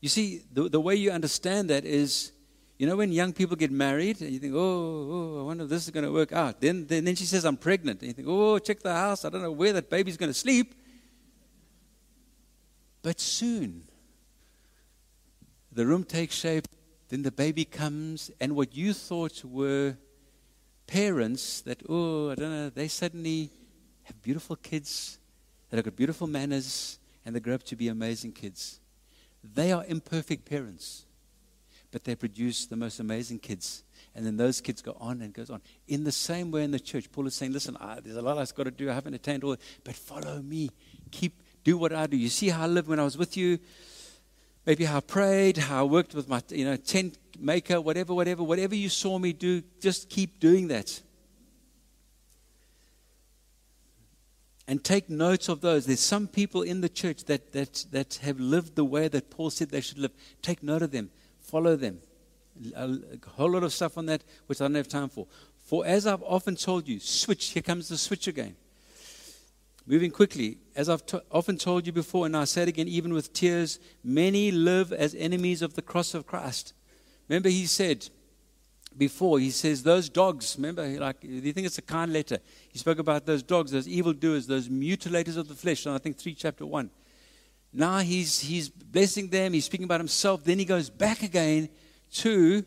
You 0.00 0.08
see, 0.08 0.42
the, 0.52 0.68
the 0.68 0.80
way 0.80 0.96
you 0.96 1.12
understand 1.12 1.70
that 1.70 1.84
is, 1.84 2.32
you 2.76 2.88
know, 2.88 2.96
when 2.96 3.12
young 3.12 3.32
people 3.32 3.54
get 3.54 3.70
married 3.70 4.20
and 4.20 4.30
you 4.30 4.40
think, 4.40 4.54
oh, 4.54 4.58
oh 4.58 5.40
I 5.40 5.42
wonder 5.44 5.64
if 5.64 5.70
this 5.70 5.84
is 5.84 5.90
going 5.90 6.04
to 6.04 6.10
work 6.10 6.32
out. 6.32 6.60
Then, 6.60 6.86
then, 6.88 7.04
then 7.04 7.14
she 7.14 7.24
says, 7.24 7.44
I'm 7.44 7.56
pregnant. 7.56 8.00
And 8.00 8.08
you 8.08 8.14
think, 8.14 8.26
oh, 8.28 8.58
check 8.58 8.80
the 8.80 8.92
house. 8.92 9.24
I 9.24 9.28
don't 9.28 9.42
know 9.42 9.52
where 9.52 9.72
that 9.74 9.88
baby's 9.88 10.16
going 10.16 10.30
to 10.30 10.34
sleep. 10.38 10.74
But 13.02 13.20
soon, 13.20 13.84
the 15.70 15.86
room 15.86 16.02
takes 16.02 16.34
shape 16.34 16.66
then 17.12 17.24
the 17.24 17.30
baby 17.30 17.66
comes, 17.66 18.30
and 18.40 18.56
what 18.56 18.74
you 18.74 18.94
thought 18.94 19.44
were 19.44 19.98
parents 20.86 21.60
that, 21.60 21.82
oh, 21.86 22.30
I 22.30 22.36
don't 22.36 22.50
know, 22.50 22.70
they 22.70 22.88
suddenly 22.88 23.50
have 24.04 24.22
beautiful 24.22 24.56
kids 24.56 25.18
that 25.68 25.76
have 25.76 25.84
got 25.84 25.94
beautiful 25.94 26.26
manners, 26.26 26.98
and 27.26 27.36
they 27.36 27.40
grow 27.40 27.56
up 27.56 27.64
to 27.64 27.76
be 27.76 27.88
amazing 27.88 28.32
kids. 28.32 28.80
They 29.44 29.72
are 29.72 29.84
imperfect 29.86 30.46
parents, 30.46 31.04
but 31.90 32.04
they 32.04 32.14
produce 32.14 32.64
the 32.64 32.76
most 32.76 32.98
amazing 32.98 33.40
kids. 33.40 33.84
And 34.14 34.24
then 34.24 34.38
those 34.38 34.62
kids 34.62 34.80
go 34.80 34.96
on 34.98 35.20
and 35.20 35.34
goes 35.34 35.50
on. 35.50 35.60
In 35.88 36.04
the 36.04 36.12
same 36.12 36.50
way 36.50 36.64
in 36.64 36.70
the 36.70 36.80
church, 36.80 37.12
Paul 37.12 37.26
is 37.26 37.34
saying, 37.34 37.52
listen, 37.52 37.76
there's 38.02 38.16
a 38.16 38.22
lot 38.22 38.38
I've 38.38 38.54
got 38.54 38.64
to 38.64 38.70
do. 38.70 38.88
I 38.88 38.94
haven't 38.94 39.12
attained 39.12 39.44
all, 39.44 39.56
but 39.84 39.94
follow 39.94 40.40
me. 40.40 40.70
Keep, 41.10 41.42
do 41.62 41.76
what 41.76 41.92
I 41.92 42.06
do. 42.06 42.16
You 42.16 42.30
see 42.30 42.48
how 42.48 42.62
I 42.62 42.68
lived 42.68 42.88
when 42.88 42.98
I 42.98 43.04
was 43.04 43.18
with 43.18 43.36
you? 43.36 43.58
Maybe 44.66 44.84
how 44.84 44.98
I 44.98 45.00
prayed, 45.00 45.56
how 45.56 45.80
I 45.80 45.82
worked 45.82 46.14
with 46.14 46.28
my, 46.28 46.42
you 46.50 46.64
know, 46.64 46.76
tent 46.76 47.18
maker, 47.38 47.80
whatever, 47.80 48.14
whatever, 48.14 48.42
whatever 48.42 48.74
you 48.74 48.88
saw 48.88 49.18
me 49.18 49.32
do, 49.32 49.62
just 49.80 50.08
keep 50.08 50.40
doing 50.40 50.68
that. 50.68 51.02
And 54.68 54.82
take 54.82 55.10
notes 55.10 55.48
of 55.48 55.60
those. 55.60 55.86
There's 55.86 56.00
some 56.00 56.28
people 56.28 56.62
in 56.62 56.80
the 56.80 56.88
church 56.88 57.24
that, 57.24 57.52
that, 57.52 57.84
that 57.90 58.14
have 58.22 58.38
lived 58.38 58.76
the 58.76 58.84
way 58.84 59.08
that 59.08 59.28
Paul 59.28 59.50
said 59.50 59.70
they 59.70 59.80
should 59.80 59.98
live. 59.98 60.12
Take 60.40 60.62
note 60.62 60.82
of 60.82 60.92
them, 60.92 61.10
follow 61.40 61.76
them. 61.76 61.98
A, 62.76 62.84
a 62.84 63.30
whole 63.30 63.50
lot 63.50 63.64
of 63.64 63.72
stuff 63.72 63.98
on 63.98 64.06
that, 64.06 64.22
which 64.46 64.60
I 64.60 64.64
don't 64.64 64.74
have 64.76 64.88
time 64.88 65.08
for. 65.08 65.26
For 65.64 65.84
as 65.84 66.06
I've 66.06 66.22
often 66.22 66.54
told 66.56 66.86
you, 66.86 67.00
switch, 67.00 67.50
here 67.50 67.62
comes 67.62 67.88
the 67.88 67.98
switch 67.98 68.28
again. 68.28 68.56
Moving 69.86 70.12
quickly, 70.12 70.58
as 70.76 70.88
I've 70.88 71.02
often 71.30 71.56
told 71.56 71.86
you 71.86 71.92
before, 71.92 72.26
and 72.26 72.36
I 72.36 72.44
say 72.44 72.62
it 72.62 72.68
again, 72.68 72.86
even 72.86 73.12
with 73.12 73.32
tears, 73.32 73.80
many 74.04 74.52
live 74.52 74.92
as 74.92 75.14
enemies 75.14 75.60
of 75.60 75.74
the 75.74 75.82
cross 75.82 76.14
of 76.14 76.26
Christ. 76.26 76.72
Remember, 77.28 77.48
he 77.48 77.66
said 77.66 78.08
before, 78.96 79.38
he 79.40 79.50
says, 79.50 79.82
those 79.82 80.08
dogs, 80.08 80.54
remember, 80.56 80.86
like, 81.00 81.20
do 81.20 81.28
you 81.28 81.52
think 81.52 81.66
it's 81.66 81.78
a 81.78 81.82
kind 81.82 82.12
letter? 82.12 82.38
He 82.68 82.78
spoke 82.78 82.98
about 82.98 83.26
those 83.26 83.42
dogs, 83.42 83.72
those 83.72 83.88
evildoers, 83.88 84.46
those 84.46 84.68
mutilators 84.68 85.36
of 85.36 85.48
the 85.48 85.54
flesh, 85.54 85.86
and 85.86 85.94
I 85.94 85.98
think 85.98 86.16
3 86.16 86.34
chapter 86.34 86.64
1. 86.64 86.90
Now 87.72 87.98
he's, 87.98 88.38
he's 88.38 88.68
blessing 88.68 89.28
them, 89.28 89.54
he's 89.54 89.64
speaking 89.64 89.84
about 89.84 90.00
himself, 90.00 90.44
then 90.44 90.58
he 90.58 90.64
goes 90.64 90.90
back 90.90 91.22
again 91.22 91.70
to 92.12 92.64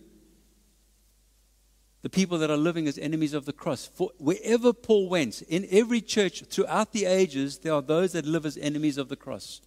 the 2.05 2.09
people 2.11 2.37
that 2.37 2.51
are 2.51 2.55
living 2.55 2.87
as 2.87 2.99
enemies 2.99 3.33
of 3.33 3.45
the 3.45 3.51
cross. 3.51 3.87
For 3.87 4.11
wherever 4.19 4.71
Paul 4.73 5.09
went, 5.09 5.41
in 5.41 5.65
every 5.71 6.01
church 6.01 6.43
throughout 6.43 6.91
the 6.91 7.05
ages, 7.05 7.57
there 7.57 7.73
are 7.73 7.81
those 7.81 8.11
that 8.11 8.27
live 8.27 8.45
as 8.45 8.57
enemies 8.57 8.99
of 8.99 9.09
the 9.09 9.15
cross. 9.15 9.59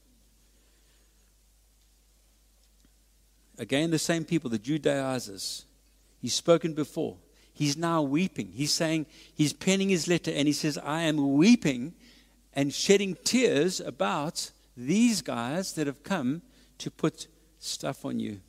Again, 3.59 3.91
the 3.91 3.99
same 3.99 4.25
people, 4.25 4.49
the 4.51 4.57
Judaizers. 4.57 5.65
He's 6.23 6.35
spoken 6.35 6.75
before. 6.75 7.17
He's 7.53 7.77
now 7.77 8.03
weeping. 8.03 8.53
He's 8.55 8.73
saying, 8.73 9.07
he's 9.35 9.53
penning 9.53 9.89
his 9.89 10.07
letter, 10.07 10.31
and 10.31 10.47
he 10.47 10.55
says, 10.55 10.79
I 10.79 11.01
am 11.01 11.35
weeping 11.35 11.93
and 12.53 12.73
shedding 12.73 13.17
tears 13.25 13.81
about 13.81 14.53
these 14.77 15.23
guys 15.23 15.73
that 15.73 15.89
have 15.89 16.05
come 16.05 16.43
to 16.79 16.89
put 16.89 17.27
stuff 17.59 18.05
on 18.05 18.21
you. 18.21 18.43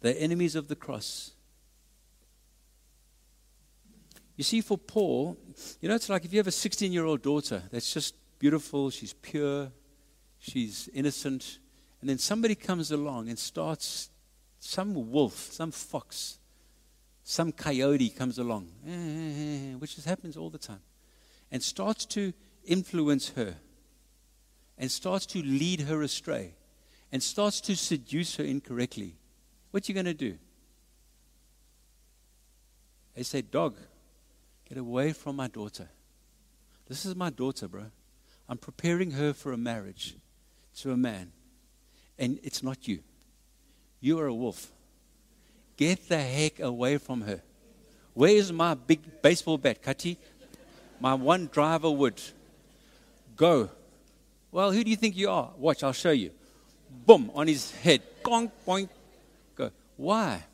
They're 0.00 0.14
enemies 0.16 0.54
of 0.54 0.68
the 0.68 0.76
cross. 0.76 1.32
You 4.36 4.44
see, 4.44 4.62
for 4.62 4.78
Paul, 4.78 5.36
you 5.80 5.88
know, 5.88 5.94
it's 5.94 6.08
like 6.08 6.24
if 6.24 6.32
you 6.32 6.38
have 6.38 6.46
a 6.46 6.52
16 6.52 6.92
year 6.92 7.04
old 7.04 7.20
daughter 7.20 7.62
that's 7.70 7.92
just 7.92 8.14
beautiful, 8.38 8.88
she's 8.88 9.12
pure, 9.12 9.70
she's 10.38 10.88
innocent, 10.94 11.58
and 12.00 12.08
then 12.08 12.16
somebody 12.16 12.54
comes 12.54 12.90
along 12.90 13.28
and 13.28 13.38
starts, 13.38 14.08
some 14.58 15.10
wolf, 15.10 15.52
some 15.52 15.70
fox, 15.70 16.38
some 17.22 17.52
coyote 17.52 18.08
comes 18.08 18.38
along, 18.38 18.68
eh, 18.86 19.74
which 19.74 19.96
happens 20.04 20.36
all 20.38 20.48
the 20.48 20.58
time, 20.58 20.80
and 21.50 21.62
starts 21.62 22.06
to 22.06 22.32
influence 22.64 23.30
her, 23.30 23.56
and 24.78 24.90
starts 24.90 25.26
to 25.26 25.42
lead 25.42 25.82
her 25.82 26.00
astray, 26.00 26.54
and 27.12 27.22
starts 27.22 27.60
to 27.60 27.76
seduce 27.76 28.36
her 28.36 28.44
incorrectly. 28.44 29.19
What 29.70 29.88
you 29.88 29.94
going 29.94 30.06
to 30.06 30.14
do? 30.14 30.36
They 33.14 33.22
say, 33.22 33.42
Dog, 33.42 33.76
get 34.68 34.78
away 34.78 35.12
from 35.12 35.36
my 35.36 35.48
daughter. 35.48 35.88
This 36.88 37.04
is 37.04 37.14
my 37.14 37.30
daughter, 37.30 37.68
bro. 37.68 37.84
I'm 38.48 38.58
preparing 38.58 39.12
her 39.12 39.32
for 39.32 39.52
a 39.52 39.56
marriage 39.56 40.16
to 40.78 40.90
a 40.90 40.96
man, 40.96 41.30
and 42.18 42.38
it's 42.42 42.62
not 42.62 42.88
you. 42.88 43.00
You 44.00 44.18
are 44.18 44.26
a 44.26 44.34
wolf. 44.34 44.72
Get 45.76 46.08
the 46.08 46.18
heck 46.18 46.58
away 46.60 46.98
from 46.98 47.20
her. 47.22 47.40
Where 48.14 48.32
is 48.32 48.52
my 48.52 48.74
big 48.74 49.22
baseball 49.22 49.56
bat, 49.56 49.82
Kati? 49.82 50.16
My 50.98 51.14
one 51.14 51.48
driver 51.52 51.90
wood. 51.90 52.20
Go. 53.36 53.70
Well, 54.50 54.72
who 54.72 54.82
do 54.82 54.90
you 54.90 54.96
think 54.96 55.16
you 55.16 55.30
are? 55.30 55.50
Watch, 55.56 55.84
I'll 55.84 55.92
show 55.92 56.10
you. 56.10 56.32
Boom, 57.06 57.30
on 57.34 57.46
his 57.46 57.70
head. 57.70 58.02
Gong, 58.22 58.50
boing. 58.66 58.88
Why? 60.00 60.44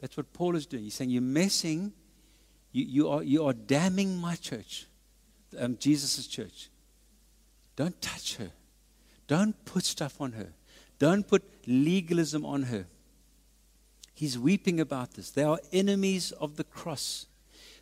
That's 0.00 0.16
what 0.16 0.32
Paul 0.32 0.56
is 0.56 0.66
doing. 0.66 0.82
He's 0.82 0.94
saying, 0.94 1.10
You're 1.10 1.22
messing, 1.22 1.92
you, 2.72 2.84
you, 2.84 3.08
are, 3.08 3.22
you 3.22 3.46
are 3.46 3.52
damning 3.52 4.16
my 4.16 4.34
church, 4.34 4.86
um, 5.56 5.76
Jesus' 5.78 6.26
church. 6.26 6.68
Don't 7.76 8.00
touch 8.02 8.38
her. 8.38 8.50
Don't 9.28 9.64
put 9.64 9.84
stuff 9.84 10.20
on 10.20 10.32
her. 10.32 10.48
Don't 10.98 11.28
put 11.28 11.44
legalism 11.64 12.44
on 12.44 12.64
her. 12.64 12.86
He's 14.14 14.36
weeping 14.36 14.80
about 14.80 15.12
this. 15.12 15.30
They 15.30 15.44
are 15.44 15.60
enemies 15.72 16.32
of 16.32 16.56
the 16.56 16.64
cross. 16.64 17.26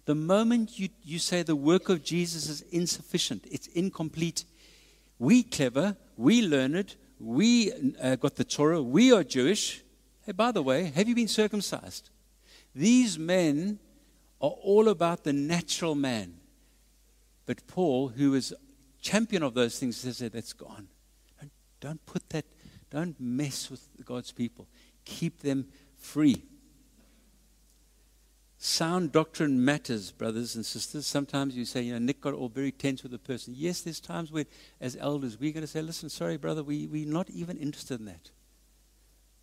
The 0.04 0.14
moment 0.14 0.78
you, 0.78 0.90
you 1.02 1.18
say 1.18 1.42
the 1.42 1.56
work 1.56 1.88
of 1.88 2.04
Jesus 2.04 2.46
is 2.50 2.60
insufficient, 2.70 3.46
it's 3.50 3.68
incomplete, 3.68 4.44
we 5.18 5.42
clever, 5.42 5.96
we 6.18 6.46
learned, 6.46 6.94
we 7.18 7.72
uh, 8.02 8.16
got 8.16 8.36
the 8.36 8.44
Torah, 8.44 8.82
we 8.82 9.14
are 9.14 9.24
Jewish. 9.24 9.82
Hey, 10.26 10.32
by 10.32 10.50
the 10.50 10.62
way, 10.62 10.90
have 10.96 11.08
you 11.08 11.14
been 11.14 11.28
circumcised? 11.28 12.10
These 12.74 13.16
men 13.16 13.78
are 14.40 14.50
all 14.50 14.88
about 14.88 15.22
the 15.22 15.32
natural 15.32 15.94
man. 15.94 16.34
But 17.46 17.64
Paul, 17.68 18.08
who 18.08 18.34
is 18.34 18.52
champion 19.00 19.44
of 19.44 19.54
those 19.54 19.78
things, 19.78 19.96
says 19.96 20.18
that 20.18 20.32
that's 20.32 20.52
gone. 20.52 20.88
Don't, 21.40 21.52
don't 21.80 22.06
put 22.06 22.28
that, 22.30 22.44
don't 22.90 23.18
mess 23.20 23.70
with 23.70 23.86
God's 24.04 24.32
people. 24.32 24.66
Keep 25.04 25.42
them 25.42 25.68
free. 25.96 26.42
Sound 28.58 29.12
doctrine 29.12 29.64
matters, 29.64 30.10
brothers 30.10 30.56
and 30.56 30.66
sisters. 30.66 31.06
Sometimes 31.06 31.56
you 31.56 31.64
say, 31.64 31.82
you 31.82 31.92
know, 31.92 32.00
Nick 32.00 32.20
got 32.20 32.34
all 32.34 32.48
very 32.48 32.72
tense 32.72 33.04
with 33.04 33.12
the 33.12 33.18
person. 33.18 33.54
Yes, 33.56 33.82
there's 33.82 34.00
times 34.00 34.32
where, 34.32 34.46
as 34.80 34.96
elders, 34.98 35.38
we're 35.38 35.52
going 35.52 35.60
to 35.60 35.68
say, 35.68 35.82
listen, 35.82 36.08
sorry, 36.08 36.36
brother, 36.36 36.64
we, 36.64 36.88
we're 36.88 37.06
not 37.06 37.30
even 37.30 37.58
interested 37.58 38.00
in 38.00 38.06
that. 38.06 38.30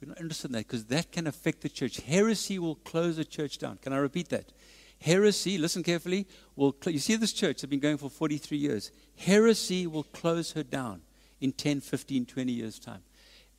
We're 0.03 0.09
not 0.09 0.19
interested 0.19 0.47
in 0.47 0.51
that 0.53 0.67
because 0.67 0.83
that 0.85 1.13
can 1.13 1.27
affect 1.27 1.61
the 1.61 1.69
church. 1.69 2.01
Heresy 2.01 2.59
will 2.59 2.75
close 2.75 3.17
a 3.17 3.23
church 3.23 3.57
down. 3.57 3.77
Can 3.77 3.93
I 3.93 3.97
repeat 3.97 4.27
that? 4.29 4.51
Heresy, 4.99 5.57
listen 5.57 5.81
carefully, 5.81 6.27
will 6.57 6.75
cl- 6.83 6.93
you 6.93 6.99
see 6.99 7.15
this 7.15 7.31
church 7.31 7.61
has 7.61 7.69
been 7.69 7.79
going 7.79 7.95
for 7.95 8.09
43 8.09 8.57
years. 8.57 8.91
Heresy 9.15 9.87
will 9.87 10.03
close 10.03 10.51
her 10.51 10.63
down 10.63 11.03
in 11.39 11.53
10, 11.53 11.79
15, 11.79 12.25
20 12.25 12.51
years' 12.51 12.79
time. 12.79 13.01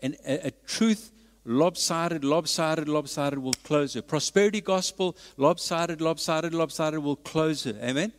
And 0.00 0.16
a, 0.26 0.48
a 0.48 0.50
truth 0.50 1.12
lopsided, 1.46 2.24
lopsided, 2.24 2.90
lopsided 2.90 3.38
will 3.38 3.54
close 3.62 3.94
her. 3.94 4.02
Prosperity 4.02 4.60
gospel, 4.60 5.16
lopsided, 5.38 6.02
lopsided, 6.02 6.52
lopsided 6.52 7.02
will 7.02 7.16
close 7.16 7.64
her. 7.64 7.74
Amen? 7.82 8.12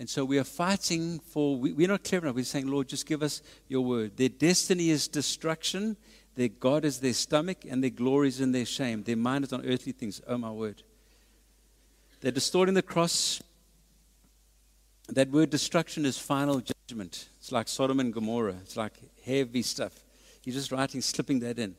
And 0.00 0.08
so 0.08 0.24
we 0.24 0.38
are 0.38 0.44
fighting 0.44 1.20
for, 1.20 1.56
we, 1.56 1.84
are 1.84 1.88
not 1.88 2.04
clever 2.04 2.26
enough. 2.26 2.36
We're 2.36 2.44
saying, 2.44 2.68
Lord, 2.68 2.88
just 2.88 3.04
give 3.04 3.22
us 3.22 3.42
your 3.68 3.82
word. 3.82 4.16
Their 4.16 4.30
destiny 4.30 4.88
is 4.88 5.06
destruction, 5.08 5.98
their 6.36 6.48
God 6.48 6.84
is 6.84 7.00
their 7.00 7.12
stomach, 7.12 7.58
and 7.68 7.82
their 7.82 7.90
glory 7.90 8.28
is 8.28 8.40
in 8.40 8.52
their 8.52 8.64
shame. 8.64 9.02
Their 9.02 9.16
mind 9.16 9.44
is 9.44 9.52
on 9.52 9.64
earthly 9.66 9.92
things. 9.92 10.20
Oh, 10.26 10.38
my 10.38 10.50
word. 10.50 10.82
They're 12.20 12.32
distorting 12.32 12.74
the 12.74 12.82
cross. 12.82 13.42
That 15.08 15.30
word 15.30 15.50
destruction 15.50 16.06
is 16.06 16.18
final 16.18 16.60
judgment. 16.60 17.28
It's 17.38 17.50
like 17.50 17.66
Sodom 17.68 18.00
and 18.00 18.12
Gomorrah, 18.12 18.56
it's 18.62 18.76
like 18.76 18.94
heavy 19.24 19.62
stuff. 19.62 19.92
He's 20.42 20.54
just 20.54 20.72
writing, 20.72 21.00
slipping 21.02 21.40
that 21.40 21.58
in. 21.58 21.74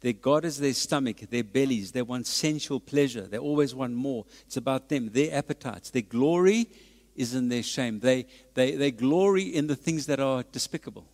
Their 0.00 0.12
God 0.12 0.44
is 0.44 0.58
their 0.58 0.74
stomach, 0.74 1.18
their 1.30 1.42
bellies. 1.42 1.92
They 1.92 2.02
want 2.02 2.26
sensual 2.26 2.80
pleasure. 2.80 3.22
They 3.22 3.38
always 3.38 3.74
want 3.74 3.94
more. 3.94 4.24
It's 4.46 4.56
about 4.56 4.88
them, 4.88 5.10
their 5.10 5.34
appetites. 5.34 5.90
Their 5.90 6.02
glory 6.02 6.68
is 7.14 7.34
in 7.34 7.48
their 7.48 7.62
shame. 7.62 8.00
They, 8.00 8.26
they, 8.54 8.76
they 8.76 8.90
glory 8.90 9.42
in 9.42 9.66
the 9.66 9.76
things 9.76 10.06
that 10.06 10.20
are 10.20 10.44
despicable. 10.44 11.06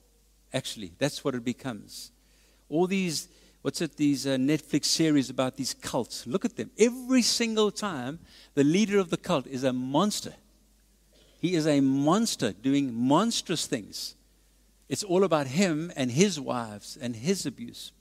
Actually, 0.53 0.93
that's 0.99 1.25
what 1.25 1.35
it 1.35 1.45
becomes. 1.45 2.11
All 2.73 2.87
these, 2.87 3.29
what's 3.61 3.83
it, 3.83 3.97
these 3.97 4.27
uh, 4.27 4.37
Netflix 4.37 4.87
series 4.87 5.29
about 5.29 5.57
these 5.57 5.75
cults. 5.75 6.27
Look 6.27 6.45
at 6.45 6.57
them. 6.57 6.71
Every 6.79 7.23
single 7.23 7.71
time, 7.71 8.19
the 8.55 8.65
leader 8.65 8.99
of 8.99 9.11
the 9.11 9.19
cult 9.19 9.47
is 9.47 9.63
a 9.63 9.73
monster. 9.73 10.35
He 11.39 11.55
is 11.55 11.67
a 11.67 11.81
monster 11.81 12.53
doing 12.53 12.95
monstrous 12.95 13.67
things. 13.67 14.15
It's 14.89 15.03
all 15.03 15.23
about 15.23 15.49
him 15.49 15.93
and 15.97 16.11
his 16.11 16.41
wives 16.41 16.97
and 17.01 17.15
his 17.15 17.45
abuse. 17.45 17.93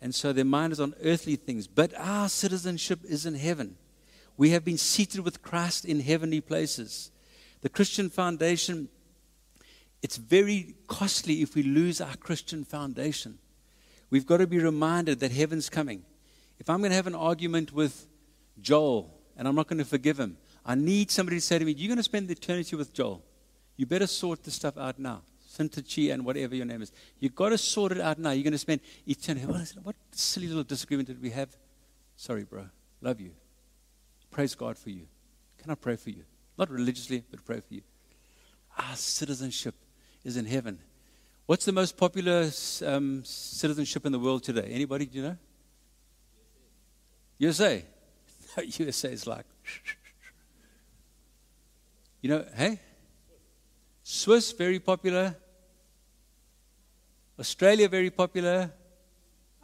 And 0.00 0.14
so 0.14 0.32
their 0.32 0.44
mind 0.44 0.72
is 0.72 0.80
on 0.80 0.94
earthly 1.02 1.36
things. 1.36 1.66
But 1.66 1.92
our 1.98 2.28
citizenship 2.28 3.00
is 3.04 3.26
in 3.26 3.34
heaven. 3.34 3.76
We 4.36 4.50
have 4.50 4.64
been 4.64 4.78
seated 4.78 5.20
with 5.20 5.42
Christ 5.42 5.84
in 5.84 6.00
heavenly 6.00 6.40
places. 6.40 7.10
The 7.62 7.68
Christian 7.68 8.10
foundation, 8.10 8.88
it's 10.04 10.18
very 10.18 10.74
costly 10.86 11.40
if 11.40 11.54
we 11.54 11.62
lose 11.62 11.98
our 11.98 12.14
Christian 12.16 12.62
foundation. 12.62 13.38
We've 14.10 14.26
got 14.26 14.36
to 14.36 14.46
be 14.46 14.58
reminded 14.58 15.20
that 15.20 15.32
heaven's 15.32 15.70
coming. 15.70 16.02
If 16.58 16.68
I'm 16.68 16.80
going 16.80 16.90
to 16.90 16.94
have 16.94 17.06
an 17.06 17.14
argument 17.14 17.72
with 17.72 18.06
Joel 18.60 19.18
and 19.34 19.48
I'm 19.48 19.54
not 19.54 19.66
going 19.66 19.78
to 19.78 19.84
forgive 19.86 20.20
him, 20.20 20.36
I 20.62 20.74
need 20.74 21.10
somebody 21.10 21.38
to 21.38 21.40
say 21.40 21.58
to 21.58 21.64
me, 21.64 21.72
You're 21.72 21.88
going 21.88 21.96
to 21.96 22.02
spend 22.02 22.30
eternity 22.30 22.76
with 22.76 22.92
Joel. 22.92 23.24
You 23.78 23.86
better 23.86 24.06
sort 24.06 24.44
this 24.44 24.56
stuff 24.56 24.76
out 24.76 24.98
now. 24.98 25.22
Syntyche 25.50 26.12
and 26.12 26.26
whatever 26.26 26.54
your 26.54 26.66
name 26.66 26.82
is. 26.82 26.92
You've 27.18 27.34
got 27.34 27.48
to 27.48 27.56
sort 27.56 27.92
it 27.92 28.00
out 28.02 28.18
now. 28.18 28.32
You're 28.32 28.44
going 28.44 28.52
to 28.52 28.58
spend 28.58 28.82
eternity. 29.06 29.46
What, 29.46 29.62
is, 29.62 29.74
what 29.82 29.96
silly 30.12 30.48
little 30.48 30.64
disagreement 30.64 31.08
did 31.08 31.22
we 31.22 31.30
have? 31.30 31.48
Sorry, 32.14 32.44
bro. 32.44 32.66
Love 33.00 33.22
you. 33.22 33.30
Praise 34.30 34.54
God 34.54 34.76
for 34.76 34.90
you. 34.90 35.06
Can 35.62 35.70
I 35.70 35.76
pray 35.76 35.96
for 35.96 36.10
you? 36.10 36.24
Not 36.58 36.68
religiously, 36.68 37.24
but 37.30 37.42
pray 37.42 37.60
for 37.60 37.72
you. 37.72 37.80
Our 38.76 38.96
citizenship 38.96 39.74
is 40.24 40.36
in 40.36 40.46
heaven. 40.46 40.78
What's 41.46 41.66
the 41.66 41.72
most 41.72 41.96
popular 41.96 42.50
um, 42.86 43.22
citizenship 43.24 44.06
in 44.06 44.12
the 44.12 44.18
world 44.18 44.42
today? 44.42 44.68
Anybody, 44.70 45.06
do 45.06 45.18
you 45.18 45.24
know? 45.24 45.36
USA. 47.38 47.84
USA 48.62 49.08
is 49.12 49.26
like, 49.26 49.44
you 52.22 52.30
know, 52.30 52.44
hey? 52.54 52.80
Swiss, 54.02 54.52
very 54.52 54.78
popular. 54.78 55.34
Australia, 57.38 57.88
very 57.88 58.10
popular. 58.10 58.70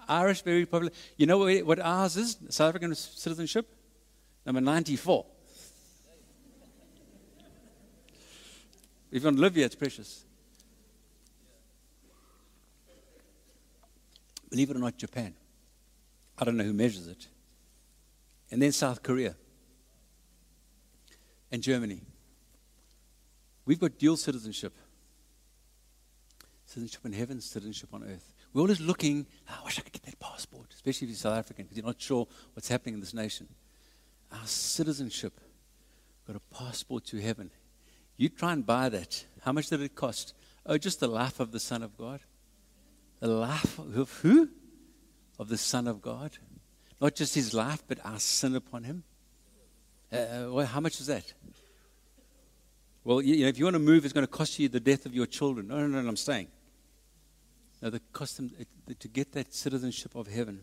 Irish, 0.08 0.42
very 0.42 0.66
popular. 0.66 0.92
You 1.16 1.26
know 1.26 1.38
what 1.38 1.64
what 1.64 1.80
ours 1.80 2.16
is? 2.16 2.36
South 2.48 2.70
African 2.70 2.94
citizenship? 2.94 3.68
Number 4.44 4.60
94. 4.60 5.26
if 9.12 9.22
you 9.22 9.26
want 9.26 9.36
to 9.36 9.40
live 9.40 9.54
here, 9.54 9.66
it's 9.66 9.74
precious. 9.74 10.24
Believe 14.50 14.70
it 14.70 14.76
or 14.76 14.80
not, 14.80 14.96
Japan. 14.96 15.34
I 16.38 16.44
don't 16.44 16.56
know 16.56 16.64
who 16.64 16.72
measures 16.72 17.06
it. 17.06 17.28
And 18.50 18.60
then 18.60 18.72
South 18.72 19.02
Korea. 19.02 19.36
And 21.52 21.62
Germany. 21.62 22.02
We've 23.64 23.78
got 23.78 23.98
dual 23.98 24.16
citizenship 24.16 24.74
citizenship 26.70 27.04
in 27.04 27.12
heaven, 27.12 27.40
citizenship 27.40 27.88
on 27.92 28.04
earth. 28.04 28.32
We're 28.52 28.62
always 28.62 28.80
looking, 28.80 29.26
oh, 29.48 29.58
I 29.60 29.64
wish 29.64 29.78
I 29.80 29.82
could 29.82 29.92
get 29.92 30.04
that 30.04 30.20
passport, 30.20 30.68
especially 30.72 31.06
if 31.06 31.10
you're 31.10 31.16
South 31.16 31.36
African, 31.36 31.64
because 31.64 31.76
you're 31.76 31.86
not 31.86 32.00
sure 32.00 32.28
what's 32.54 32.68
happening 32.68 32.94
in 32.94 33.00
this 33.00 33.12
nation. 33.12 33.48
Our 34.30 34.46
citizenship, 34.46 35.40
got 36.28 36.36
a 36.36 36.54
passport 36.54 37.04
to 37.06 37.20
heaven. 37.20 37.50
You 38.16 38.28
try 38.28 38.52
and 38.52 38.64
buy 38.64 38.88
that. 38.88 39.24
How 39.42 39.50
much 39.50 39.68
did 39.68 39.80
it 39.80 39.96
cost? 39.96 40.32
Oh, 40.64 40.78
just 40.78 41.00
the 41.00 41.08
life 41.08 41.40
of 41.40 41.50
the 41.50 41.58
Son 41.58 41.82
of 41.82 41.98
God. 41.98 42.20
The 43.20 43.28
life 43.28 43.78
of 43.78 44.18
who? 44.22 44.48
Of 45.38 45.48
the 45.48 45.58
Son 45.58 45.86
of 45.86 46.02
God. 46.02 46.32
Not 47.00 47.14
just 47.14 47.34
his 47.34 47.54
life, 47.54 47.82
but 47.86 47.98
our 48.04 48.18
sin 48.18 48.56
upon 48.56 48.84
him. 48.84 49.04
Uh, 50.12 50.48
well, 50.50 50.66
how 50.66 50.80
much 50.80 51.00
is 51.00 51.06
that? 51.06 51.32
Well, 53.04 53.22
you 53.22 53.42
know, 53.42 53.48
if 53.48 53.58
you 53.58 53.64
want 53.64 53.74
to 53.74 53.80
move, 53.80 54.04
it's 54.04 54.12
going 54.12 54.26
to 54.26 54.32
cost 54.32 54.58
you 54.58 54.68
the 54.68 54.80
death 54.80 55.06
of 55.06 55.14
your 55.14 55.26
children. 55.26 55.68
No, 55.68 55.86
no, 55.86 56.00
no, 56.00 56.08
I'm 56.08 56.16
staying. 56.16 56.48
Now, 57.80 57.90
the 57.90 58.00
cost 58.12 58.36
them 58.36 58.50
to 58.98 59.08
get 59.08 59.32
that 59.32 59.54
citizenship 59.54 60.14
of 60.14 60.26
heaven 60.26 60.62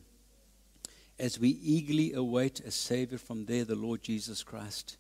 as 1.20 1.39
we 1.39 1.49
eagerly 1.49 2.14
await 2.14 2.60
a 2.60 2.70
Savior 2.70 3.18
from 3.18 3.45
there, 3.45 3.66
the 3.66 3.76
Lord 3.76 4.03
Jesus 4.03 4.43
Christ. 4.43 4.97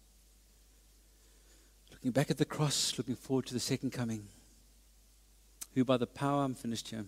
Looking 1.91 2.11
back 2.11 2.31
at 2.31 2.37
the 2.37 2.45
cross, 2.45 2.97
looking 2.97 3.15
forward 3.15 3.45
to 3.47 3.53
the 3.53 3.59
second 3.59 3.91
coming, 3.91 4.27
who 5.75 5.85
by 5.85 5.97
the 5.97 6.07
power, 6.07 6.43
I'm 6.43 6.55
finished 6.55 6.87
here, 6.87 7.05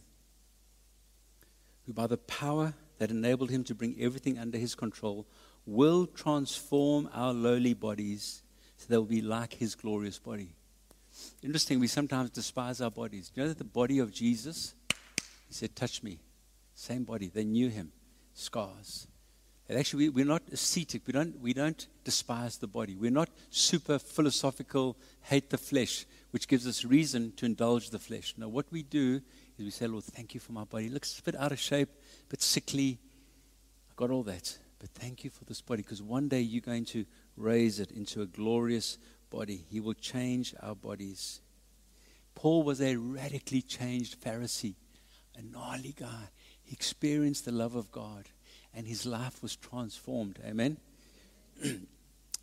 who 1.90 1.94
by 1.94 2.06
the 2.06 2.18
power 2.18 2.76
that 3.00 3.10
enabled 3.10 3.50
him 3.50 3.64
to 3.64 3.74
bring 3.74 3.96
everything 4.00 4.38
under 4.38 4.60
his 4.60 4.76
control 4.76 5.26
will 5.66 6.06
transform 6.06 7.10
our 7.16 7.34
lowly 7.34 7.74
bodies 7.74 8.44
so 8.78 8.86
they'll 8.88 9.04
be 9.04 9.24
like 9.24 9.56
his 9.56 9.74
glorious 9.74 10.20
body. 10.20 10.54
Interesting, 11.42 11.80
we 11.80 11.88
sometimes 11.88 12.30
despise 12.30 12.80
our 12.80 12.92
bodies. 12.92 13.30
Do 13.30 13.42
you 13.42 13.44
know 13.44 13.50
that 13.50 13.58
the 13.58 13.64
body 13.64 13.98
of 13.98 14.12
Jesus, 14.12 14.76
he 15.48 15.56
said, 15.56 15.76
touch 15.76 16.04
me. 16.04 16.20
Same 16.76 17.06
body. 17.06 17.32
They 17.34 17.44
knew 17.44 17.70
him. 17.70 17.92
Scars. 18.36 19.08
And 19.68 19.80
actually, 19.80 20.10
we, 20.10 20.22
are 20.22 20.26
not 20.26 20.44
ascetic. 20.52 21.08
We 21.08 21.14
don't, 21.14 21.40
we 21.40 21.54
don't 21.54 21.88
despise 22.04 22.58
the 22.58 22.68
body. 22.68 22.96
We're 22.96 23.10
not 23.10 23.30
super 23.50 23.98
philosophical, 23.98 24.96
hate 25.22 25.50
the 25.50 25.58
flesh, 25.58 26.06
which 26.30 26.48
gives 26.48 26.68
us 26.68 26.86
reason 26.86 27.34
to 27.38 27.48
indulge 27.48 27.90
the 27.90 28.00
flesh. 28.00 28.36
No, 28.38 28.48
what 28.48 28.68
we 28.72 28.84
do 28.84 29.22
is 29.60 29.66
we 29.66 29.72
say, 29.72 29.88
Lord, 29.88 30.04
thank 30.06 30.34
you 30.34 30.40
for 30.40 30.54
my 30.54 30.64
body. 30.64 30.86
It 30.86 30.94
looks 30.94 31.20
a 31.20 31.24
bit 31.24 31.36
out 31.36 31.52
of 31.52 31.60
shape, 31.60 31.90
a 31.90 32.30
bit 32.30 32.42
sickly. 32.42 32.98
I 33.90 33.94
got 33.96 34.10
all 34.10 34.24
that. 34.24 34.58
But 34.80 34.90
thank 34.92 35.24
you 35.24 35.30
for 35.30 35.44
this 35.46 35.62
body 35.62 35.82
because 35.82 36.02
one 36.02 36.30
day 36.30 36.40
you're 36.40 36.62
going 36.62 36.86
to 36.86 37.06
raise 37.36 37.80
it 37.80 37.92
into 37.92 38.22
a 38.22 38.26
glorious 38.26 38.98
body. 39.30 39.66
He 39.70 39.80
will 39.82 39.94
change 39.94 40.56
our 40.62 40.76
bodies. 40.76 41.42
Paul 42.34 42.64
was 42.64 42.82
a 42.82 42.96
radically 42.96 43.62
changed 43.62 44.22
Pharisee, 44.22 44.76
a 45.38 45.42
gnarly 45.42 45.94
guy. 45.98 46.30
He 46.64 46.72
experienced 46.72 47.44
the 47.44 47.52
love 47.52 47.76
of 47.76 47.92
God 47.92 48.30
and 48.74 48.88
his 48.88 49.06
life 49.06 49.44
was 49.44 49.58
transformed. 49.58 50.40
Amen. 50.48 50.78
and 51.64 51.88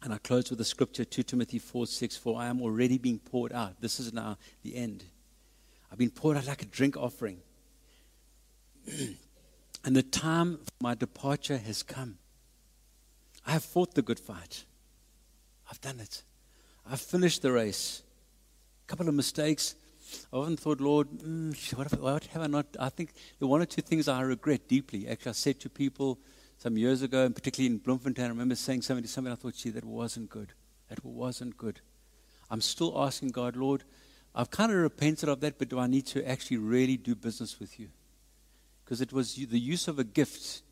I 0.03 0.19
close 0.19 0.51
with 0.51 0.59
the 0.59 0.65
scripture 0.65 1.07
2 1.07 1.23
Timothy 1.23 1.59
4 1.59 1.87
6 1.87 2.17
For 2.19 2.39
I 2.39 2.49
am 2.49 2.61
already 2.61 2.99
being 2.99 3.19
poured 3.19 3.55
out. 3.55 3.81
This 3.81 3.99
is 3.99 4.13
now 4.13 4.37
the 4.63 4.77
end. 4.77 5.05
I've 5.91 5.99
been 5.99 6.11
poured 6.11 6.37
out 6.37 6.47
like 6.47 6.63
a 6.63 6.67
drink 6.67 6.97
offering. 6.97 7.41
and 9.85 9.97
the 9.97 10.03
time 10.03 10.59
for 10.59 10.83
my 10.83 10.95
departure 10.95 11.59
has 11.59 11.83
come. 11.83 12.19
I 13.47 13.53
have 13.53 13.65
fought 13.65 13.95
the 13.95 14.03
good 14.03 14.19
fight. 14.19 14.65
I've 15.71 15.81
done 15.81 16.01
it. 16.01 16.23
I've 16.91 17.01
finished 17.01 17.43
the 17.43 17.53
race. 17.53 18.03
A 18.85 18.87
couple 18.89 19.09
of 19.09 19.15
mistakes. 19.15 19.75
I 20.33 20.37
often 20.37 20.57
thought, 20.57 20.81
Lord, 20.81 21.11
mm, 21.11 21.75
what, 21.75 21.91
have, 21.91 22.01
what, 22.01 22.25
have, 22.27 22.43
I 22.43 22.47
not? 22.47 22.67
I 22.79 22.89
think 22.89 23.13
the 23.39 23.47
one 23.47 23.61
or 23.61 23.67
two 23.67 23.83
things 23.83 24.07
I 24.09 24.21
regret 24.21 24.69
deeply. 24.69 25.09
Actually, 25.09 25.31
I 25.31 25.33
said 25.33 25.61
to 25.61 25.69
people 25.69 26.19
some 26.59 26.77
years 26.77 27.03
ago, 27.03 27.25
and 27.25 27.35
particularly 27.35 27.75
in 27.75 27.79
Bloemfontein, 27.79 28.25
I 28.25 28.29
remember 28.29 28.55
saying 28.55 28.83
something 28.83 29.03
to 29.03 29.09
somebody, 29.09 29.33
I 29.33 29.37
thought, 29.37 29.55
gee, 29.55 29.71
that 29.71 29.85
wasn't 29.85 30.31
good. 30.31 30.53
That 30.89 31.05
wasn't 31.05 31.57
good. 31.57 31.81
I'm 32.51 32.61
still 32.61 32.95
asking 33.01 33.31
God, 33.31 33.57
Lord, 33.57 33.83
I've 34.39 34.51
kind 34.51 34.71
of 34.71 34.77
repented 34.77 35.31
of 35.31 35.41
that, 35.41 35.59
but 35.59 35.71
do 35.71 35.79
I 35.79 35.87
need 35.87 36.07
to 36.09 36.29
actually 36.29 36.59
really 36.59 36.99
do 36.99 37.15
business 37.15 37.59
with 37.59 37.81
you? 37.81 37.89
Because 38.85 39.01
it 39.01 39.11
was 39.11 39.35
the 39.35 39.59
use 39.59 39.89
of 39.89 39.99
a 39.99 40.05
gift 40.05 40.63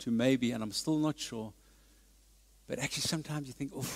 to 0.00 0.10
maybe, 0.10 0.52
and 0.52 0.62
I'm 0.62 0.72
still 0.72 0.98
not 0.98 1.18
sure, 1.18 1.54
but 2.66 2.78
actually 2.78 3.02
sometimes 3.02 3.48
you 3.48 3.54
think, 3.54 3.72
oh, 3.74 3.88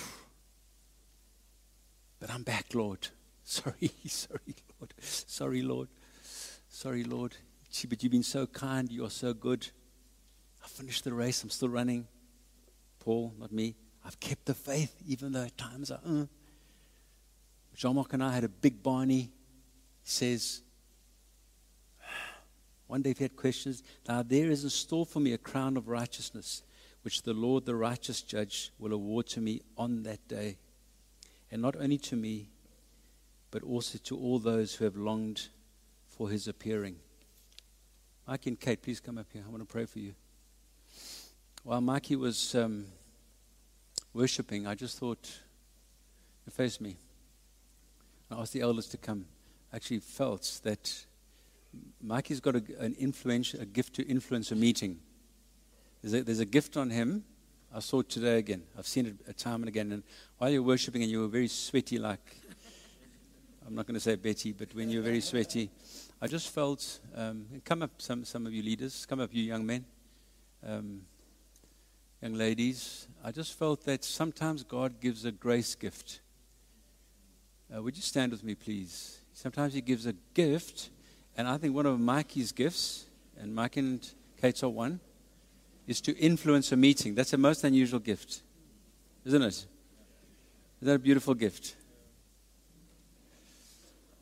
but 2.19 2.31
I'm 2.31 2.41
back, 2.41 2.73
Lord. 2.73 3.07
Sorry, 3.43 3.91
sorry, 4.07 4.55
Lord. 4.77 4.93
Sorry, 4.99 5.61
Lord. 5.61 5.87
Sorry, 6.67 7.05
Lord. 7.05 7.35
But 7.87 8.03
you've 8.03 8.11
been 8.11 8.23
so 8.23 8.45
kind. 8.45 8.91
You're 8.91 9.09
so 9.09 9.33
good. 9.33 9.69
I 10.61 10.67
finished 10.67 11.05
the 11.05 11.13
race. 11.13 11.43
I'm 11.43 11.49
still 11.49 11.69
running. 11.69 12.07
Paul, 12.99 13.33
not 13.39 13.53
me. 13.53 13.75
I've 14.03 14.19
kept 14.19 14.47
the 14.47 14.53
faith, 14.53 14.93
even 15.07 15.31
though 15.31 15.43
at 15.43 15.57
times 15.57 15.91
I. 15.91 15.95
Uh. 16.05 16.25
Marc 17.83 18.13
and 18.13 18.23
I 18.23 18.33
had 18.33 18.43
a 18.43 18.49
big 18.49 18.81
Barney. 18.81 19.31
He 20.03 20.09
says, 20.09 20.61
one 22.87 23.01
day 23.01 23.11
if 23.11 23.19
you 23.19 23.25
had 23.25 23.35
questions, 23.35 23.83
now 24.07 24.23
there 24.23 24.49
is 24.49 24.63
in 24.63 24.69
store 24.69 25.05
for 25.05 25.19
me 25.19 25.33
a 25.33 25.37
crown 25.37 25.77
of 25.77 25.87
righteousness, 25.87 26.63
which 27.03 27.21
the 27.21 27.33
Lord, 27.33 27.65
the 27.65 27.75
righteous 27.75 28.21
judge, 28.21 28.71
will 28.79 28.93
award 28.93 29.27
to 29.27 29.41
me 29.41 29.61
on 29.77 30.03
that 30.03 30.27
day. 30.27 30.57
And 31.51 31.61
not 31.61 31.75
only 31.75 31.97
to 31.99 32.15
me, 32.15 32.49
but 33.51 33.63
also 33.63 33.97
to 34.05 34.17
all 34.17 34.39
those 34.39 34.75
who 34.75 34.85
have 34.85 34.95
longed 34.95 35.49
for 36.07 36.29
his 36.29 36.47
appearing. 36.47 36.95
Mike 38.27 38.45
and 38.47 38.59
Kate, 38.59 38.81
please 38.81 38.99
come 38.99 39.17
up 39.17 39.27
here. 39.31 39.43
I 39.45 39.49
want 39.49 39.61
to 39.61 39.71
pray 39.71 39.85
for 39.85 39.99
you. 39.99 40.15
While 41.63 41.81
Mikey 41.81 42.15
was 42.15 42.55
um, 42.55 42.87
worshiping, 44.13 44.65
I 44.65 44.75
just 44.75 44.97
thought, 44.97 45.29
face 46.49 46.81
me. 46.81 46.97
I 48.29 48.41
asked 48.41 48.53
the 48.53 48.61
elders 48.61 48.87
to 48.87 48.97
come. 48.97 49.25
Actually 49.73 49.99
felt 49.99 50.59
that 50.63 51.05
Mikey's 52.01 52.39
got 52.39 52.55
a, 52.55 52.63
an 52.79 52.93
influence, 52.95 53.53
a 53.53 53.65
gift 53.65 53.93
to 53.95 54.07
influence 54.07 54.51
a 54.51 54.55
meeting. 54.55 54.99
There's 56.01 56.13
a, 56.13 56.23
there's 56.23 56.39
a 56.39 56.45
gift 56.45 56.77
on 56.77 56.89
him. 56.89 57.23
I 57.73 57.79
saw 57.79 57.99
it 57.99 58.09
today 58.09 58.37
again. 58.37 58.63
I've 58.77 58.87
seen 58.87 59.17
it 59.27 59.37
time 59.37 59.61
and 59.61 59.67
again. 59.67 59.91
And 59.91 60.03
while 60.37 60.49
you're 60.49 60.63
worshiping 60.63 61.03
and 61.03 61.11
you 61.11 61.21
were 61.21 61.27
very 61.27 61.47
sweaty, 61.47 61.97
like 61.97 62.35
I'm 63.65 63.75
not 63.75 63.85
going 63.85 63.95
to 63.95 63.99
say 63.99 64.15
Betty, 64.15 64.53
but 64.53 64.73
when 64.73 64.89
you're 64.89 65.03
very 65.03 65.19
sweaty, 65.19 65.69
I 66.21 66.27
just 66.27 66.49
felt, 66.49 66.99
um, 67.13 67.45
come 67.65 67.83
up, 67.83 67.91
some, 67.97 68.23
some 68.23 68.45
of 68.45 68.53
you 68.53 68.63
leaders, 68.63 69.05
come 69.05 69.19
up, 69.19 69.29
you 69.33 69.43
young 69.43 69.65
men, 69.65 69.85
um, 70.65 71.01
young 72.21 72.33
ladies. 72.33 73.07
I 73.23 73.31
just 73.31 73.59
felt 73.59 73.83
that 73.83 74.05
sometimes 74.05 74.63
God 74.63 75.01
gives 75.01 75.25
a 75.25 75.31
grace 75.31 75.75
gift. 75.75 76.21
Uh, 77.73 77.81
would 77.81 77.95
you 77.97 78.01
stand 78.01 78.31
with 78.31 78.43
me, 78.43 78.55
please? 78.55 79.19
Sometimes 79.33 79.73
He 79.73 79.81
gives 79.81 80.05
a 80.05 80.13
gift, 80.33 80.89
and 81.35 81.47
I 81.47 81.57
think 81.57 81.75
one 81.75 81.85
of 81.85 81.99
Mikey's 81.99 82.51
gifts, 82.51 83.05
and 83.37 83.53
Mike 83.53 83.77
and 83.77 84.09
Kate 84.39 84.63
are 84.63 84.69
one, 84.69 84.99
is 85.85 85.99
to 86.01 86.17
influence 86.17 86.71
a 86.71 86.77
meeting. 86.77 87.13
That's 87.13 87.33
a 87.33 87.37
most 87.37 87.63
unusual 87.63 87.99
gift, 87.99 88.41
isn't 89.25 89.41
it? 89.41 89.47
Is 89.47 89.65
that 90.81 90.93
a 90.93 90.99
beautiful 90.99 91.33
gift? 91.33 91.75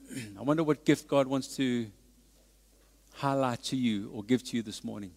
I 0.40 0.42
wonder 0.42 0.64
what 0.64 0.84
gift 0.84 1.08
God 1.08 1.28
wants 1.28 1.56
to 1.58 1.88
highlight 3.14 3.64
to 3.66 3.76
you 3.76 4.10
or 4.14 4.24
give 4.24 4.44
to 4.44 4.58
you 4.58 4.64
this 4.64 4.84
morning. 4.84 5.12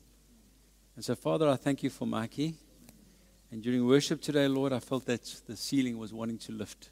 And 0.96 1.04
so, 1.04 1.14
Father, 1.14 1.48
I 1.48 1.56
thank 1.56 1.82
you 1.82 1.90
for 1.90 2.06
Mikey. 2.06 2.54
And 3.50 3.62
during 3.62 3.86
worship 3.86 4.20
today, 4.20 4.48
Lord, 4.48 4.72
I 4.72 4.80
felt 4.80 5.06
that 5.06 5.42
the 5.46 5.56
ceiling 5.56 5.96
was 5.96 6.12
wanting 6.12 6.38
to 6.38 6.52
lift. 6.52 6.90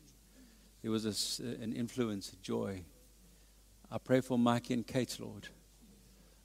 There 0.87 0.93
was 0.93 1.41
a, 1.41 1.45
an 1.65 1.73
influence, 1.73 2.33
a 2.33 2.37
joy. 2.37 2.85
I 3.91 3.99
pray 3.99 4.21
for 4.21 4.39
Mikey 4.39 4.73
and 4.73 4.87
Kate, 4.87 5.19
Lord. 5.19 5.49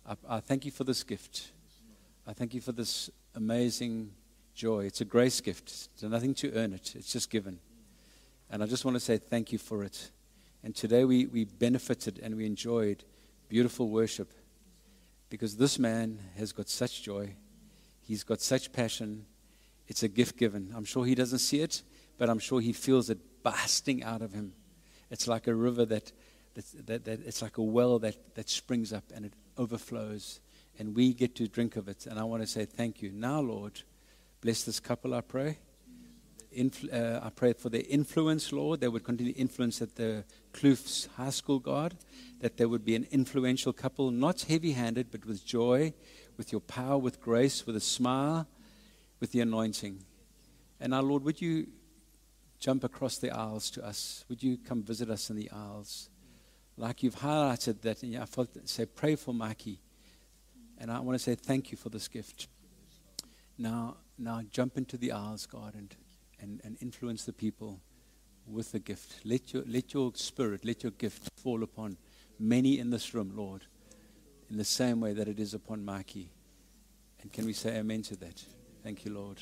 I, 0.04 0.16
I 0.28 0.40
thank 0.40 0.66
you 0.66 0.72
for 0.72 0.84
this 0.84 1.04
gift. 1.04 1.52
I 2.26 2.34
thank 2.34 2.56
you 2.56 2.60
for 2.60 2.72
this 2.72 3.12
amazing 3.36 4.14
joy. 4.56 4.86
It's 4.86 5.00
a 5.00 5.06
grace 5.06 5.42
gift. 5.42 5.90
There's 6.00 6.12
nothing 6.12 6.34
to 6.34 6.52
earn 6.54 6.74
it, 6.74 6.96
it's 6.96 7.14
just 7.14 7.30
given. 7.30 7.60
And 8.50 8.64
I 8.64 8.66
just 8.66 8.84
want 8.84 8.96
to 8.96 9.00
say 9.00 9.20
thank 9.20 9.52
you 9.52 9.60
for 9.60 9.84
it. 9.84 10.10
And 10.64 10.76
today 10.76 11.06
we, 11.06 11.28
we 11.28 11.46
benefited 11.46 12.20
and 12.24 12.36
we 12.36 12.48
enjoyed 12.48 13.04
beautiful 13.48 13.90
worship 13.90 14.34
because 15.30 15.56
this 15.56 15.78
man 15.78 16.18
has 16.36 16.52
got 16.52 16.68
such 16.68 17.04
joy. 17.04 17.36
He's 18.02 18.24
got 18.24 18.42
such 18.42 18.74
passion. 18.74 19.28
It's 19.88 20.02
a 20.02 20.08
gift 20.08 20.36
given. 20.36 20.74
I'm 20.76 20.86
sure 20.86 21.06
he 21.06 21.14
doesn't 21.14 21.38
see 21.38 21.62
it, 21.62 21.84
but 22.18 22.28
I'm 22.28 22.40
sure 22.40 22.60
he 22.60 22.74
feels 22.74 23.12
it 23.12 23.20
bursting 23.44 24.04
out 24.04 24.22
of 24.22 24.34
him. 24.34 24.54
It's 25.10 25.28
like 25.28 25.48
a 25.48 25.54
river 25.56 25.86
that, 25.86 26.12
that, 26.54 26.88
that, 26.88 27.06
that 27.06 27.20
it's 27.26 27.42
like 27.42 27.58
a 27.58 27.64
well 27.64 28.00
that, 28.00 28.36
that 28.36 28.50
springs 28.50 28.94
up 28.94 29.04
and 29.14 29.26
it 29.26 29.34
overflows. 29.58 30.40
And 30.80 30.96
we 30.96 31.14
get 31.14 31.36
to 31.36 31.48
drink 31.48 31.76
of 31.76 31.88
it. 31.88 32.06
And 32.06 32.20
I 32.20 32.24
want 32.24 32.44
to 32.44 32.48
say 32.48 32.66
thank 32.66 33.02
you. 33.02 33.12
Now, 33.12 33.42
Lord, 33.42 33.82
bless 34.42 34.64
this 34.64 34.80
couple, 34.80 35.14
I 35.14 35.22
pray 35.22 35.58
influ- 36.56 36.94
uh, 36.94 37.20
I 37.24 37.30
pray 37.30 37.54
for 37.54 37.70
their 37.70 37.84
influence, 37.88 38.52
Lord. 38.52 38.82
They 38.82 38.88
would 38.88 39.04
continue 39.04 39.34
influence 39.36 39.82
at 39.82 39.96
the 39.96 40.24
Kloofs 40.54 41.08
High 41.16 41.30
School, 41.30 41.60
God. 41.60 41.96
That 42.40 42.58
they 42.58 42.66
would 42.66 42.84
be 42.84 42.96
an 42.96 43.08
influential 43.12 43.74
couple, 43.74 44.12
not 44.12 44.42
heavy 44.42 44.74
handed, 44.74 45.12
but 45.12 45.26
with 45.26 45.46
joy, 45.46 45.94
with 46.38 46.52
your 46.52 46.62
power, 46.62 46.98
with 46.98 47.22
grace, 47.22 47.66
with 47.66 47.76
a 47.76 47.82
smile, 47.82 48.48
with 49.20 49.32
the 49.32 49.42
anointing. 49.42 50.04
And 50.80 50.94
our 50.94 51.04
Lord, 51.04 51.24
would 51.24 51.42
you 51.42 51.68
jump 52.62 52.86
across 52.86 53.18
the 53.18 53.32
aisles 53.32 53.70
to 53.72 53.86
us? 53.86 54.24
Would 54.30 54.42
you 54.42 54.58
come 54.58 54.82
visit 54.84 55.10
us 55.10 55.30
in 55.30 55.36
the 55.36 55.52
aisles? 55.52 56.10
Like 56.78 57.04
you've 57.04 57.18
highlighted 57.18 57.82
that, 57.82 58.04
and 58.04 58.16
I 58.16 58.26
felt 58.26 58.50
say, 58.70 58.86
pray 58.86 59.16
for 59.16 59.34
Mikey. 59.34 59.82
And 60.78 60.90
I 60.90 61.02
want 61.02 61.16
to 61.16 61.24
say 61.24 61.36
thank 61.36 61.72
you 61.72 61.78
for 61.78 61.90
this 61.90 62.08
gift. 62.08 62.48
Now, 63.58 63.98
now 64.18 64.42
jump 64.50 64.78
into 64.78 64.96
the 64.96 65.12
aisles, 65.12 65.46
God, 65.46 65.76
and 65.76 65.94
and, 66.42 66.60
and 66.64 66.78
influence 66.82 67.24
the 67.24 67.34
people 67.34 67.80
with 68.46 68.72
the 68.72 68.80
gift. 68.80 69.22
Let 69.24 69.54
your, 69.54 69.64
let 69.68 69.94
your 69.94 70.12
spirit, 70.16 70.66
let 70.66 70.84
your 70.84 70.92
gift 70.92 71.30
fall 71.38 71.64
upon 71.64 71.98
many 72.40 72.80
in 72.80 72.90
this 72.90 73.14
room, 73.14 73.32
Lord, 73.36 73.66
in 74.50 74.58
the 74.58 74.66
same 74.66 75.00
way 75.00 75.14
that 75.14 75.28
it 75.28 75.40
is 75.40 75.54
upon 75.54 75.86
Mikey. 75.86 76.32
And 77.22 77.32
can 77.32 77.46
we 77.46 77.54
say 77.54 77.78
amen 77.78 78.02
to 78.04 78.16
that? 78.18 78.44
Thank 78.84 79.06
you, 79.06 79.14
Lord. 79.14 79.42